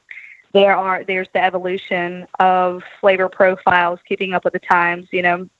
there 0.52 0.76
are 0.76 1.02
there's 1.02 1.26
the 1.34 1.42
evolution 1.42 2.28
of 2.38 2.84
flavor 3.00 3.28
profiles, 3.28 3.98
keeping 4.08 4.32
up 4.32 4.44
with 4.44 4.52
the 4.52 4.60
times. 4.60 5.08
You 5.10 5.22
know, 5.22 5.50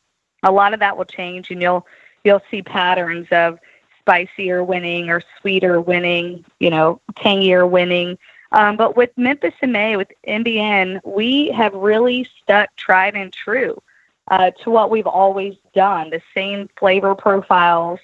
a 0.45 0.53
lot 0.53 0.73
of 0.73 0.79
that 0.79 0.97
will 0.97 1.05
change, 1.05 1.51
and 1.51 1.61
you'll 1.61 1.85
you'll 2.23 2.43
see 2.49 2.63
patterns 2.63 3.27
of 3.33 3.59
spicier 3.99 4.63
winning 4.63 5.11
or 5.11 5.21
sweeter 5.41 5.81
winning. 5.81 6.45
You 6.61 6.71
know, 6.71 7.01
tangier 7.17 7.67
winning. 7.67 8.19
Um, 8.55 8.77
but 8.77 8.97
with 8.97 9.11
Memphis 9.17 9.55
in 9.63 9.73
May, 9.73 9.97
with 9.97 10.13
MBN, 10.29 11.01
we 11.05 11.51
have 11.51 11.75
really 11.75 12.29
stuck 12.41 12.75
tried 12.77 13.17
and 13.17 13.33
true 13.33 13.83
uh, 14.29 14.53
to 14.63 14.71
what 14.71 14.91
we've 14.91 15.09
always 15.09 15.55
done. 15.75 16.11
The 16.11 16.23
same 16.35 16.69
flavor 16.79 17.15
profiles 17.15 17.99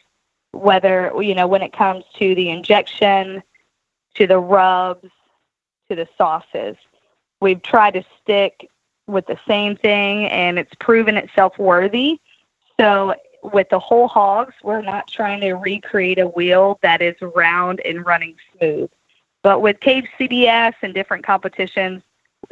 whether 0.53 1.12
you 1.20 1.34
know 1.34 1.46
when 1.46 1.62
it 1.62 1.72
comes 1.72 2.05
to 2.18 2.34
the 2.34 2.51
injection, 2.51 3.42
to 4.14 4.26
the 4.26 4.38
rubs, 4.38 5.09
to 5.88 5.96
the 5.96 6.09
sauces. 6.18 6.76
We've 7.40 7.62
tried 7.62 7.92
to 7.92 8.05
stick 8.20 8.68
with 9.07 9.26
the 9.26 9.38
same 9.46 9.76
thing, 9.76 10.26
and 10.26 10.59
it's 10.59 10.74
proven 10.80 11.16
itself 11.16 11.59
worthy. 11.59 12.20
So 12.78 13.14
with 13.42 13.68
the 13.70 13.78
whole 13.78 14.09
hogs, 14.09 14.55
we're 14.62 14.82
not 14.82 15.09
trying 15.09 15.40
to 15.42 15.55
recreate 15.55 16.18
a 16.18 16.26
wheel 16.26 16.78
that 16.82 17.01
is 17.01 17.16
round 17.20 17.80
and 17.80 18.05
running 18.05 18.36
smooth. 18.59 18.90
But 19.43 19.62
with 19.62 19.80
Cave 19.80 20.05
CBS 20.18 20.74
and 20.82 20.93
different 20.93 21.24
competitions, 21.24 22.03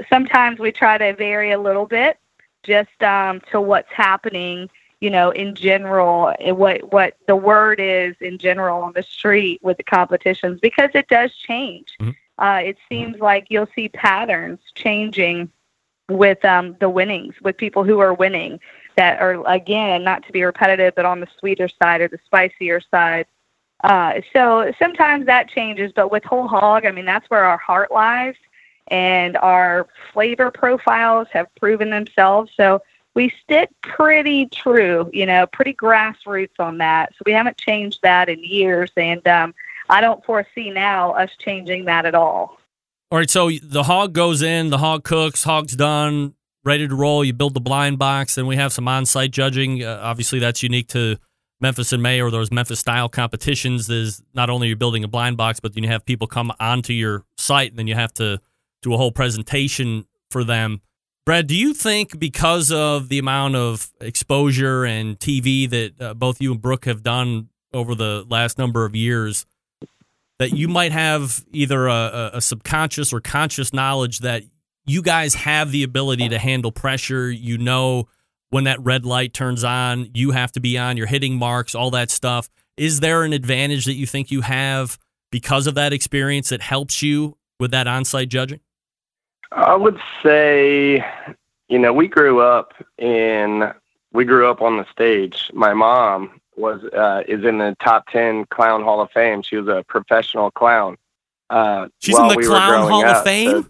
sometimes 0.09 0.59
we 0.59 0.73
try 0.73 0.99
to 0.99 1.15
vary 1.15 1.53
a 1.53 1.59
little 1.59 1.87
bit 1.87 2.19
just 2.63 3.03
um, 3.03 3.41
to 3.51 3.61
what's 3.61 3.93
happening 3.93 4.69
you 5.01 5.11
know, 5.11 5.31
in 5.31 5.55
general, 5.55 6.35
what 6.41 6.93
what 6.93 7.17
the 7.27 7.37
word 7.37 7.79
is 7.79 8.17
in 8.21 8.39
general 8.39 8.83
on 8.83 8.93
the 8.95 9.03
street 9.03 9.61
with 9.63 9.77
the 9.77 9.85
competitions 9.85 10.59
because 10.61 10.91
it 10.95 11.09
does 11.09 11.35
change. 11.35 11.97
Mm-hmm. 12.01 12.11
Uh, 12.39 12.59
it 12.59 12.79
seems 12.89 13.19
like 13.21 13.47
you'll 13.49 13.69
see 13.75 13.89
patterns 13.89 14.61
changing 14.75 15.51
with 16.09 16.45
um, 16.45 16.77
the 16.81 16.89
winnings, 16.89 17.35
with 17.43 17.57
people 17.57 17.85
who 17.85 17.99
are 18.01 18.15
winning 18.15 18.59
that 18.97 19.21
are 19.21 19.47
again 19.49 20.03
not 20.03 20.25
to 20.27 20.33
be 20.33 20.43
repetitive, 20.43 20.95
but 20.97 21.05
on 21.05 21.21
the 21.21 21.29
sweeter 21.39 21.69
side 21.69 22.01
or 22.01 22.09
the 22.09 22.19
spicier 22.25 22.81
side. 22.91 23.27
Uh, 23.85 24.21
so 24.33 24.73
sometimes 24.79 25.27
that 25.27 25.49
changes, 25.49 25.93
but 25.95 26.11
with 26.11 26.25
whole 26.25 26.49
hog, 26.49 26.85
I 26.85 26.91
mean 26.91 27.05
that's 27.05 27.29
where 27.31 27.45
our 27.45 27.59
heart 27.59 27.93
lies, 27.93 28.35
and 28.89 29.37
our 29.37 29.87
flavor 30.13 30.51
profiles 30.51 31.29
have 31.33 31.47
proven 31.57 31.91
themselves. 31.91 32.51
So 32.57 32.83
we 33.15 33.33
stick 33.43 33.71
pretty 33.83 34.47
true, 34.47 35.11
you 35.13 35.27
know, 35.27 35.47
pretty 35.47 35.75
grassroots 35.75 36.59
on 36.59 36.79
that. 36.79 37.13
So 37.15 37.23
we 37.27 37.33
haven't 37.33 37.57
changed 37.57 38.01
that 38.03 38.29
in 38.29 38.43
years, 38.43 38.91
and 38.97 39.27
um, 39.27 39.55
I 39.89 40.01
don't 40.01 40.25
foresee 40.25 40.71
now 40.71 41.13
us 41.13 41.31
changing 41.39 41.85
that 41.87 42.07
at 42.07 42.15
all. 42.15 42.59
All 43.11 43.19
right, 43.19 43.31
so 43.31 43.51
the 43.63 43.85
hog 43.85 44.13
goes 44.13 44.43
in, 44.43 44.71
the 44.71 44.79
hog 44.79 45.03
cooks, 45.05 45.43
hog's 45.43 45.75
done, 45.75 46.35
ready 46.65 46.87
to 46.87 46.95
roll. 46.95 47.25
You 47.25 47.33
build 47.33 47.55
the 47.55 47.61
blind 47.61 47.99
box, 47.99 48.37
and 48.37 48.47
we 48.47 48.57
have 48.57 48.73
some 48.73 48.87
on-site 48.87 49.31
judging. 49.31 49.83
Uh, 49.83 49.99
obviously, 50.03 50.41
that's 50.41 50.63
unique 50.63 50.89
to 50.89 51.17
Memphis 51.61 51.93
in 51.93 52.03
May 52.03 52.21
or 52.21 52.31
those 52.31 52.51
Memphis 52.51 52.81
style 52.81 53.09
competitions. 53.09 53.89
Is 53.89 54.23
not 54.35 54.51
only 54.51 54.69
you're 54.69 54.77
building 54.77 55.05
a 55.05 55.09
blind 55.09 55.37
box, 55.37 55.61
but 55.61 55.75
then 55.75 55.85
you 55.85 55.91
have 55.91 56.05
people 56.05 56.27
come 56.27 56.53
onto 56.61 56.93
your 56.93 57.25
site, 57.37 57.71
and 57.71 57.79
then 57.79 57.87
you 57.87 57.95
have 57.95 58.13
to 58.15 58.41
do 58.83 58.95
a 58.95 58.97
whole 58.97 59.13
presentation 59.13 60.07
for 60.31 60.45
them. 60.45 60.81
Brad, 61.27 61.47
do 61.47 61.55
you 61.55 61.75
think 61.75 62.19
because 62.19 62.73
of 62.73 63.11
the 63.11 63.19
amount 63.19 63.55
of 63.55 63.91
exposure 64.01 64.85
and 64.85 65.19
TV 65.19 65.69
that 65.69 66.01
uh, 66.01 66.15
both 66.15 66.41
you 66.41 66.53
and 66.53 66.63
Brooke 66.63 66.87
have 66.87 67.03
done 67.03 67.51
over 67.75 67.95
the 67.95 68.25
last 68.31 68.57
number 68.57 68.87
of 68.87 68.97
years, 68.97 69.45
that 70.39 70.53
you 70.53 70.69
might 70.69 70.93
have 70.93 71.45
either 71.53 71.87
a, 71.87 72.31
a 72.35 72.41
subconscious 72.41 73.13
or 73.13 73.21
conscious 73.21 73.75
knowledge 73.75 74.21
that 74.21 74.43
you 74.87 75.03
guys 75.03 75.35
have 75.35 75.71
the 75.71 75.83
ability 75.83 76.31
to 76.31 76.39
handle 76.39 76.73
pressure? 76.73 77.31
You 77.31 77.59
know 77.59 78.09
when 78.51 78.65
that 78.65 78.81
red 78.83 79.05
light 79.05 79.33
turns 79.35 79.65
on, 79.65 80.11
you 80.15 80.31
have 80.31 80.53
to 80.53 80.61
be 80.61 80.79
on, 80.79 80.97
you're 80.97 81.07
hitting 81.07 81.37
marks, 81.37 81.75
all 81.75 81.91
that 81.91 82.11
stuff. 82.11 82.49
Is 82.77 83.01
there 83.01 83.25
an 83.25 83.33
advantage 83.33 83.85
that 83.87 83.95
you 83.95 84.07
think 84.07 84.31
you 84.31 84.41
have 84.41 84.99
because 85.31 85.67
of 85.67 85.75
that 85.75 85.93
experience 85.93 86.49
that 86.51 86.61
helps 86.63 87.03
you 87.03 87.37
with 87.61 87.73
that 87.73 87.87
on 87.87 88.05
site 88.05 88.29
judging? 88.29 88.61
I 89.53 89.75
would 89.75 89.99
say, 90.23 91.05
you 91.69 91.79
know, 91.79 91.93
we 91.93 92.07
grew 92.07 92.41
up 92.41 92.75
in 92.99 93.73
we 94.13 94.25
grew 94.25 94.49
up 94.51 94.63
on 94.63 94.77
the 94.77 94.87
stage. 94.91 95.51
My 95.53 95.75
mom 95.75 96.41
was 96.57 96.83
uh, 96.85 97.23
is 97.27 97.45
in 97.45 97.59
the 97.59 97.77
top 97.83 98.07
ten 98.09 98.45
clown 98.47 98.83
hall 98.83 99.01
of 99.01 99.11
fame. 99.11 99.43
She 99.43 99.57
was 99.57 99.69
a 99.69 99.85
professional 99.89 100.51
clown. 100.51 100.97
Uh, 101.51 101.89
She's 102.01 102.19
in 102.19 102.29
the 102.29 102.37
we 102.37 102.47
clown 102.47 102.89
hall 102.89 103.05
up. 103.05 103.19
of 103.19 103.25
fame. 103.25 103.63
So, 103.63 103.69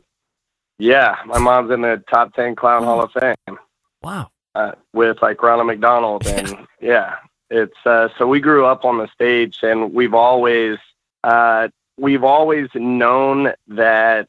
yeah, 0.79 1.17
my 1.27 1.39
mom's 1.39 1.71
in 1.71 1.81
the 1.83 2.03
top 2.11 2.35
ten 2.35 2.57
clown 2.57 2.85
hall 2.85 3.03
of 3.03 3.13
fame. 3.13 3.59
Wow. 4.03 4.31
Uh, 4.55 4.73
with 4.93 5.21
like 5.23 5.43
Ronald 5.43 5.67
McDonald 5.67 6.27
and 6.27 6.67
yeah, 6.81 7.17
it's 7.51 7.77
uh, 7.87 8.09
so 8.19 8.27
we 8.27 8.41
grew 8.41 8.67
up 8.67 8.85
on 8.85 8.99
the 8.99 9.07
stage 9.09 9.59
and 9.63 9.93
we've 9.93 10.15
always 10.15 10.79
uh, 11.23 11.69
we've 11.97 12.25
always 12.25 12.69
known 12.75 13.53
that 13.69 14.29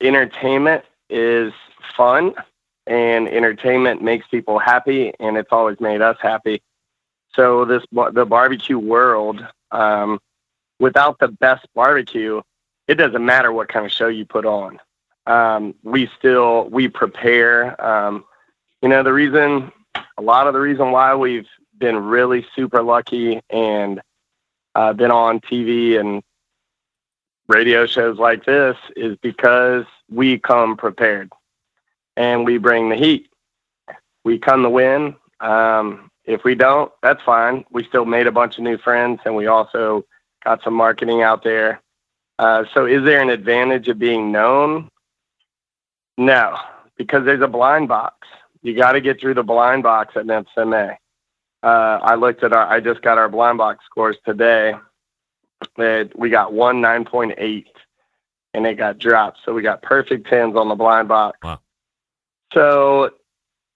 entertainment 0.00 0.84
is 1.10 1.52
fun 1.96 2.34
and 2.86 3.28
entertainment 3.28 4.02
makes 4.02 4.26
people 4.28 4.58
happy 4.58 5.12
and 5.18 5.36
it's 5.36 5.52
always 5.52 5.80
made 5.80 6.00
us 6.00 6.16
happy. 6.20 6.62
So 7.34 7.64
this 7.64 7.82
the 8.12 8.26
barbecue 8.26 8.78
world 8.78 9.44
um, 9.70 10.20
without 10.78 11.18
the 11.18 11.28
best 11.28 11.66
barbecue 11.74 12.40
it 12.86 12.96
doesn't 12.96 13.24
matter 13.24 13.52
what 13.52 13.68
kind 13.68 13.86
of 13.86 13.92
show 13.92 14.08
you 14.08 14.24
put 14.24 14.44
on. 14.44 14.78
Um, 15.26 15.74
we 15.82 16.10
still 16.18 16.68
we 16.68 16.88
prepare 16.88 17.82
um, 17.82 18.24
you 18.84 18.90
know 18.90 19.02
the 19.02 19.12
reason 19.12 19.72
a 20.18 20.22
lot 20.22 20.46
of 20.46 20.52
the 20.52 20.60
reason 20.60 20.92
why 20.92 21.16
we've 21.16 21.48
been 21.78 21.96
really 21.96 22.46
super 22.54 22.82
lucky 22.82 23.40
and 23.50 24.00
uh, 24.76 24.92
been 24.92 25.10
on 25.10 25.40
tv 25.40 25.98
and 25.98 26.22
radio 27.48 27.86
shows 27.86 28.18
like 28.18 28.44
this 28.44 28.76
is 28.94 29.16
because 29.22 29.84
we 30.10 30.38
come 30.38 30.76
prepared 30.76 31.30
and 32.16 32.44
we 32.44 32.58
bring 32.58 32.88
the 32.88 32.96
heat. 32.96 33.28
We 34.24 34.38
come 34.38 34.62
to 34.62 34.70
win. 34.70 35.16
Um, 35.40 36.10
if 36.24 36.44
we 36.44 36.54
don't, 36.54 36.90
that's 37.02 37.22
fine. 37.22 37.64
We 37.70 37.84
still 37.84 38.04
made 38.04 38.26
a 38.26 38.32
bunch 38.32 38.56
of 38.56 38.64
new 38.64 38.78
friends 38.78 39.20
and 39.24 39.36
we 39.36 39.46
also 39.46 40.04
got 40.44 40.62
some 40.62 40.74
marketing 40.74 41.22
out 41.22 41.42
there. 41.42 41.82
Uh, 42.38 42.64
so, 42.72 42.86
is 42.86 43.04
there 43.04 43.20
an 43.20 43.30
advantage 43.30 43.88
of 43.88 43.98
being 43.98 44.32
known? 44.32 44.88
No, 46.18 46.56
because 46.96 47.24
there's 47.24 47.42
a 47.42 47.48
blind 47.48 47.88
box. 47.88 48.26
You 48.64 48.74
got 48.74 48.92
to 48.92 49.00
get 49.02 49.20
through 49.20 49.34
the 49.34 49.42
blind 49.42 49.82
box 49.82 50.16
at 50.16 50.24
Memphis 50.24 50.52
Uh, 50.56 50.88
I 51.62 52.14
looked 52.14 52.42
at 52.42 52.54
our, 52.54 52.66
I 52.66 52.80
just 52.80 53.02
got 53.02 53.18
our 53.18 53.28
blind 53.28 53.58
box 53.58 53.84
scores 53.84 54.16
today 54.24 54.72
that 55.76 56.18
we 56.18 56.30
got 56.30 56.54
one 56.54 56.80
9.8 56.80 57.66
and 58.54 58.66
it 58.66 58.76
got 58.76 58.98
dropped. 58.98 59.40
So 59.44 59.52
we 59.52 59.60
got 59.60 59.82
perfect 59.82 60.28
tens 60.28 60.56
on 60.56 60.68
the 60.68 60.74
blind 60.74 61.08
box. 61.08 61.38
Wow. 61.42 61.60
So 62.54 63.10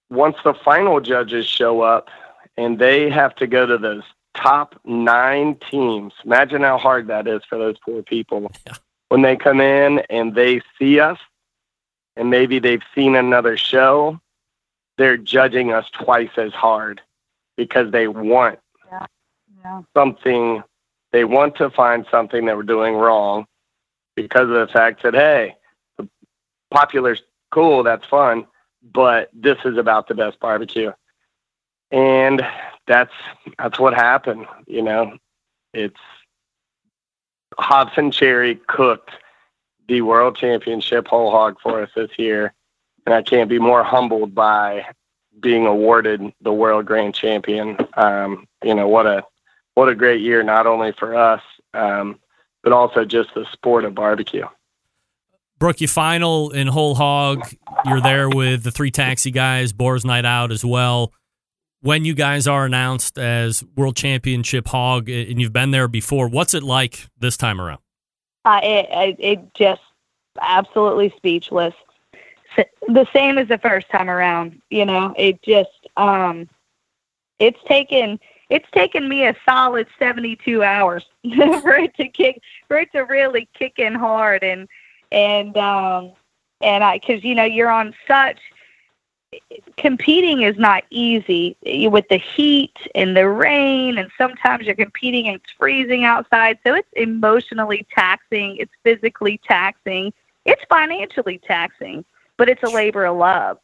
once 0.09 0.37
the 0.43 0.55
final 0.55 0.99
judges 1.01 1.45
show 1.45 1.81
up 1.81 2.09
and 2.57 2.79
they 2.79 3.11
have 3.11 3.35
to 3.35 3.45
go 3.45 3.67
to 3.67 3.77
those 3.77 4.03
top 4.35 4.73
nine 4.83 5.55
teams, 5.69 6.13
imagine 6.25 6.63
how 6.63 6.79
hard 6.79 7.05
that 7.07 7.27
is 7.27 7.43
for 7.47 7.59
those 7.59 7.77
poor 7.85 8.01
people. 8.01 8.51
Yeah. 8.65 8.73
When 9.09 9.23
they 9.23 9.37
come 9.37 9.59
in 9.59 10.03
and 10.11 10.35
they 10.35 10.61
see 10.77 10.99
us 10.99 11.17
and 12.15 12.29
maybe 12.29 12.59
they've 12.59 12.83
seen 12.93 13.15
another 13.15 13.57
show, 13.57 14.19
they're 14.99 15.17
judging 15.17 15.71
us 15.71 15.89
twice 15.91 16.29
as 16.37 16.51
hard 16.51 17.01
because 17.55 17.91
they 17.91 18.07
want 18.07 18.59
yeah. 18.91 19.05
Yeah. 19.63 19.81
something 19.95 20.61
they 21.11 21.23
want 21.23 21.55
to 21.55 21.71
find 21.71 22.05
something 22.11 22.45
that 22.45 22.55
we're 22.55 22.63
doing 22.63 22.93
wrong 22.93 23.47
because 24.15 24.43
of 24.43 24.49
the 24.49 24.67
fact 24.71 25.01
that, 25.01 25.15
hey, 25.15 25.55
the 25.97 26.07
popular's 26.69 27.23
cool, 27.51 27.81
that's 27.81 28.05
fun, 28.05 28.45
but 28.83 29.29
this 29.33 29.57
is 29.65 29.77
about 29.77 30.07
the 30.07 30.13
best 30.13 30.39
barbecue. 30.39 30.91
And 31.91 32.45
that's 32.85 33.13
that's 33.57 33.79
what 33.79 33.93
happened, 33.93 34.45
you 34.67 34.83
know. 34.83 35.17
It's 35.73 35.99
Hobson 37.57 38.11
cherry 38.11 38.55
cooked 38.67 39.11
the 39.87 40.01
world 40.01 40.35
championship 40.35 41.07
whole 41.07 41.31
hog 41.31 41.57
for 41.61 41.81
us 41.81 41.89
this 41.95 42.11
year, 42.17 42.53
and 43.05 43.15
I 43.15 43.21
can't 43.21 43.49
be 43.49 43.59
more 43.59 43.83
humbled 43.83 44.35
by 44.35 44.85
being 45.39 45.65
awarded 45.65 46.21
the 46.41 46.53
world 46.53 46.85
grand 46.85 47.15
champion. 47.15 47.77
Um, 47.95 48.47
you 48.63 48.75
know 48.75 48.87
what 48.87 49.05
a 49.05 49.23
what 49.75 49.89
a 49.89 49.95
great 49.95 50.21
year, 50.21 50.43
not 50.43 50.67
only 50.67 50.91
for 50.91 51.15
us, 51.15 51.41
um, 51.73 52.19
but 52.63 52.73
also 52.73 53.05
just 53.05 53.33
the 53.33 53.45
sport 53.51 53.85
of 53.85 53.95
barbecue. 53.95 54.45
Brooke, 55.59 55.81
you 55.81 55.87
final 55.87 56.51
in 56.51 56.67
whole 56.67 56.95
hog. 56.95 57.43
You're 57.85 58.01
there 58.01 58.29
with 58.29 58.63
the 58.63 58.71
three 58.71 58.91
taxi 58.91 59.29
guys, 59.29 59.73
Boar's 59.73 60.05
Night 60.05 60.25
Out 60.25 60.51
as 60.51 60.63
well. 60.63 61.13
When 61.81 62.03
you 62.03 62.13
guys 62.13 62.47
are 62.47 62.65
announced 62.65 63.17
as 63.17 63.63
world 63.75 63.95
championship 63.95 64.67
hog, 64.67 65.09
and 65.09 65.39
you've 65.39 65.53
been 65.53 65.71
there 65.71 65.87
before, 65.87 66.27
what's 66.27 66.53
it 66.53 66.63
like 66.63 67.07
this 67.17 67.37
time 67.37 67.59
around? 67.61 67.79
Uh, 68.45 68.59
it, 68.63 68.87
it, 68.89 69.15
it 69.19 69.53
just 69.53 69.81
absolutely 70.41 71.13
speechless. 71.17 71.73
The 72.87 73.07
same 73.13 73.37
as 73.37 73.47
the 73.47 73.57
first 73.57 73.89
time 73.89 74.09
around. 74.09 74.61
You 74.69 74.85
know, 74.85 75.13
it 75.17 75.41
just 75.41 75.87
um, 75.97 76.49
it's 77.39 77.59
taken 77.67 78.19
it's 78.49 78.69
taken 78.71 79.07
me 79.07 79.27
a 79.27 79.35
solid 79.47 79.87
72 79.97 80.63
hours 80.63 81.05
for 81.23 81.75
it 81.75 81.95
to 81.97 82.07
kick 82.07 82.41
for 82.67 82.77
it 82.77 82.91
to 82.91 83.01
really 83.01 83.47
kick 83.57 83.79
in 83.79 83.95
hard 83.95 84.43
and 84.43 84.67
and 85.11 85.55
um 85.57 86.13
and 86.61 86.83
I 86.83 86.99
cuz 86.99 87.23
you 87.23 87.35
know 87.35 87.45
you're 87.45 87.69
on 87.69 87.95
such 88.07 88.39
competing 89.77 90.41
is 90.41 90.57
not 90.57 90.83
easy 90.89 91.55
with 91.63 92.07
the 92.09 92.17
heat 92.17 92.75
and 92.95 93.15
the 93.15 93.29
rain 93.29 93.99
and 93.99 94.09
sometimes 94.17 94.65
you're 94.65 94.73
competing 94.73 95.27
and 95.27 95.35
it's 95.35 95.51
freezing 95.51 96.03
outside 96.03 96.57
so 96.65 96.73
it's 96.73 96.89
emotionally 96.93 97.85
taxing 97.93 98.57
it's 98.57 98.73
physically 98.83 99.39
taxing 99.47 100.11
it's 100.45 100.63
financially 100.67 101.39
taxing 101.45 102.03
but 102.39 102.49
it's 102.49 102.63
a 102.63 102.69
labor 102.69 103.05
of 103.05 103.15
love 103.15 103.59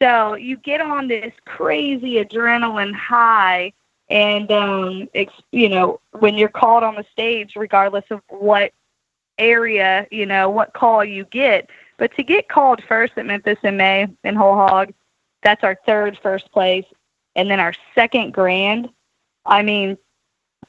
so 0.00 0.34
you 0.34 0.56
get 0.56 0.80
on 0.80 1.08
this 1.08 1.34
crazy 1.44 2.24
adrenaline 2.24 2.94
high 2.94 3.70
and 4.08 4.50
um 4.50 5.08
you 5.50 5.68
know 5.68 6.00
when 6.18 6.34
you're 6.34 6.48
called 6.48 6.82
on 6.82 6.94
the 6.94 7.04
stage 7.12 7.52
regardless 7.56 8.04
of 8.10 8.22
what 8.30 8.72
area 9.36 10.06
you 10.10 10.24
know 10.24 10.48
what 10.48 10.72
call 10.72 11.04
you 11.04 11.26
get 11.26 11.68
but 11.98 12.14
to 12.16 12.22
get 12.22 12.48
called 12.48 12.82
first 12.88 13.12
at 13.18 13.26
memphis 13.26 13.58
in 13.62 13.76
may 13.76 14.08
in 14.24 14.34
whole 14.34 14.54
hog 14.54 14.94
that's 15.42 15.64
our 15.64 15.76
third 15.86 16.18
first 16.22 16.50
place. 16.52 16.86
And 17.36 17.50
then 17.50 17.60
our 17.60 17.74
second 17.94 18.32
grand, 18.32 18.88
I 19.44 19.62
mean, 19.62 19.98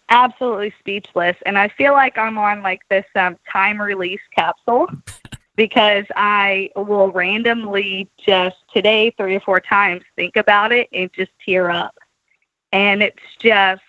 absolutely 0.10 0.74
speechless. 0.80 1.38
And 1.46 1.58
I 1.58 1.70
feel 1.70 1.94
like 1.94 2.18
I'm 2.18 2.38
on 2.38 2.62
like 2.62 2.82
this 2.90 3.06
um, 3.16 3.38
time 3.52 3.82
release 3.82 4.22
capsule 4.36 4.88
because 5.56 6.06
I 6.16 6.70
will 6.76 7.12
randomly 7.12 8.10
just 8.26 8.58
today, 8.74 9.12
three 9.12 9.36
or 9.36 9.40
four 9.40 9.60
times, 9.60 10.04
think 10.16 10.36
about 10.36 10.72
it 10.72 10.90
and 10.92 11.12
just 11.14 11.32
tear 11.46 11.70
up. 11.70 11.96
And 12.72 13.04
it's 13.04 13.22
just, 13.40 13.84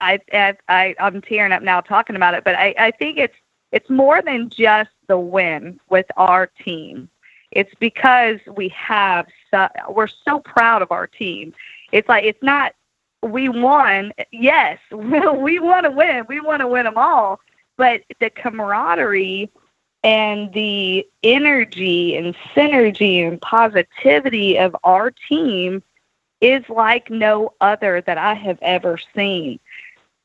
I, 0.00 0.18
I, 0.32 0.56
I 0.68 0.94
I'm 0.98 1.22
tearing 1.22 1.52
up 1.52 1.62
now 1.62 1.80
talking 1.80 2.16
about 2.16 2.34
it, 2.34 2.44
but 2.44 2.54
I, 2.54 2.74
I 2.78 2.90
think 2.90 3.18
it's 3.18 3.36
it's 3.72 3.88
more 3.88 4.20
than 4.20 4.50
just 4.50 4.90
the 5.06 5.18
win 5.18 5.78
with 5.88 6.06
our 6.16 6.46
team. 6.46 7.08
It's 7.52 7.72
because 7.78 8.38
we 8.56 8.68
have 8.68 9.26
so, 9.50 9.68
we're 9.88 10.08
so 10.08 10.40
proud 10.40 10.82
of 10.82 10.90
our 10.90 11.06
team. 11.06 11.52
It's 11.92 12.08
like 12.08 12.24
it's 12.24 12.42
not 12.42 12.74
we 13.22 13.48
won. 13.48 14.12
Yes, 14.32 14.78
we 14.90 15.58
want 15.58 15.84
to 15.84 15.90
win. 15.90 16.24
We 16.28 16.40
want 16.40 16.60
to 16.60 16.68
win 16.68 16.84
them 16.84 16.96
all. 16.96 17.40
But 17.76 18.02
the 18.20 18.30
camaraderie 18.30 19.50
and 20.02 20.52
the 20.52 21.06
energy 21.22 22.16
and 22.16 22.34
synergy 22.54 23.26
and 23.26 23.40
positivity 23.40 24.58
of 24.58 24.74
our 24.84 25.10
team 25.10 25.82
is 26.40 26.64
like 26.68 27.10
no 27.10 27.52
other 27.60 28.00
that 28.02 28.16
I 28.16 28.34
have 28.34 28.58
ever 28.62 28.98
seen. 29.14 29.60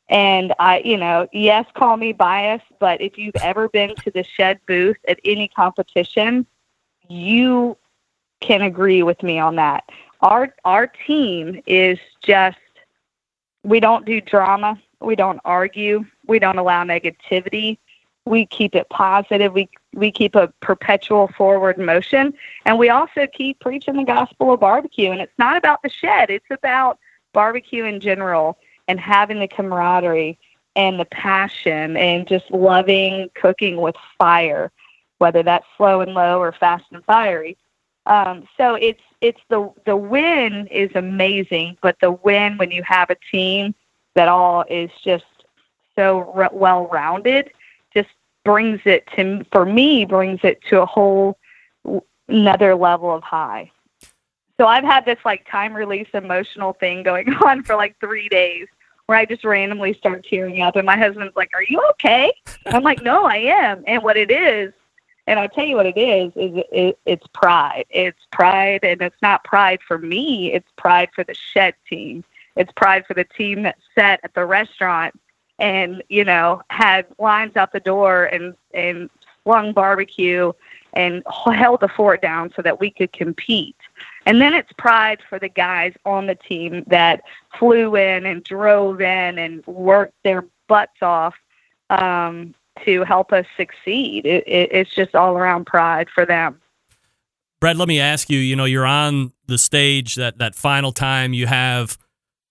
And 0.08 0.54
I, 0.60 0.80
you 0.86 0.98
know, 0.98 1.28
yes, 1.34 1.66
call 1.74 1.98
me 1.98 2.14
biased, 2.14 2.66
but 2.80 3.02
if 3.02 3.18
you've 3.18 3.36
ever 3.38 3.68
been 3.70 3.96
to 3.96 4.12
the 4.12 4.24
shed 4.24 4.60
booth 4.68 4.98
at 5.08 5.20
any 5.26 5.48
competition, 5.48 6.46
you 7.10 7.78
can 8.40 8.62
agree 8.62 9.04
with 9.04 9.22
me 9.24 9.40
on 9.40 9.56
that. 9.56 9.84
Our 10.22 10.54
our 10.64 10.88
team 10.88 11.62
is 11.66 12.00
just 12.22 12.58
we 13.64 13.80
don't 13.80 14.06
do 14.06 14.22
drama, 14.22 14.80
we 15.02 15.16
don't 15.16 15.40
argue, 15.44 16.06
we 16.28 16.40
don't 16.40 16.60
allow 16.60 16.84
negativity. 16.84 17.80
We 18.26 18.46
keep 18.46 18.76
it 18.76 18.90
positive. 18.90 19.54
We 19.54 19.70
we 19.94 20.12
keep 20.12 20.36
a 20.36 20.48
perpetual 20.60 21.30
forward 21.38 21.78
motion, 21.78 22.34
and 22.66 22.78
we 22.80 22.90
also 22.90 23.28
keep 23.28 23.60
preaching 23.60 23.96
the 23.98 24.04
gospel 24.04 24.54
of 24.54 24.60
barbecue. 24.60 25.12
And 25.12 25.22
it's 25.22 25.38
not 25.38 25.58
about 25.58 25.82
the 25.84 25.90
shed; 25.90 26.30
it's 26.30 26.50
about 26.50 27.00
barbecue 27.34 27.86
in 27.86 28.00
general 28.00 28.58
and 28.88 29.00
having 29.00 29.40
the 29.40 29.48
camaraderie 29.48 30.38
and 30.76 31.00
the 31.00 31.06
passion 31.06 31.98
and 31.98 32.28
just 32.28 32.50
loving 32.52 33.30
cooking 33.36 33.78
with 33.78 33.96
fire 34.18 34.72
whether 35.18 35.44
that's 35.44 35.66
slow 35.78 36.02
and 36.02 36.14
low 36.14 36.40
or 36.40 36.52
fast 36.52 36.86
and 36.92 37.04
fiery. 37.06 37.58
Um, 38.06 38.48
so 38.58 38.76
it's 38.76 39.02
it's 39.22 39.42
the 39.50 39.72
the 39.86 39.96
win 39.96 40.68
is 40.68 40.92
amazing, 40.96 41.78
but 41.82 41.98
the 42.02 42.12
win 42.12 42.58
when 42.58 42.72
you 42.72 42.84
have 42.84 43.10
a 43.10 43.16
team 43.32 43.74
that 44.14 44.28
all 44.28 44.64
is 44.70 44.92
just 45.04 45.26
so 45.96 46.32
re- 46.36 46.50
well 46.52 46.88
rounded 46.88 47.52
brings 48.46 48.80
it 48.86 49.06
to 49.16 49.46
for 49.52 49.66
me 49.66 50.06
brings 50.06 50.40
it 50.44 50.62
to 50.70 50.82
a 50.82 50.86
whole 50.86 51.38
another 52.30 52.76
level 52.76 53.14
of 53.14 53.24
high. 53.24 53.70
So 54.58 54.68
I've 54.68 54.86
had 54.86 55.06
this 55.06 55.20
like 55.26 55.46
time 55.50 55.74
release 55.74 56.08
emotional 56.14 56.74
thing 56.74 57.04
going 57.04 57.34
on 57.46 57.64
for 57.64 57.76
like 57.76 58.00
three 58.00 58.30
days 58.30 58.68
where 59.08 59.18
I 59.18 59.26
just 59.26 59.44
randomly 59.44 59.94
start 59.94 60.26
tearing 60.28 60.62
up 60.62 60.78
and 60.78 60.86
my 60.86 60.98
husband's 60.98 61.36
like, 61.36 61.52
Are 61.54 61.64
you 61.68 61.82
okay? 61.92 62.32
I'm 62.68 62.84
like, 62.84 63.02
No, 63.04 63.26
I 63.26 63.38
am. 63.38 63.84
And 63.86 64.02
what 64.02 64.16
it 64.16 64.32
is 64.32 64.72
and 65.28 65.40
I'll 65.40 65.50
tell 65.50 65.66
you 65.66 65.76
what 65.76 65.88
it 65.88 65.98
is, 65.98 66.32
is 66.36 66.64
it, 66.72 67.00
it's 67.06 67.26
pride. 67.34 67.86
It's 67.90 68.28
pride, 68.32 68.82
and 68.84 69.02
it's 69.02 69.22
not 69.22 69.44
pride 69.44 69.80
for 69.82 69.98
me. 69.98 70.54
It's 70.54 70.70
pride 70.78 71.10
for 71.16 71.24
the 71.24 71.34
shed 71.34 71.74
team. 71.90 72.24
It's 72.56 72.72
pride 72.74 73.06
for 73.08 73.16
the 73.16 73.24
team 73.24 73.64
that 73.64 73.78
sat 73.98 74.20
at 74.24 74.34
the 74.34 74.46
restaurant 74.46 75.20
and, 75.60 76.04
you 76.10 76.24
know, 76.24 76.62
had 76.70 77.06
lines 77.20 77.56
out 77.56 77.72
the 77.72 77.80
door 77.80 78.26
and, 78.26 78.56
and 78.74 79.10
slung 79.44 79.74
barbecue 79.74 80.52
and 80.94 81.24
held 81.54 81.82
the 81.82 81.88
fort 81.90 82.22
down 82.22 82.52
so 82.56 82.62
that 82.62 82.80
we 82.80 82.90
could 82.90 83.12
compete. 83.12 83.76
And 84.26 84.42
then 84.42 84.54
it's 84.54 84.72
pride 84.74 85.22
for 85.30 85.38
the 85.40 85.50
guys 85.50 85.94
on 86.06 86.28
the 86.28 86.36
team 86.36 86.84
that 86.88 87.22
flew 87.60 87.96
in 87.96 88.26
and 88.26 88.44
drove 88.44 89.02
in 89.02 89.38
and 89.38 89.66
worked 89.68 90.16
their 90.24 90.46
butts 90.68 91.02
off 91.02 91.36
um, 91.90 92.56
to 92.86 93.04
help 93.04 93.34
us 93.34 93.46
succeed. 93.58 94.26
It, 94.26 94.44
it, 94.48 94.70
it's 94.72 94.96
just 94.96 95.16
all 95.16 95.38
around 95.38 95.66
pride 95.66 96.10
for 96.10 96.26
them. 96.26 96.60
Brad, 97.60 97.78
let 97.78 97.88
me 97.88 98.00
ask 98.00 98.30
you. 98.30 98.40
You 98.40 98.56
know, 98.56 98.66
you're 98.66 98.86
on 98.86 99.34
the 99.48 99.58
stage 99.58 100.16
that 100.16 100.38
that 100.40 100.56
final 100.56 100.92
time. 100.92 101.34
You 101.34 101.48
have, 101.48 101.98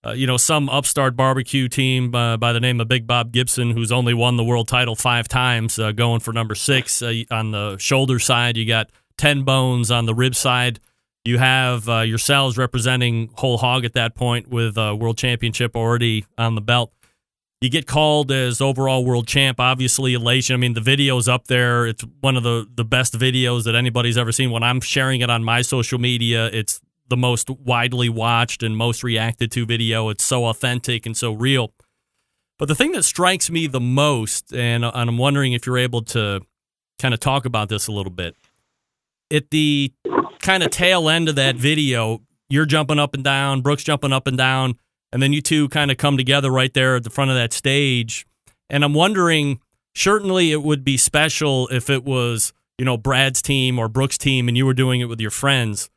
uh, 0.06 0.12
you 0.12 0.26
know, 0.26 0.36
some 0.36 0.68
upstart 0.68 1.16
barbecue 1.16 1.68
team 1.68 2.14
uh, 2.14 2.36
by 2.36 2.52
the 2.52 2.60
name 2.60 2.80
of 2.80 2.88
Big 2.88 3.06
Bob 3.06 3.32
Gibson, 3.32 3.70
who's 3.70 3.92
only 3.92 4.14
won 4.14 4.36
the 4.36 4.44
world 4.44 4.68
title 4.68 4.94
five 4.94 5.28
times, 5.28 5.78
uh, 5.78 5.92
going 5.92 6.20
for 6.20 6.32
number 6.32 6.54
six 6.54 7.02
uh, 7.02 7.12
on 7.30 7.50
the 7.50 7.76
shoulder 7.78 8.18
side. 8.18 8.56
You 8.56 8.66
got 8.66 8.90
ten 9.16 9.42
bones 9.42 9.90
on 9.90 10.06
the 10.06 10.14
rib 10.14 10.34
side. 10.34 10.80
You 11.24 11.38
have 11.38 11.88
uh, 11.88 12.00
yourselves 12.00 12.58
representing 12.58 13.30
whole 13.34 13.56
hog 13.56 13.84
at 13.84 13.94
that 13.94 14.14
point 14.14 14.48
with 14.48 14.76
a 14.76 14.94
world 14.94 15.16
championship 15.16 15.74
already 15.74 16.26
on 16.36 16.54
the 16.54 16.60
belt 16.60 16.92
you 17.64 17.70
get 17.70 17.86
called 17.86 18.30
as 18.30 18.60
overall 18.60 19.06
world 19.06 19.26
champ. 19.26 19.58
Obviously, 19.58 20.12
elation. 20.12 20.52
I 20.52 20.58
mean, 20.58 20.74
the 20.74 20.82
video's 20.82 21.28
up 21.28 21.46
there. 21.46 21.86
It's 21.86 22.04
one 22.20 22.36
of 22.36 22.42
the 22.42 22.68
the 22.74 22.84
best 22.84 23.18
videos 23.18 23.64
that 23.64 23.74
anybody's 23.74 24.18
ever 24.18 24.32
seen. 24.32 24.50
When 24.50 24.62
I'm 24.62 24.82
sharing 24.82 25.22
it 25.22 25.30
on 25.30 25.42
my 25.42 25.62
social 25.62 25.98
media, 25.98 26.46
it's 26.52 26.82
the 27.14 27.20
most 27.20 27.48
widely 27.48 28.08
watched 28.08 28.64
and 28.64 28.76
most 28.76 29.04
reacted 29.04 29.52
to 29.52 29.64
video. 29.64 30.08
It's 30.08 30.24
so 30.24 30.46
authentic 30.46 31.06
and 31.06 31.16
so 31.16 31.32
real. 31.32 31.72
But 32.58 32.66
the 32.66 32.74
thing 32.74 32.90
that 32.92 33.04
strikes 33.04 33.50
me 33.50 33.68
the 33.68 33.80
most, 33.80 34.52
and, 34.52 34.84
I'm 34.84 35.16
wondering 35.16 35.52
if 35.52 35.64
you're 35.64 35.78
able 35.78 36.02
to 36.02 36.40
kind 36.98 37.14
of 37.14 37.20
talk 37.20 37.44
about 37.44 37.68
this 37.68 37.86
a 37.86 37.92
little 37.92 38.10
bit, 38.12 38.34
at 39.32 39.50
the 39.50 39.92
kind 40.40 40.64
of 40.64 40.70
tail 40.70 41.08
end 41.08 41.28
of 41.28 41.36
that 41.36 41.54
video, 41.54 42.20
you're 42.48 42.66
jumping 42.66 42.98
up 42.98 43.14
and 43.14 43.22
down, 43.22 43.60
Brooks 43.60 43.84
jumping 43.84 44.12
up 44.12 44.26
and 44.26 44.36
down 44.36 44.76
and 45.14 45.22
then 45.22 45.32
you 45.32 45.40
two 45.40 45.68
kind 45.68 45.92
of 45.92 45.96
come 45.96 46.16
together 46.16 46.50
right 46.50 46.74
there 46.74 46.96
at 46.96 47.04
the 47.04 47.10
front 47.10 47.30
of 47.30 47.36
that 47.36 47.52
stage. 47.52 48.26
And 48.68 48.84
I'm 48.84 48.94
wondering, 48.94 49.60
certainly 49.94 50.50
it 50.50 50.60
would 50.60 50.82
be 50.82 50.96
special 50.96 51.68
if 51.68 51.88
it 51.88 52.04
was, 52.04 52.52
you 52.78 52.84
know, 52.84 52.96
Brad's 52.96 53.40
team 53.40 53.78
or 53.78 53.88
Brooks' 53.88 54.18
team 54.18 54.48
and 54.48 54.56
you 54.56 54.66
were 54.66 54.74
doing 54.74 55.00
it 55.00 55.04
with 55.04 55.20
your 55.20 55.30
friends. 55.30 55.88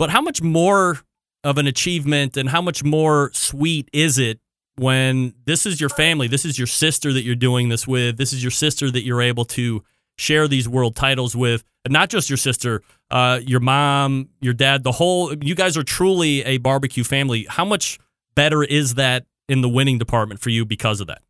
But 0.00 0.08
how 0.08 0.22
much 0.22 0.40
more 0.40 0.98
of 1.44 1.58
an 1.58 1.66
achievement 1.66 2.38
and 2.38 2.48
how 2.48 2.62
much 2.62 2.82
more 2.82 3.30
sweet 3.34 3.90
is 3.92 4.18
it 4.18 4.40
when 4.76 5.34
this 5.44 5.66
is 5.66 5.78
your 5.78 5.90
family, 5.90 6.26
this 6.26 6.46
is 6.46 6.56
your 6.56 6.66
sister 6.66 7.12
that 7.12 7.22
you're 7.22 7.34
doing 7.34 7.68
this 7.68 7.86
with, 7.86 8.16
this 8.16 8.32
is 8.32 8.42
your 8.42 8.50
sister 8.50 8.90
that 8.90 9.04
you're 9.04 9.20
able 9.20 9.44
to 9.44 9.84
share 10.16 10.48
these 10.48 10.66
world 10.66 10.96
titles 10.96 11.36
with 11.36 11.64
not 11.86 12.08
just 12.08 12.30
your 12.30 12.38
sister, 12.38 12.80
uh, 13.10 13.40
your 13.42 13.60
mom, 13.60 14.30
your 14.40 14.54
dad, 14.54 14.84
the 14.84 14.92
whole. 14.92 15.34
You 15.34 15.54
guys 15.54 15.76
are 15.76 15.82
truly 15.82 16.46
a 16.46 16.56
barbecue 16.56 17.04
family. 17.04 17.44
How 17.50 17.66
much 17.66 17.98
better 18.34 18.62
is 18.62 18.94
that 18.94 19.26
in 19.50 19.60
the 19.60 19.68
winning 19.68 19.98
department 19.98 20.40
for 20.40 20.48
you 20.48 20.64
because 20.64 21.02
of 21.02 21.08
that? 21.08 21.20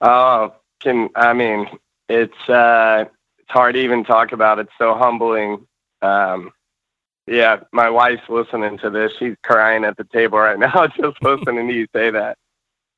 Oh, 0.00 0.52
can 0.80 1.10
I 1.14 1.32
mean 1.32 1.68
it's 2.08 2.48
uh, 2.48 3.04
it's 3.38 3.50
hard 3.50 3.76
to 3.76 3.80
even 3.80 4.02
talk 4.02 4.32
about. 4.32 4.58
It's 4.58 4.72
so 4.78 4.96
humbling. 4.96 5.64
Um, 6.02 6.50
yeah, 7.26 7.60
my 7.72 7.88
wife's 7.88 8.28
listening 8.28 8.78
to 8.78 8.90
this. 8.90 9.12
She's 9.18 9.36
crying 9.42 9.84
at 9.84 9.96
the 9.96 10.04
table 10.04 10.38
right 10.38 10.58
now, 10.58 10.86
just 11.00 11.22
listening 11.22 11.68
to 11.68 11.74
you 11.74 11.86
say 11.94 12.10
that. 12.10 12.36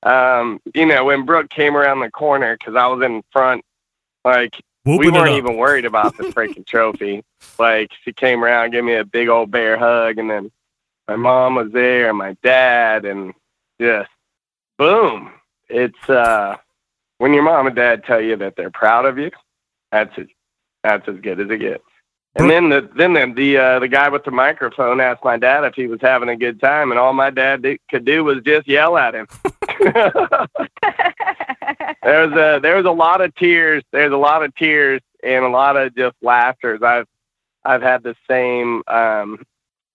Um, 0.02 0.60
you 0.74 0.86
know, 0.86 1.04
when 1.04 1.24
Brooke 1.24 1.50
came 1.50 1.76
around 1.76 2.00
the 2.00 2.10
corner, 2.10 2.56
because 2.56 2.74
I 2.74 2.86
was 2.86 3.04
in 3.04 3.22
front, 3.32 3.64
like 4.24 4.60
Whooping 4.84 5.12
we 5.12 5.18
weren't 5.18 5.36
even 5.36 5.56
worried 5.56 5.84
about 5.84 6.16
the 6.16 6.24
freaking 6.24 6.66
trophy. 6.66 7.22
Like 7.58 7.90
she 8.02 8.12
came 8.12 8.44
around, 8.44 8.72
gave 8.72 8.84
me 8.84 8.96
a 8.96 9.04
big 9.04 9.28
old 9.28 9.50
bear 9.50 9.78
hug, 9.78 10.18
and 10.18 10.28
then 10.28 10.50
my 11.08 11.16
mom 11.16 11.54
was 11.54 11.72
there, 11.72 12.10
and 12.10 12.18
my 12.18 12.36
dad, 12.42 13.06
and 13.06 13.32
just 13.80 14.10
boom. 14.76 15.32
It's 15.70 16.10
uh, 16.10 16.56
when 17.16 17.32
your 17.32 17.44
mom 17.44 17.66
and 17.66 17.76
dad 17.76 18.04
tell 18.04 18.20
you 18.20 18.36
that 18.36 18.56
they're 18.56 18.70
proud 18.70 19.06
of 19.06 19.16
you, 19.16 19.30
that's 19.90 20.16
it. 20.18 20.28
That's 20.82 21.08
as 21.08 21.16
good 21.20 21.40
as 21.40 21.50
it 21.50 21.58
gets. 21.58 21.82
And 22.38 22.50
then 22.50 22.68
the 22.68 22.88
then 22.96 23.14
the 23.14 23.32
the, 23.34 23.56
uh, 23.56 23.78
the 23.78 23.88
guy 23.88 24.08
with 24.08 24.24
the 24.24 24.30
microphone 24.30 25.00
asked 25.00 25.24
my 25.24 25.38
dad 25.38 25.64
if 25.64 25.74
he 25.74 25.86
was 25.86 26.00
having 26.00 26.28
a 26.28 26.36
good 26.36 26.60
time, 26.60 26.90
and 26.90 26.98
all 26.98 27.12
my 27.12 27.30
dad 27.30 27.62
d- 27.62 27.80
could 27.90 28.04
do 28.04 28.24
was 28.24 28.42
just 28.44 28.68
yell 28.68 28.96
at 28.98 29.14
him. 29.14 29.26
there 32.02 32.26
was 32.26 32.32
a 32.32 32.60
there 32.62 32.76
was 32.76 32.86
a 32.86 32.90
lot 32.90 33.20
of 33.20 33.34
tears. 33.34 33.82
There's 33.92 34.12
a 34.12 34.18
lot 34.18 34.42
of 34.42 34.54
tears 34.54 35.00
and 35.22 35.44
a 35.44 35.48
lot 35.48 35.76
of 35.76 35.94
just 35.96 36.16
laughter. 36.22 36.78
I've 36.84 37.06
I've 37.64 37.82
had 37.82 38.02
the 38.02 38.14
same 38.28 38.82
um, 38.86 39.44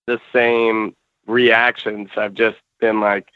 the 0.07 0.19
same 0.33 0.95
reactions. 1.27 2.09
I've 2.17 2.33
just 2.33 2.57
been 2.79 2.99
like 2.99 3.27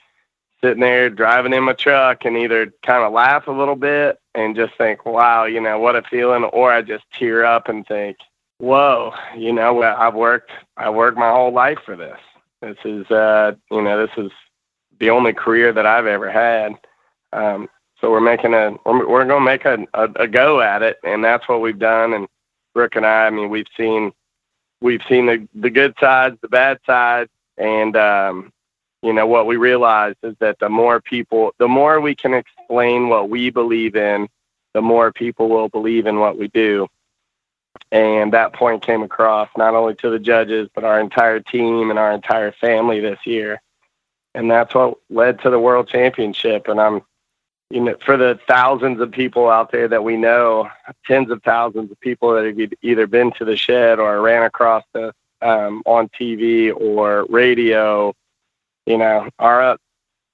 sitting 0.62 0.82
there 0.82 1.10
driving 1.10 1.54
in 1.54 1.64
my 1.64 1.74
truck 1.74 2.26
and 2.26 2.38
either 2.38 2.74
kind 2.84 3.04
of 3.04 3.14
laugh 3.14 3.48
a 3.48 3.52
little 3.52 3.76
bit 3.76 4.20
and 4.34 4.56
just 4.56 4.76
think, 4.78 5.06
wow, 5.06 5.46
you 5.46 5.62
know 5.62 5.80
what 5.80 5.96
a 5.96 6.02
feeling, 6.04 6.44
or 6.44 6.72
I 6.72 6.82
just 6.82 7.04
tear 7.14 7.46
up 7.46 7.70
and 7.70 7.86
think, 7.86 8.18
whoa, 8.60 9.14
you 9.38 9.54
know, 9.54 9.82
I've 9.82 10.16
worked 10.16 10.52
I 10.78 10.90
worked 10.90 11.18
my 11.18 11.30
whole 11.32 11.54
life 11.54 11.80
for 11.86 11.96
this. 11.96 12.20
This 12.62 12.78
is 12.86 13.10
uh, 13.12 13.54
you 13.72 13.82
know 13.82 14.06
this 14.06 14.18
is 14.18 14.32
the 15.00 15.10
only 15.10 15.34
career 15.34 15.74
that 15.74 15.86
I've 15.86 16.06
ever 16.06 16.32
had. 16.32 16.74
Um, 17.34 17.70
so 18.00 18.12
we're 18.12 18.22
making 18.22 18.54
a 18.54 18.76
we're, 18.86 19.08
we're 19.08 19.26
going 19.26 19.42
to 19.42 19.46
make 19.46 19.66
a, 19.66 19.86
a, 19.94 20.24
a 20.24 20.28
go 20.28 20.62
at 20.62 20.82
it, 20.82 20.98
and 21.04 21.24
that's 21.24 21.48
what 21.48 21.62
we've 21.62 21.80
done. 21.80 22.14
And 22.14 22.28
Brooke 22.74 22.96
and 22.96 23.06
I, 23.06 23.28
I 23.28 23.30
mean, 23.30 23.50
we've 23.50 23.68
seen 23.76 24.12
we've 24.82 25.02
seen 25.08 25.26
the 25.26 25.48
the 25.56 25.70
good 25.70 25.96
sides, 26.00 26.38
the 26.42 26.48
bad 26.48 26.80
sides, 26.86 27.30
and 27.58 27.96
um, 27.96 28.52
you 29.02 29.14
know 29.14 29.28
what 29.28 29.48
we 29.48 29.58
realized 29.58 30.18
is 30.24 30.36
that 30.40 30.60
the 30.60 30.70
more 30.70 31.02
people, 31.02 31.54
the 31.58 31.68
more 31.68 32.00
we 32.02 32.16
can 32.16 32.34
explain 32.34 33.10
what 33.10 33.30
we 33.30 33.50
believe 33.50 33.96
in, 33.96 34.28
the 34.74 34.82
more 34.82 35.12
people 35.12 35.50
will 35.50 35.70
believe 35.70 36.06
in 36.06 36.20
what 36.20 36.38
we 36.38 36.48
do. 36.50 36.88
And 37.92 38.34
that 38.34 38.54
point 38.54 38.82
came 38.86 39.04
across 39.04 39.50
not 39.58 39.76
only 39.76 39.96
to 39.96 40.10
the 40.10 40.20
judges, 40.20 40.70
but 40.74 40.84
our 40.84 41.00
entire 41.00 41.40
team 41.40 41.90
and 41.90 42.00
our 42.00 42.12
entire 42.12 42.52
family 42.52 43.00
this 43.00 43.20
year. 43.26 43.62
And 44.34 44.52
that's 44.52 44.74
what 44.76 44.98
led 45.10 45.40
to 45.42 45.50
the 45.50 45.60
world 45.60 45.88
championship. 45.88 46.68
And 46.68 46.80
I'm 46.80 47.02
you 47.70 47.82
know, 47.82 47.96
for 48.06 48.16
the 48.16 48.40
thousands 48.48 49.00
of 49.02 49.12
people 49.12 49.50
out 49.50 49.72
there 49.72 49.88
that 49.88 50.04
we 50.04 50.18
know, 50.18 50.70
tens 51.06 51.32
of 51.32 51.42
thousands 51.44 51.92
of 51.92 52.00
people 52.00 52.34
that 52.34 52.46
have 52.46 52.72
either 52.82 53.08
been 53.08 53.32
to 53.34 53.46
the 53.46 53.58
shed 53.58 54.00
or 54.00 54.22
ran 54.22 54.44
across 54.44 54.84
the 54.94 55.14
um, 55.42 55.82
on 55.86 56.10
TV 56.10 56.74
or 56.76 57.26
radio, 57.30 58.14
you 58.86 58.98
know, 58.98 59.30
our 59.40 59.78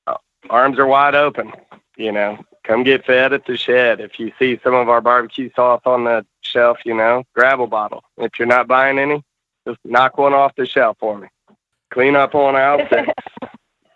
uh, 0.07 0.15
arms 0.49 0.77
are 0.77 0.85
wide 0.85 1.15
open. 1.15 1.51
You 1.97 2.11
know, 2.11 2.37
come 2.64 2.84
get 2.84 3.05
fed 3.05 3.34
at 3.34 3.45
the 3.45 3.57
shed. 3.57 3.99
If 3.99 4.20
you 4.20 4.32
see 4.38 4.59
some 4.64 4.74
of 4.74 4.89
our 4.89 5.01
barbecue 5.01 5.49
sauce 5.55 5.82
on 5.86 6.03
the 6.03 6.26
shelf, 6.41 6.80
you 6.86 6.95
know, 6.95 7.24
grab 7.34 7.59
a 7.59 7.68
bottle. 7.68 8.03
If 8.18 8.38
you're 8.39 8.47
not 8.47 8.68
buying 8.68 8.99
any, 8.99 9.24
just 9.68 9.80
knock 9.84 10.18
one 10.18 10.34
off 10.34 10.55
the 10.55 10.66
shelf 10.66 10.97
for 10.99 11.18
me. 11.18 11.28
Clean 11.91 12.16
up 12.16 12.36
on 12.36 12.55
out 12.55 12.82
there. 12.91 13.14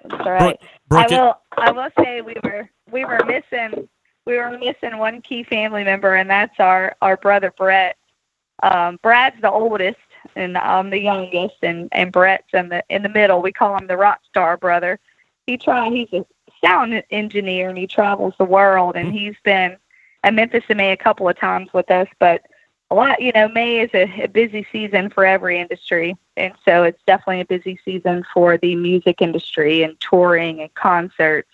That's 0.03 0.26
right. 0.26 0.59
Brooke, 0.88 1.11
I 1.11 1.16
will. 1.16 1.38
I 1.57 1.72
will 1.72 1.89
say 1.99 2.22
we 2.22 2.36
were 2.43 2.70
we 2.91 3.05
were 3.05 3.20
missing 3.26 3.88
we 4.26 4.38
were 4.38 4.57
missing 4.57 4.97
one 4.97 5.22
key 5.22 5.43
family 5.43 5.84
member, 5.84 6.16
and 6.16 6.30
that's 6.30 6.59
our 6.59 6.95
our 7.01 7.18
brother 7.18 7.53
Brett. 7.57 7.97
Um, 8.63 8.99
Brad's 9.01 9.39
the 9.41 9.51
oldest, 9.51 9.97
and 10.36 10.57
I'm 10.57 10.89
the 10.89 10.99
youngest, 10.99 11.55
and 11.61 11.89
and 11.91 12.11
Brett's 12.11 12.53
in 12.53 12.70
the 12.70 12.84
in 12.89 13.03
the 13.03 13.09
middle. 13.09 13.41
We 13.41 13.51
call 13.51 13.78
him 13.78 13.88
the 13.88 13.97
rock 13.97 14.22
star 14.28 14.57
brother. 14.57 14.99
He 15.45 15.57
try 15.57 15.89
he's 15.89 16.11
a 16.13 16.26
sound 16.66 17.03
engineer, 17.11 17.70
and 17.70 17.78
he 17.78 17.88
travels 17.88 18.34
the 18.38 18.45
world, 18.45 18.95
and 18.95 19.13
he's 19.13 19.36
been 19.43 19.78
at 20.24 20.34
Memphis 20.34 20.63
in 20.70 20.78
May 20.78 20.91
a 20.91 20.97
couple 20.97 21.30
of 21.30 21.38
times 21.38 21.70
with 21.74 21.89
us, 21.91 22.07
but 22.20 22.41
a 22.91 22.95
lot, 22.95 23.22
you 23.22 23.32
know, 23.32 23.47
May 23.47 23.80
is 23.80 23.89
a, 23.93 24.24
a 24.24 24.28
busy 24.28 24.66
season 24.72 25.09
for 25.09 25.26
every 25.26 25.59
industry. 25.59 26.16
And 26.38 26.53
so 26.66 26.84
it's 26.84 27.01
definitely 27.07 27.41
a 27.41 27.45
busy 27.45 27.80
season 27.84 28.24
for 28.34 28.57
the 28.57 28.76
music 28.76 29.22
industry 29.22 29.84
and 29.84 29.99
touring 29.99 30.61
and 30.61 30.74
concerts. 30.76 31.49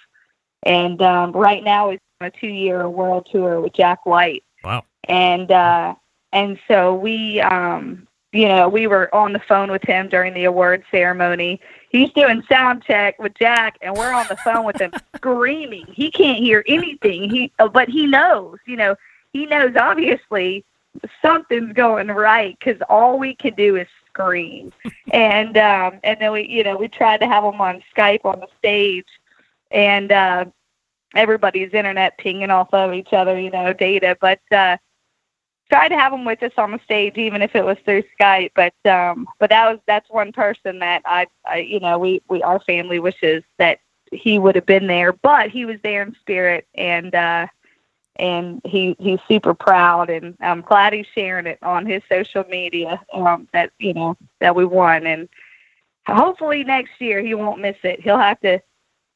And 0.63 1.01
um, 1.01 1.31
right 1.31 1.63
now 1.63 1.91
on 1.91 1.99
a 2.21 2.31
two 2.31 2.47
year 2.47 2.89
world 2.89 3.27
tour 3.31 3.61
with 3.61 3.73
Jack 3.73 4.05
White. 4.05 4.43
Wow. 4.63 4.83
And, 5.05 5.51
uh, 5.51 5.95
and 6.33 6.59
so 6.67 6.95
we, 6.95 7.39
um, 7.41 8.07
you 8.31 8.47
know, 8.47 8.69
we 8.69 8.87
were 8.87 9.13
on 9.13 9.33
the 9.33 9.39
phone 9.39 9.71
with 9.71 9.83
him 9.83 10.09
during 10.09 10.33
the 10.33 10.45
award 10.45 10.83
ceremony. 10.91 11.59
He's 11.91 12.09
doing 12.11 12.41
sound 12.47 12.83
check 12.83 13.19
with 13.19 13.33
Jack, 13.35 13.77
and 13.81 13.93
we're 13.95 14.13
on 14.13 14.25
the 14.29 14.37
phone 14.37 14.63
with 14.65 14.79
him 14.79 14.93
screaming. 15.15 15.85
He 15.91 16.09
can't 16.09 16.39
hear 16.39 16.63
anything. 16.65 17.29
He, 17.29 17.51
but 17.57 17.89
he 17.89 18.07
knows. 18.07 18.59
You 18.65 18.77
know, 18.77 18.95
he 19.33 19.45
knows 19.45 19.75
obviously 19.75 20.63
something's 21.21 21.73
going 21.73 22.07
right 22.07 22.57
because 22.57 22.81
all 22.87 23.19
we 23.19 23.35
can 23.35 23.55
do 23.55 23.75
is 23.75 23.87
scream. 24.07 24.71
and 25.11 25.57
um, 25.57 25.99
and 26.05 26.17
then 26.21 26.31
we, 26.31 26.47
you 26.47 26.63
know, 26.63 26.77
we 26.77 26.87
tried 26.87 27.19
to 27.19 27.27
have 27.27 27.43
him 27.43 27.59
on 27.59 27.83
Skype 27.93 28.23
on 28.23 28.39
the 28.39 28.47
stage, 28.57 29.07
and 29.69 30.13
uh, 30.13 30.45
everybody's 31.13 31.73
internet 31.73 32.17
pinging 32.17 32.51
off 32.51 32.73
of 32.73 32.93
each 32.93 33.11
other, 33.11 33.37
you 33.37 33.51
know, 33.51 33.73
data. 33.73 34.17
But 34.21 34.39
uh, 34.49 34.77
tried 35.71 35.89
to 35.89 35.97
have 35.97 36.13
him 36.13 36.25
with 36.25 36.43
us 36.43 36.53
on 36.57 36.71
the 36.71 36.79
stage, 36.85 37.17
even 37.17 37.41
if 37.41 37.55
it 37.55 37.65
was 37.65 37.77
through 37.85 38.03
Skype. 38.19 38.51
But 38.55 38.73
um, 38.91 39.27
but 39.39 39.49
that 39.51 39.69
was 39.71 39.79
that's 39.87 40.09
one 40.09 40.33
person 40.33 40.79
that 40.79 41.03
I, 41.05 41.27
I, 41.45 41.59
you 41.59 41.79
know, 41.79 41.99
we 41.99 42.21
we 42.29 42.43
our 42.43 42.59
family 42.61 42.99
wishes 42.99 43.43
that 43.59 43.79
he 44.11 44.39
would 44.39 44.55
have 44.55 44.65
been 44.67 44.87
there, 44.87 45.13
but 45.13 45.51
he 45.51 45.65
was 45.65 45.77
there 45.83 46.03
in 46.03 46.15
spirit 46.21 46.67
and. 46.75 47.15
uh 47.15 47.47
and 48.17 48.61
he 48.65 48.95
he's 48.99 49.19
super 49.27 49.53
proud 49.55 50.09
and 50.09 50.35
I'm 50.41 50.61
glad 50.61 50.93
he's 50.93 51.07
sharing 51.15 51.47
it 51.47 51.59
on 51.63 51.85
his 51.85 52.03
social 52.11 52.43
media 52.45 53.01
um 53.13 53.47
that 53.53 53.71
you 53.79 53.93
know 53.93 54.17
that 54.39 54.55
we 54.55 54.65
won 54.65 55.07
and 55.07 55.29
hopefully 56.07 56.63
next 56.63 56.93
year 56.99 57.21
he 57.21 57.35
won't 57.35 57.61
miss 57.61 57.77
it 57.83 58.01
he'll 58.01 58.19
have 58.19 58.39
to 58.41 58.61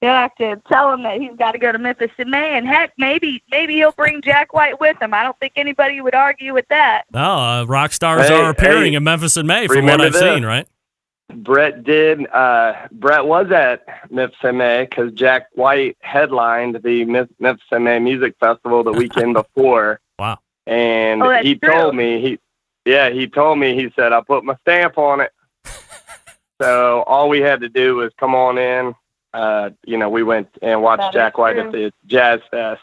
he'll 0.01 0.11
have 0.11 0.35
to 0.35 0.61
tell 0.71 0.91
him 0.93 1.03
that 1.03 1.19
he's 1.19 1.35
got 1.37 1.53
to 1.53 1.57
go 1.57 1.71
to 1.71 1.77
Memphis 1.77 2.11
in 2.17 2.29
May 2.29 2.57
and 2.57 2.67
heck 2.67 2.91
maybe 2.97 3.43
maybe 3.51 3.73
he'll 3.75 3.91
bring 3.93 4.21
Jack 4.21 4.53
White 4.53 4.79
with 4.79 5.01
him 5.01 5.13
I 5.13 5.23
don't 5.23 5.37
think 5.39 5.53
anybody 5.55 6.01
would 6.01 6.15
argue 6.15 6.53
with 6.53 6.67
that 6.69 7.03
No, 7.11 7.21
uh, 7.37 7.63
rock 7.65 7.91
stars 7.93 8.27
Hey, 8.27 8.35
are 8.35 8.49
appearing 8.49 8.93
hey, 8.93 8.97
in 8.97 9.03
Memphis 9.03 9.37
in 9.37 9.47
May, 9.47 9.67
from 9.67 9.85
what 9.85 10.01
I've 10.01 10.13
this. 10.13 10.21
seen. 10.21 10.43
Right? 10.45 10.67
Brett 11.33 11.83
did. 11.83 12.27
Uh, 12.27 12.87
Brett 12.91 13.25
was 13.25 13.49
at 13.51 13.83
Memphis 14.11 14.37
MA 14.43 14.81
because 14.81 15.11
Jack 15.13 15.47
White 15.53 15.97
headlined 16.01 16.79
the 16.83 17.03
Mem- 17.05 17.29
Memphis 17.39 17.65
MA 17.71 17.99
Music 17.99 18.35
Festival 18.39 18.83
the 18.83 18.91
weekend 18.91 19.33
before. 19.55 19.99
Wow. 20.19 20.37
And 20.67 21.23
Oh, 21.23 21.31
he 21.41 21.55
true. 21.55 21.73
told 21.73 21.95
me 21.95 22.21
he, 22.21 22.39
yeah, 22.85 23.09
he 23.09 23.27
told 23.27 23.57
me 23.57 23.73
he 23.75 23.91
said 23.95 24.13
I 24.13 24.21
put 24.21 24.43
my 24.43 24.55
stamp 24.61 24.99
on 24.99 25.19
it. 25.21 25.31
so 26.61 27.03
all 27.07 27.27
we 27.29 27.39
had 27.41 27.61
to 27.61 27.69
do 27.69 27.95
was 27.95 28.11
come 28.19 28.35
on 28.35 28.57
in. 28.59 28.93
Uh, 29.35 29.71
you 29.85 29.97
know, 29.97 30.09
we 30.09 30.23
went 30.23 30.47
and 30.61 30.81
watched 30.81 31.01
That 31.01 31.09
is 31.09 31.13
Jack 31.13 31.37
White 31.37 31.53
true. 31.53 31.65
at 31.65 31.71
the 31.73 31.91
Jazz 32.05 32.39
Fest. 32.49 32.81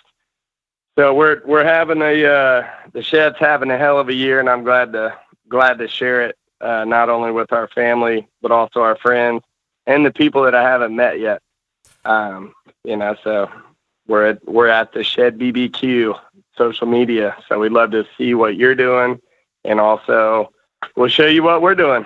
So 0.98 1.14
we're 1.14 1.40
we're 1.46 1.64
having 1.64 2.02
a 2.02 2.26
uh, 2.26 2.68
the 2.92 3.02
shed's 3.02 3.36
having 3.38 3.70
a 3.70 3.78
hell 3.78 3.98
of 3.98 4.10
a 4.10 4.14
year, 4.14 4.38
and 4.38 4.50
I'm 4.50 4.62
glad 4.62 4.92
to 4.92 5.16
glad 5.48 5.78
to 5.78 5.88
share 5.88 6.20
it 6.26 6.36
uh, 6.60 6.84
not 6.84 7.08
only 7.08 7.32
with 7.32 7.52
our 7.52 7.68
family 7.68 8.28
but 8.42 8.50
also 8.50 8.80
our 8.80 8.96
friends 8.96 9.42
and 9.86 10.04
the 10.04 10.10
people 10.10 10.42
that 10.42 10.54
I 10.54 10.62
haven't 10.62 10.94
met 10.94 11.18
yet. 11.18 11.40
Um, 12.04 12.52
you 12.84 12.96
know, 12.98 13.16
so 13.24 13.50
we're 14.06 14.26
at 14.26 14.46
we're 14.46 14.68
at 14.68 14.92
the 14.92 15.02
Shed 15.02 15.38
BBQ 15.38 16.18
social 16.58 16.86
media, 16.86 17.34
so 17.48 17.58
we'd 17.60 17.72
love 17.72 17.92
to 17.92 18.04
see 18.18 18.34
what 18.34 18.56
you're 18.56 18.74
doing, 18.74 19.18
and 19.64 19.80
also 19.80 20.52
we'll 20.96 21.08
show 21.08 21.26
you 21.26 21.42
what 21.42 21.62
we're 21.62 21.74
doing. 21.74 22.04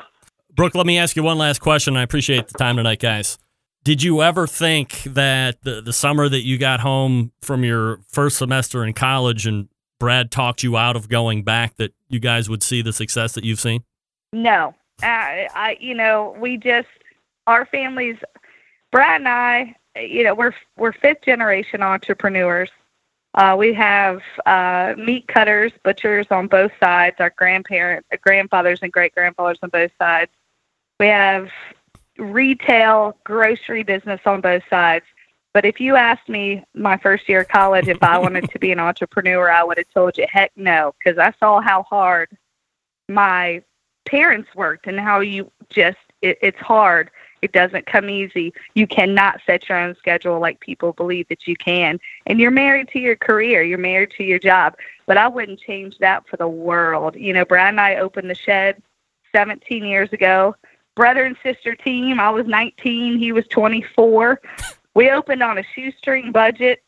Brooke, 0.55 0.77
let 0.77 0.87
me 0.87 0.99
ask 0.99 1.17
you 1.17 1.25
one 1.25 1.39
last 1.39 1.61
question. 1.61 1.97
I 1.97 2.03
appreciate 2.03 2.47
the 2.47 2.57
time 2.57 2.77
tonight, 2.77 3.01
guys. 3.01 3.39
Did 3.87 4.03
you 4.03 4.21
ever 4.21 4.49
think 4.49 5.05
that 5.05 5.63
the, 5.63 5.81
the 5.81 5.93
summer 5.93 6.29
that 6.29 6.45
you 6.45 6.59
got 6.59 6.81
home 6.81 7.31
from 7.41 7.63
your 7.63 8.01
first 8.09 8.37
semester 8.37 8.85
in 8.85 8.95
college 8.95 9.47
and 9.47 9.69
Brad 10.01 10.33
talked 10.33 10.65
you 10.65 10.77
out 10.77 10.97
of 10.97 11.09
going 11.09 11.45
back 11.45 11.77
that 11.77 11.95
you 12.09 12.19
guys 12.19 12.51
would 12.51 12.65
see 12.65 12.83
the 12.83 12.93
success 12.93 13.35
that 13.35 13.45
you've 13.45 13.61
seen? 13.61 13.85
No, 14.33 14.75
I, 15.05 15.47
I, 15.55 15.77
you 15.79 15.95
know, 15.95 16.37
we 16.41 16.57
just 16.57 16.89
our 17.47 17.65
families, 17.65 18.17
Brad 18.91 19.21
and 19.21 19.29
I, 19.29 19.77
you 19.95 20.25
know, 20.25 20.35
we're 20.35 20.55
we're 20.77 20.93
fifth 20.93 21.23
generation 21.25 21.81
entrepreneurs. 21.81 22.71
Uh, 23.35 23.55
we 23.57 23.73
have 23.75 24.21
uh, 24.47 24.95
meat 24.99 25.29
cutters, 25.29 25.71
butchers 25.85 26.27
on 26.33 26.49
both 26.49 26.73
sides. 26.83 27.15
Our 27.21 27.33
grandparents, 27.39 28.09
grandfathers, 28.21 28.81
and 28.83 28.93
great 28.93 29.15
grandfathers 29.15 29.61
on 29.63 29.71
both 29.71 29.93
sides. 29.97 30.33
We 30.99 31.07
have 31.07 31.51
retail 32.19 33.17
grocery 33.25 33.83
business 33.83 34.21
on 34.27 34.41
both 34.41 34.63
sides. 34.69 35.05
But 35.53 35.65
if 35.65 35.81
you 35.81 35.97
asked 35.97 36.29
me 36.29 36.65
my 36.75 36.99
first 36.99 37.29
year 37.29 37.41
of 37.41 37.49
college 37.49 37.89
if 37.89 38.03
I 38.03 38.19
wanted 38.27 38.51
to 38.51 38.59
be 38.59 38.73
an 38.73 38.79
entrepreneur, 38.81 39.51
I 39.51 39.65
would 39.65 39.79
have 39.79 39.91
told 39.93 40.19
you 40.19 40.27
heck 40.31 40.53
no, 40.57 40.95
because 40.99 41.19
I 41.19 41.33
saw 41.39 41.61
how 41.61 41.83
hard 41.85 42.29
my 43.09 43.63
parents 44.05 44.49
worked 44.55 44.87
and 44.87 45.01
how 45.01 45.21
you 45.21 45.51
just 45.69 45.99
it, 46.23 46.39
it's 46.43 46.59
hard. 46.59 47.11
It 47.43 47.53
doesn't 47.53 47.87
come 47.87 48.09
easy. 48.09 48.53
You 48.75 48.87
cannot 48.87 49.41
set 49.47 49.69
your 49.69 49.79
own 49.79 49.95
schedule 49.97 50.41
like 50.41 50.59
people 50.61 50.93
believe 50.93 51.29
that 51.29 51.47
you 51.47 51.55
can. 51.55 52.01
And 52.27 52.41
you're 52.41 52.51
married 52.51 52.89
to 52.89 52.99
your 52.99 53.17
career, 53.17 53.63
you're 53.63 53.79
married 53.79 54.11
to 54.17 54.25
your 54.25 54.39
job. 54.39 54.77
But 55.07 55.19
I 55.19 55.29
wouldn't 55.29 55.61
change 55.61 55.99
that 55.99 56.27
for 56.27 56.37
the 56.37 56.49
world. 56.49 57.15
You 57.15 57.33
know, 57.33 57.45
Brad 57.45 57.69
and 57.69 57.81
I 57.81 57.97
opened 57.97 58.31
the 58.31 58.35
shed 58.35 58.83
17 59.35 59.85
years 59.85 60.13
ago. 60.13 60.57
Brother 60.97 61.25
and 61.25 61.37
sister 61.43 61.77
team. 61.77 62.19
I 62.19 62.31
was 62.31 62.47
19, 62.47 63.19
he 63.19 63.31
was 63.31 63.47
24. 63.49 64.41
We 64.95 65.11
opened 65.11 65.43
on 65.43 65.59
a 65.59 65.63
shoestring 65.75 66.33
budget 66.33 66.83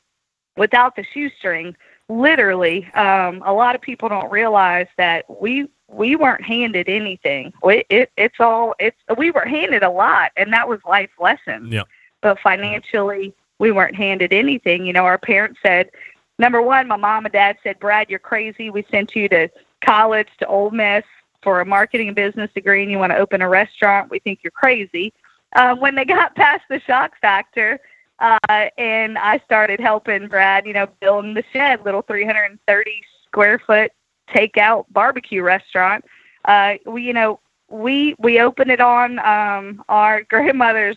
without 0.56 0.96
the 0.96 1.04
shoestring. 1.14 1.76
Literally, 2.08 2.90
um, 2.94 3.42
a 3.44 3.52
lot 3.52 3.74
of 3.74 3.82
people 3.82 4.08
don't 4.08 4.30
realize 4.30 4.86
that 4.96 5.26
we 5.40 5.68
we 5.88 6.16
weren't 6.16 6.42
handed 6.42 6.88
anything. 6.88 7.52
We, 7.62 7.84
it, 7.90 8.10
it's 8.16 8.40
all 8.40 8.74
it's 8.78 8.96
we 9.18 9.30
were 9.30 9.44
handed 9.44 9.82
a 9.82 9.90
lot, 9.90 10.32
and 10.36 10.50
that 10.54 10.66
was 10.66 10.80
life 10.86 11.10
lessons. 11.20 11.70
Yeah. 11.72 11.82
But 12.22 12.40
financially, 12.40 13.34
we 13.58 13.72
weren't 13.72 13.94
handed 13.94 14.32
anything. 14.32 14.86
You 14.86 14.94
know, 14.94 15.04
our 15.04 15.18
parents 15.18 15.60
said, 15.62 15.90
number 16.38 16.62
one, 16.62 16.88
my 16.88 16.96
mom 16.96 17.26
and 17.26 17.32
dad 17.32 17.58
said, 17.62 17.78
"Brad, 17.78 18.08
you're 18.08 18.18
crazy. 18.18 18.70
We 18.70 18.86
sent 18.90 19.14
you 19.14 19.28
to 19.28 19.50
college 19.84 20.28
to 20.38 20.46
Ole 20.46 20.70
Miss 20.70 21.04
for 21.42 21.60
a 21.60 21.66
marketing 21.66 22.08
and 22.08 22.16
business 22.16 22.50
degree, 22.54 22.82
and 22.82 22.90
you 22.90 22.98
want 22.98 23.12
to 23.12 23.18
open 23.18 23.42
a 23.42 23.48
restaurant. 23.48 24.10
We 24.10 24.18
think 24.18 24.40
you're 24.42 24.50
crazy." 24.50 25.12
Uh, 25.54 25.74
when 25.76 25.94
they 25.94 26.04
got 26.16 26.34
past 26.34 26.64
the 26.68 26.80
shock 26.80 27.12
factor, 27.20 27.80
uh, 28.20 28.38
and 28.76 29.16
I 29.18 29.40
started 29.44 29.80
helping 29.80 30.28
Brad, 30.28 30.66
you 30.66 30.72
know, 30.72 30.88
building 31.00 31.34
the 31.34 31.44
shed, 31.52 31.84
little 31.84 32.02
330 32.02 33.02
square 33.26 33.60
foot 33.64 33.92
takeout 34.34 34.86
barbecue 34.90 35.42
restaurant. 35.42 36.04
Uh, 36.44 36.74
we, 36.86 37.02
you 37.02 37.12
know, 37.12 37.40
we 37.68 38.14
we 38.18 38.40
opened 38.40 38.70
it 38.70 38.80
on 38.80 39.18
um, 39.20 39.84
our 39.88 40.22
grandmother's 40.30 40.96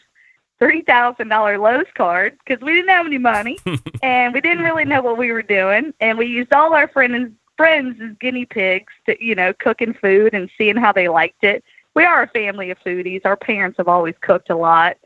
three 0.59 0.81
thousand 0.81 1.27
dollar 1.27 1.57
Lowe's 1.57 1.85
card 1.95 2.37
because 2.43 2.63
we 2.63 2.73
didn't 2.73 2.89
have 2.89 3.05
any 3.05 3.17
money 3.17 3.57
and 4.03 4.33
we 4.33 4.41
didn't 4.41 4.63
really 4.63 4.85
know 4.85 5.01
what 5.01 5.17
we 5.17 5.31
were 5.31 5.41
doing, 5.41 5.93
and 5.99 6.17
we 6.17 6.25
used 6.27 6.53
all 6.53 6.73
our 6.73 6.87
friends 6.87 7.33
friends 7.57 7.99
as 8.01 8.15
guinea 8.19 8.45
pigs 8.45 8.93
to 9.05 9.23
you 9.23 9.35
know 9.35 9.53
cooking 9.53 9.93
food 9.93 10.33
and 10.33 10.49
seeing 10.57 10.77
how 10.77 10.91
they 10.91 11.07
liked 11.07 11.43
it. 11.43 11.63
We 11.93 12.05
are 12.05 12.23
a 12.23 12.27
family 12.27 12.71
of 12.71 12.79
foodies. 12.79 13.21
Our 13.25 13.35
parents 13.37 13.77
have 13.77 13.87
always 13.87 14.15
cooked 14.21 14.49
a 14.49 14.55
lot. 14.55 14.97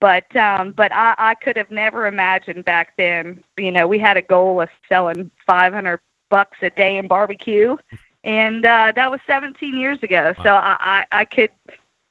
But 0.00 0.34
um 0.36 0.72
but 0.72 0.92
I, 0.92 1.14
I 1.18 1.34
could 1.34 1.56
have 1.56 1.70
never 1.70 2.06
imagined 2.06 2.64
back 2.64 2.94
then 2.96 3.42
you 3.56 3.70
know 3.72 3.86
we 3.86 3.98
had 3.98 4.16
a 4.16 4.22
goal 4.22 4.60
of 4.60 4.68
selling 4.88 5.30
500 5.46 6.00
bucks 6.30 6.58
a 6.62 6.70
day 6.70 6.98
in 6.98 7.08
barbecue. 7.08 7.76
And 8.24 8.66
uh 8.66 8.92
that 8.94 9.10
was 9.10 9.20
17 9.26 9.76
years 9.76 10.02
ago. 10.02 10.34
So 10.42 10.54
I, 10.54 10.76
I 10.80 11.06
i 11.20 11.24
could 11.24 11.50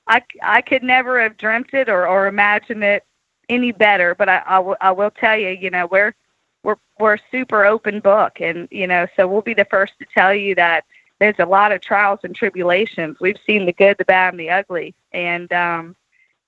i 0.08 0.22
i 0.42 0.62
could 0.62 0.84
never 0.84 1.22
have 1.22 1.38
dreamt 1.38 1.74
it 1.74 1.90
or 1.90 2.08
or 2.08 2.28
imagined 2.28 2.84
it 2.84 3.06
any 3.50 3.72
better. 3.72 4.16
But 4.16 4.30
i 4.30 4.42
I, 4.46 4.56
w- 4.56 4.78
I 4.82 4.92
will 4.92 5.12
tell 5.12 5.38
you 5.38 5.50
you 5.50 5.70
know 5.70 5.86
we're 5.88 6.16
we're 6.64 6.78
we're 7.00 7.16
a 7.16 7.20
super 7.32 7.66
open 7.66 8.00
book 8.00 8.40
and 8.40 8.68
you 8.72 8.88
know 8.88 9.08
so 9.16 9.28
we'll 9.28 9.42
be 9.42 9.54
the 9.54 9.66
first 9.66 9.94
to 10.00 10.06
tell 10.14 10.34
you 10.34 10.56
that 10.56 10.86
there's 11.20 11.40
a 11.40 11.46
lot 11.46 11.72
of 11.72 11.82
trials 11.82 12.20
and 12.24 12.36
tribulations 12.36 13.18
we've 13.20 13.40
seen 13.46 13.66
the 13.66 13.74
good 13.74 13.98
the 13.98 14.06
bad 14.06 14.34
and 14.34 14.40
the 14.40 14.50
ugly 14.50 14.94
and 15.12 15.52
um 15.54 15.96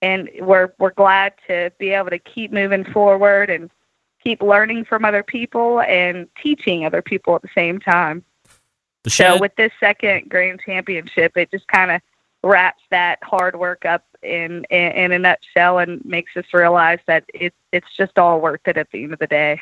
and 0.02 0.30
we're 0.40 0.74
we're 0.78 0.92
glad 0.92 1.34
to 1.48 1.72
be 1.80 1.90
able 1.90 2.10
to 2.10 2.20
keep 2.20 2.52
moving 2.52 2.84
forward 2.84 3.50
and 3.50 3.70
keep 4.24 4.42
learning 4.42 4.86
from 4.86 5.06
other 5.06 5.24
people 5.24 5.82
and 5.82 6.28
teaching 6.42 6.86
other 6.86 7.02
people 7.02 7.36
at 7.36 7.42
the 7.42 7.50
same 7.56 7.80
time. 7.80 8.24
The. 9.04 9.10
So 9.10 9.40
with 9.40 9.56
this 9.56 9.72
second 9.80 10.30
grand 10.30 10.62
championship, 10.66 11.38
it 11.38 11.52
just 11.52 11.68
kind 11.68 11.92
of 11.92 12.02
wraps 12.44 12.84
that 12.92 13.20
hard 13.24 13.56
work 13.56 13.86
up 13.86 14.04
in, 14.22 14.66
in 14.70 14.92
in 14.92 15.12
a 15.12 15.20
nutshell 15.20 15.80
and 15.80 16.04
makes 16.06 16.36
us 16.36 16.46
realize 16.54 17.00
that 17.08 17.24
it's 17.34 17.56
it's 17.72 17.96
just 17.96 18.18
all 18.18 18.42
worth 18.42 18.62
it 18.66 18.78
at 18.78 18.90
the 18.92 19.04
end 19.04 19.14
of 19.14 19.20
the 19.20 19.28
day. 19.28 19.62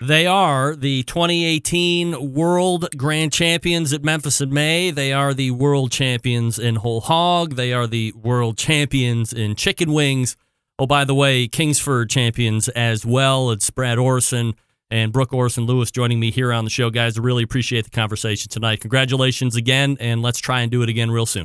They 0.00 0.26
are 0.26 0.74
the 0.74 1.02
2018 1.02 2.32
World 2.32 2.88
Grand 2.96 3.32
Champions 3.32 3.92
at 3.92 4.02
Memphis 4.02 4.40
in 4.40 4.52
May. 4.52 4.90
They 4.90 5.12
are 5.12 5.34
the 5.34 5.50
World 5.50 5.92
Champions 5.92 6.58
in 6.58 6.76
Whole 6.76 7.02
Hog. 7.02 7.56
They 7.56 7.72
are 7.72 7.86
the 7.86 8.12
World 8.12 8.56
Champions 8.56 9.32
in 9.32 9.56
Chicken 9.56 9.92
Wings. 9.92 10.36
Oh, 10.78 10.86
by 10.86 11.04
the 11.04 11.14
way, 11.14 11.46
Kingsford 11.48 12.08
champions 12.08 12.68
as 12.70 13.04
well. 13.04 13.50
It's 13.50 13.68
Brad 13.68 13.98
Orrison 13.98 14.54
and 14.90 15.12
Brooke 15.12 15.32
Orrison 15.32 15.66
Lewis 15.66 15.90
joining 15.90 16.18
me 16.18 16.30
here 16.30 16.50
on 16.52 16.64
the 16.64 16.70
show, 16.70 16.88
guys. 16.88 17.18
I 17.18 17.22
really 17.22 17.42
appreciate 17.42 17.84
the 17.84 17.90
conversation 17.90 18.48
tonight. 18.48 18.80
Congratulations 18.80 19.56
again, 19.56 19.98
and 20.00 20.22
let's 20.22 20.38
try 20.38 20.62
and 20.62 20.70
do 20.70 20.82
it 20.82 20.88
again 20.88 21.10
real 21.10 21.26
soon. 21.26 21.44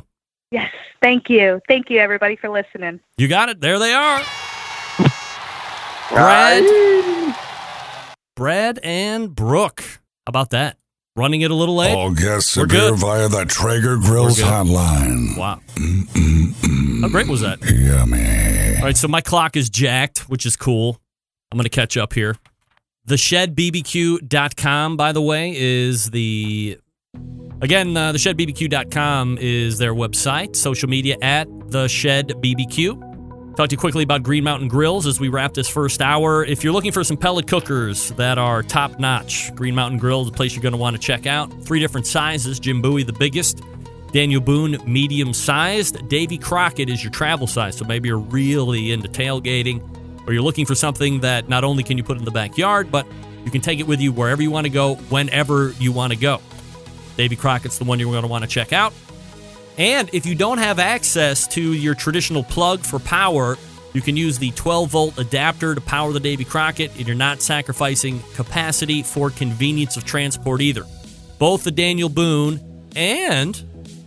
Yes, 0.50 0.72
thank 1.02 1.28
you. 1.28 1.60
Thank 1.68 1.90
you, 1.90 1.98
everybody, 1.98 2.36
for 2.36 2.48
listening. 2.48 3.00
You 3.18 3.28
got 3.28 3.50
it. 3.50 3.60
There 3.60 3.78
they 3.78 3.92
are. 3.92 4.22
Brad. 6.10 7.36
Brad 8.36 8.78
and 8.82 9.34
Brooke. 9.34 9.80
How 9.80 10.28
about 10.28 10.50
that? 10.50 10.76
Running 11.16 11.40
it 11.40 11.50
a 11.50 11.54
little 11.54 11.74
late. 11.76 11.94
All 11.94 12.12
guests 12.12 12.54
We're 12.56 12.64
appear 12.64 12.90
good. 12.90 12.98
via 12.98 13.28
the 13.28 13.46
Traeger 13.46 13.96
Grills 13.96 14.38
We're 14.38 14.44
good. 14.44 14.52
hotline. 14.66 15.38
Wow. 15.38 15.60
How 17.00 17.08
great 17.08 17.28
was 17.28 17.40
that? 17.40 17.58
Yummy. 17.64 18.76
All 18.76 18.84
right, 18.84 18.96
so 18.96 19.08
my 19.08 19.22
clock 19.22 19.56
is 19.56 19.70
jacked, 19.70 20.28
which 20.28 20.44
is 20.44 20.54
cool. 20.54 21.00
I'm 21.50 21.56
going 21.56 21.64
to 21.64 21.70
catch 21.70 21.96
up 21.96 22.12
here. 22.12 22.36
TheShedBBQ.com, 23.08 24.96
by 24.98 25.12
the 25.12 25.22
way, 25.22 25.54
is 25.56 26.10
the. 26.10 26.78
Again, 27.62 27.96
uh, 27.96 28.12
TheShedBBQ.com 28.12 29.38
is 29.40 29.78
their 29.78 29.94
website. 29.94 30.54
Social 30.56 30.90
media 30.90 31.16
at 31.22 31.48
TheShedBBQ. 31.48 33.05
Talk 33.56 33.70
to 33.70 33.72
you 33.72 33.78
quickly 33.78 34.02
about 34.02 34.22
Green 34.22 34.44
Mountain 34.44 34.68
Grills 34.68 35.06
as 35.06 35.18
we 35.18 35.28
wrap 35.28 35.54
this 35.54 35.66
first 35.66 36.02
hour. 36.02 36.44
If 36.44 36.62
you're 36.62 36.74
looking 36.74 36.92
for 36.92 37.02
some 37.02 37.16
pellet 37.16 37.46
cookers 37.46 38.10
that 38.10 38.36
are 38.36 38.62
top 38.62 38.98
notch, 38.98 39.54
Green 39.54 39.74
Mountain 39.74 39.98
Grill 39.98 40.20
is 40.20 40.28
a 40.28 40.30
place 40.30 40.54
you're 40.54 40.62
going 40.62 40.74
to 40.74 40.78
want 40.78 40.94
to 40.94 41.00
check 41.00 41.24
out. 41.26 41.50
Three 41.62 41.80
different 41.80 42.06
sizes 42.06 42.60
Jim 42.60 42.82
Bowie, 42.82 43.02
the 43.02 43.14
biggest, 43.14 43.62
Daniel 44.12 44.42
Boone, 44.42 44.76
medium 44.86 45.32
sized, 45.32 46.06
Davy 46.06 46.36
Crockett 46.36 46.90
is 46.90 47.02
your 47.02 47.10
travel 47.10 47.46
size. 47.46 47.78
So 47.78 47.86
maybe 47.86 48.10
you're 48.10 48.18
really 48.18 48.92
into 48.92 49.08
tailgating 49.08 49.80
or 50.26 50.34
you're 50.34 50.42
looking 50.42 50.66
for 50.66 50.74
something 50.74 51.20
that 51.20 51.48
not 51.48 51.64
only 51.64 51.82
can 51.82 51.96
you 51.96 52.04
put 52.04 52.18
in 52.18 52.26
the 52.26 52.30
backyard, 52.30 52.92
but 52.92 53.06
you 53.46 53.50
can 53.50 53.62
take 53.62 53.80
it 53.80 53.86
with 53.86 54.02
you 54.02 54.12
wherever 54.12 54.42
you 54.42 54.50
want 54.50 54.66
to 54.66 54.70
go, 54.70 54.96
whenever 55.08 55.70
you 55.78 55.92
want 55.92 56.12
to 56.12 56.18
go. 56.18 56.42
Davy 57.16 57.36
Crockett's 57.36 57.78
the 57.78 57.84
one 57.84 57.98
you're 58.00 58.12
going 58.12 58.20
to 58.20 58.28
want 58.28 58.44
to 58.44 58.50
check 58.50 58.74
out. 58.74 58.92
And 59.78 60.08
if 60.12 60.24
you 60.26 60.34
don't 60.34 60.58
have 60.58 60.78
access 60.78 61.46
to 61.48 61.60
your 61.60 61.94
traditional 61.94 62.42
plug 62.42 62.80
for 62.80 62.98
power, 62.98 63.58
you 63.92 64.00
can 64.00 64.16
use 64.16 64.38
the 64.38 64.50
12 64.52 64.90
volt 64.90 65.18
adapter 65.18 65.74
to 65.74 65.80
power 65.80 66.12
the 66.12 66.20
Davy 66.20 66.44
Crockett, 66.44 66.96
and 66.96 67.06
you're 67.06 67.16
not 67.16 67.40
sacrificing 67.40 68.22
capacity 68.34 69.02
for 69.02 69.30
convenience 69.30 69.96
of 69.96 70.04
transport 70.04 70.60
either. 70.60 70.84
Both 71.38 71.64
the 71.64 71.70
Daniel 71.70 72.08
Boone 72.08 72.60
and 72.94 73.54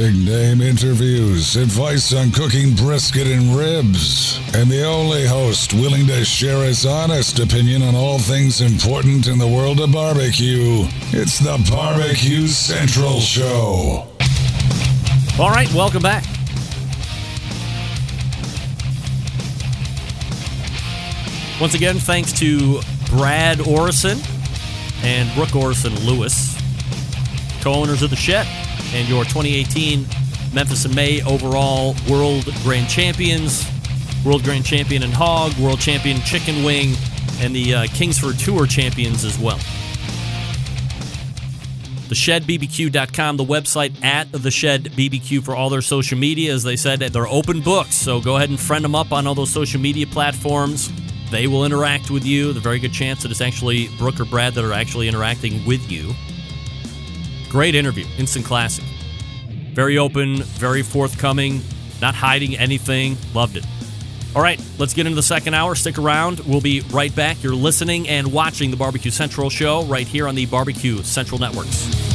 Big 0.00 0.24
name 0.24 0.62
interviews, 0.62 1.56
advice 1.56 2.14
on 2.14 2.30
cooking 2.30 2.74
brisket 2.74 3.26
and 3.26 3.54
ribs, 3.54 4.40
and 4.54 4.70
the 4.70 4.82
only 4.82 5.26
host 5.26 5.74
willing 5.74 6.06
to 6.06 6.24
share 6.24 6.64
his 6.64 6.86
honest 6.86 7.38
opinion 7.38 7.82
on 7.82 7.94
all 7.94 8.18
things 8.18 8.62
important 8.62 9.26
in 9.26 9.36
the 9.36 9.46
world 9.46 9.78
of 9.78 9.92
barbecue. 9.92 10.84
It's 11.12 11.38
the 11.38 11.62
Barbecue 11.70 12.46
Central 12.46 13.20
Show. 13.20 14.08
All 15.38 15.50
right, 15.50 15.70
welcome 15.74 16.00
back. 16.00 16.24
Once 21.60 21.74
again, 21.74 21.98
thanks 21.98 22.32
to 22.40 22.80
Brad 23.10 23.58
Orrison 23.58 24.18
and 25.04 25.30
Brooke 25.34 25.50
Orrison 25.50 25.94
Lewis, 26.06 26.56
co 27.60 27.74
owners 27.74 28.00
of 28.00 28.08
the 28.08 28.16
Shed, 28.16 28.46
and 28.92 29.08
your 29.08 29.24
2018 29.24 30.06
Memphis 30.52 30.84
in 30.84 30.94
May 30.94 31.22
overall 31.22 31.94
World 32.08 32.44
Grand 32.62 32.88
Champions, 32.88 33.64
World 34.24 34.42
Grand 34.42 34.64
Champion 34.64 35.02
in 35.02 35.12
Hog, 35.12 35.56
World 35.58 35.80
Champion 35.80 36.20
Chicken 36.22 36.64
Wing, 36.64 36.94
and 37.40 37.54
the 37.54 37.74
uh, 37.74 37.86
Kingsford 37.94 38.38
Tour 38.38 38.66
Champions 38.66 39.24
as 39.24 39.38
well. 39.38 39.58
TheShedBBQ.com, 42.10 43.36
the 43.36 43.44
website 43.44 44.02
at 44.02 44.32
The 44.32 44.50
Shed 44.50 44.86
BBQ 44.86 45.44
for 45.44 45.54
all 45.54 45.70
their 45.70 45.80
social 45.80 46.18
media. 46.18 46.52
As 46.52 46.64
they 46.64 46.74
said, 46.74 46.98
they're 46.98 47.28
open 47.28 47.60
books, 47.60 47.94
so 47.94 48.20
go 48.20 48.34
ahead 48.36 48.50
and 48.50 48.58
friend 48.58 48.84
them 48.84 48.96
up 48.96 49.12
on 49.12 49.28
all 49.28 49.36
those 49.36 49.50
social 49.50 49.80
media 49.80 50.08
platforms. 50.08 50.90
They 51.30 51.46
will 51.46 51.64
interact 51.64 52.10
with 52.10 52.24
you. 52.24 52.50
A 52.50 52.54
very 52.54 52.80
good 52.80 52.92
chance 52.92 53.22
that 53.22 53.30
it's 53.30 53.40
actually 53.40 53.86
Brooke 53.96 54.18
or 54.18 54.24
Brad 54.24 54.54
that 54.54 54.64
are 54.64 54.72
actually 54.72 55.06
interacting 55.06 55.64
with 55.64 55.88
you. 55.88 56.12
Great 57.50 57.74
interview, 57.74 58.06
instant 58.16 58.46
classic. 58.46 58.84
Very 59.74 59.98
open, 59.98 60.44
very 60.44 60.82
forthcoming, 60.82 61.60
not 62.00 62.14
hiding 62.14 62.56
anything. 62.56 63.16
Loved 63.34 63.56
it. 63.56 63.66
All 64.36 64.42
right, 64.42 64.62
let's 64.78 64.94
get 64.94 65.06
into 65.06 65.16
the 65.16 65.22
second 65.22 65.54
hour. 65.54 65.74
Stick 65.74 65.98
around. 65.98 66.38
We'll 66.40 66.60
be 66.60 66.82
right 66.92 67.14
back. 67.14 67.42
You're 67.42 67.56
listening 67.56 68.08
and 68.08 68.32
watching 68.32 68.70
the 68.70 68.76
Barbecue 68.76 69.10
Central 69.10 69.50
show 69.50 69.82
right 69.86 70.06
here 70.06 70.28
on 70.28 70.36
the 70.36 70.46
Barbecue 70.46 71.02
Central 71.02 71.40
Networks. 71.40 72.09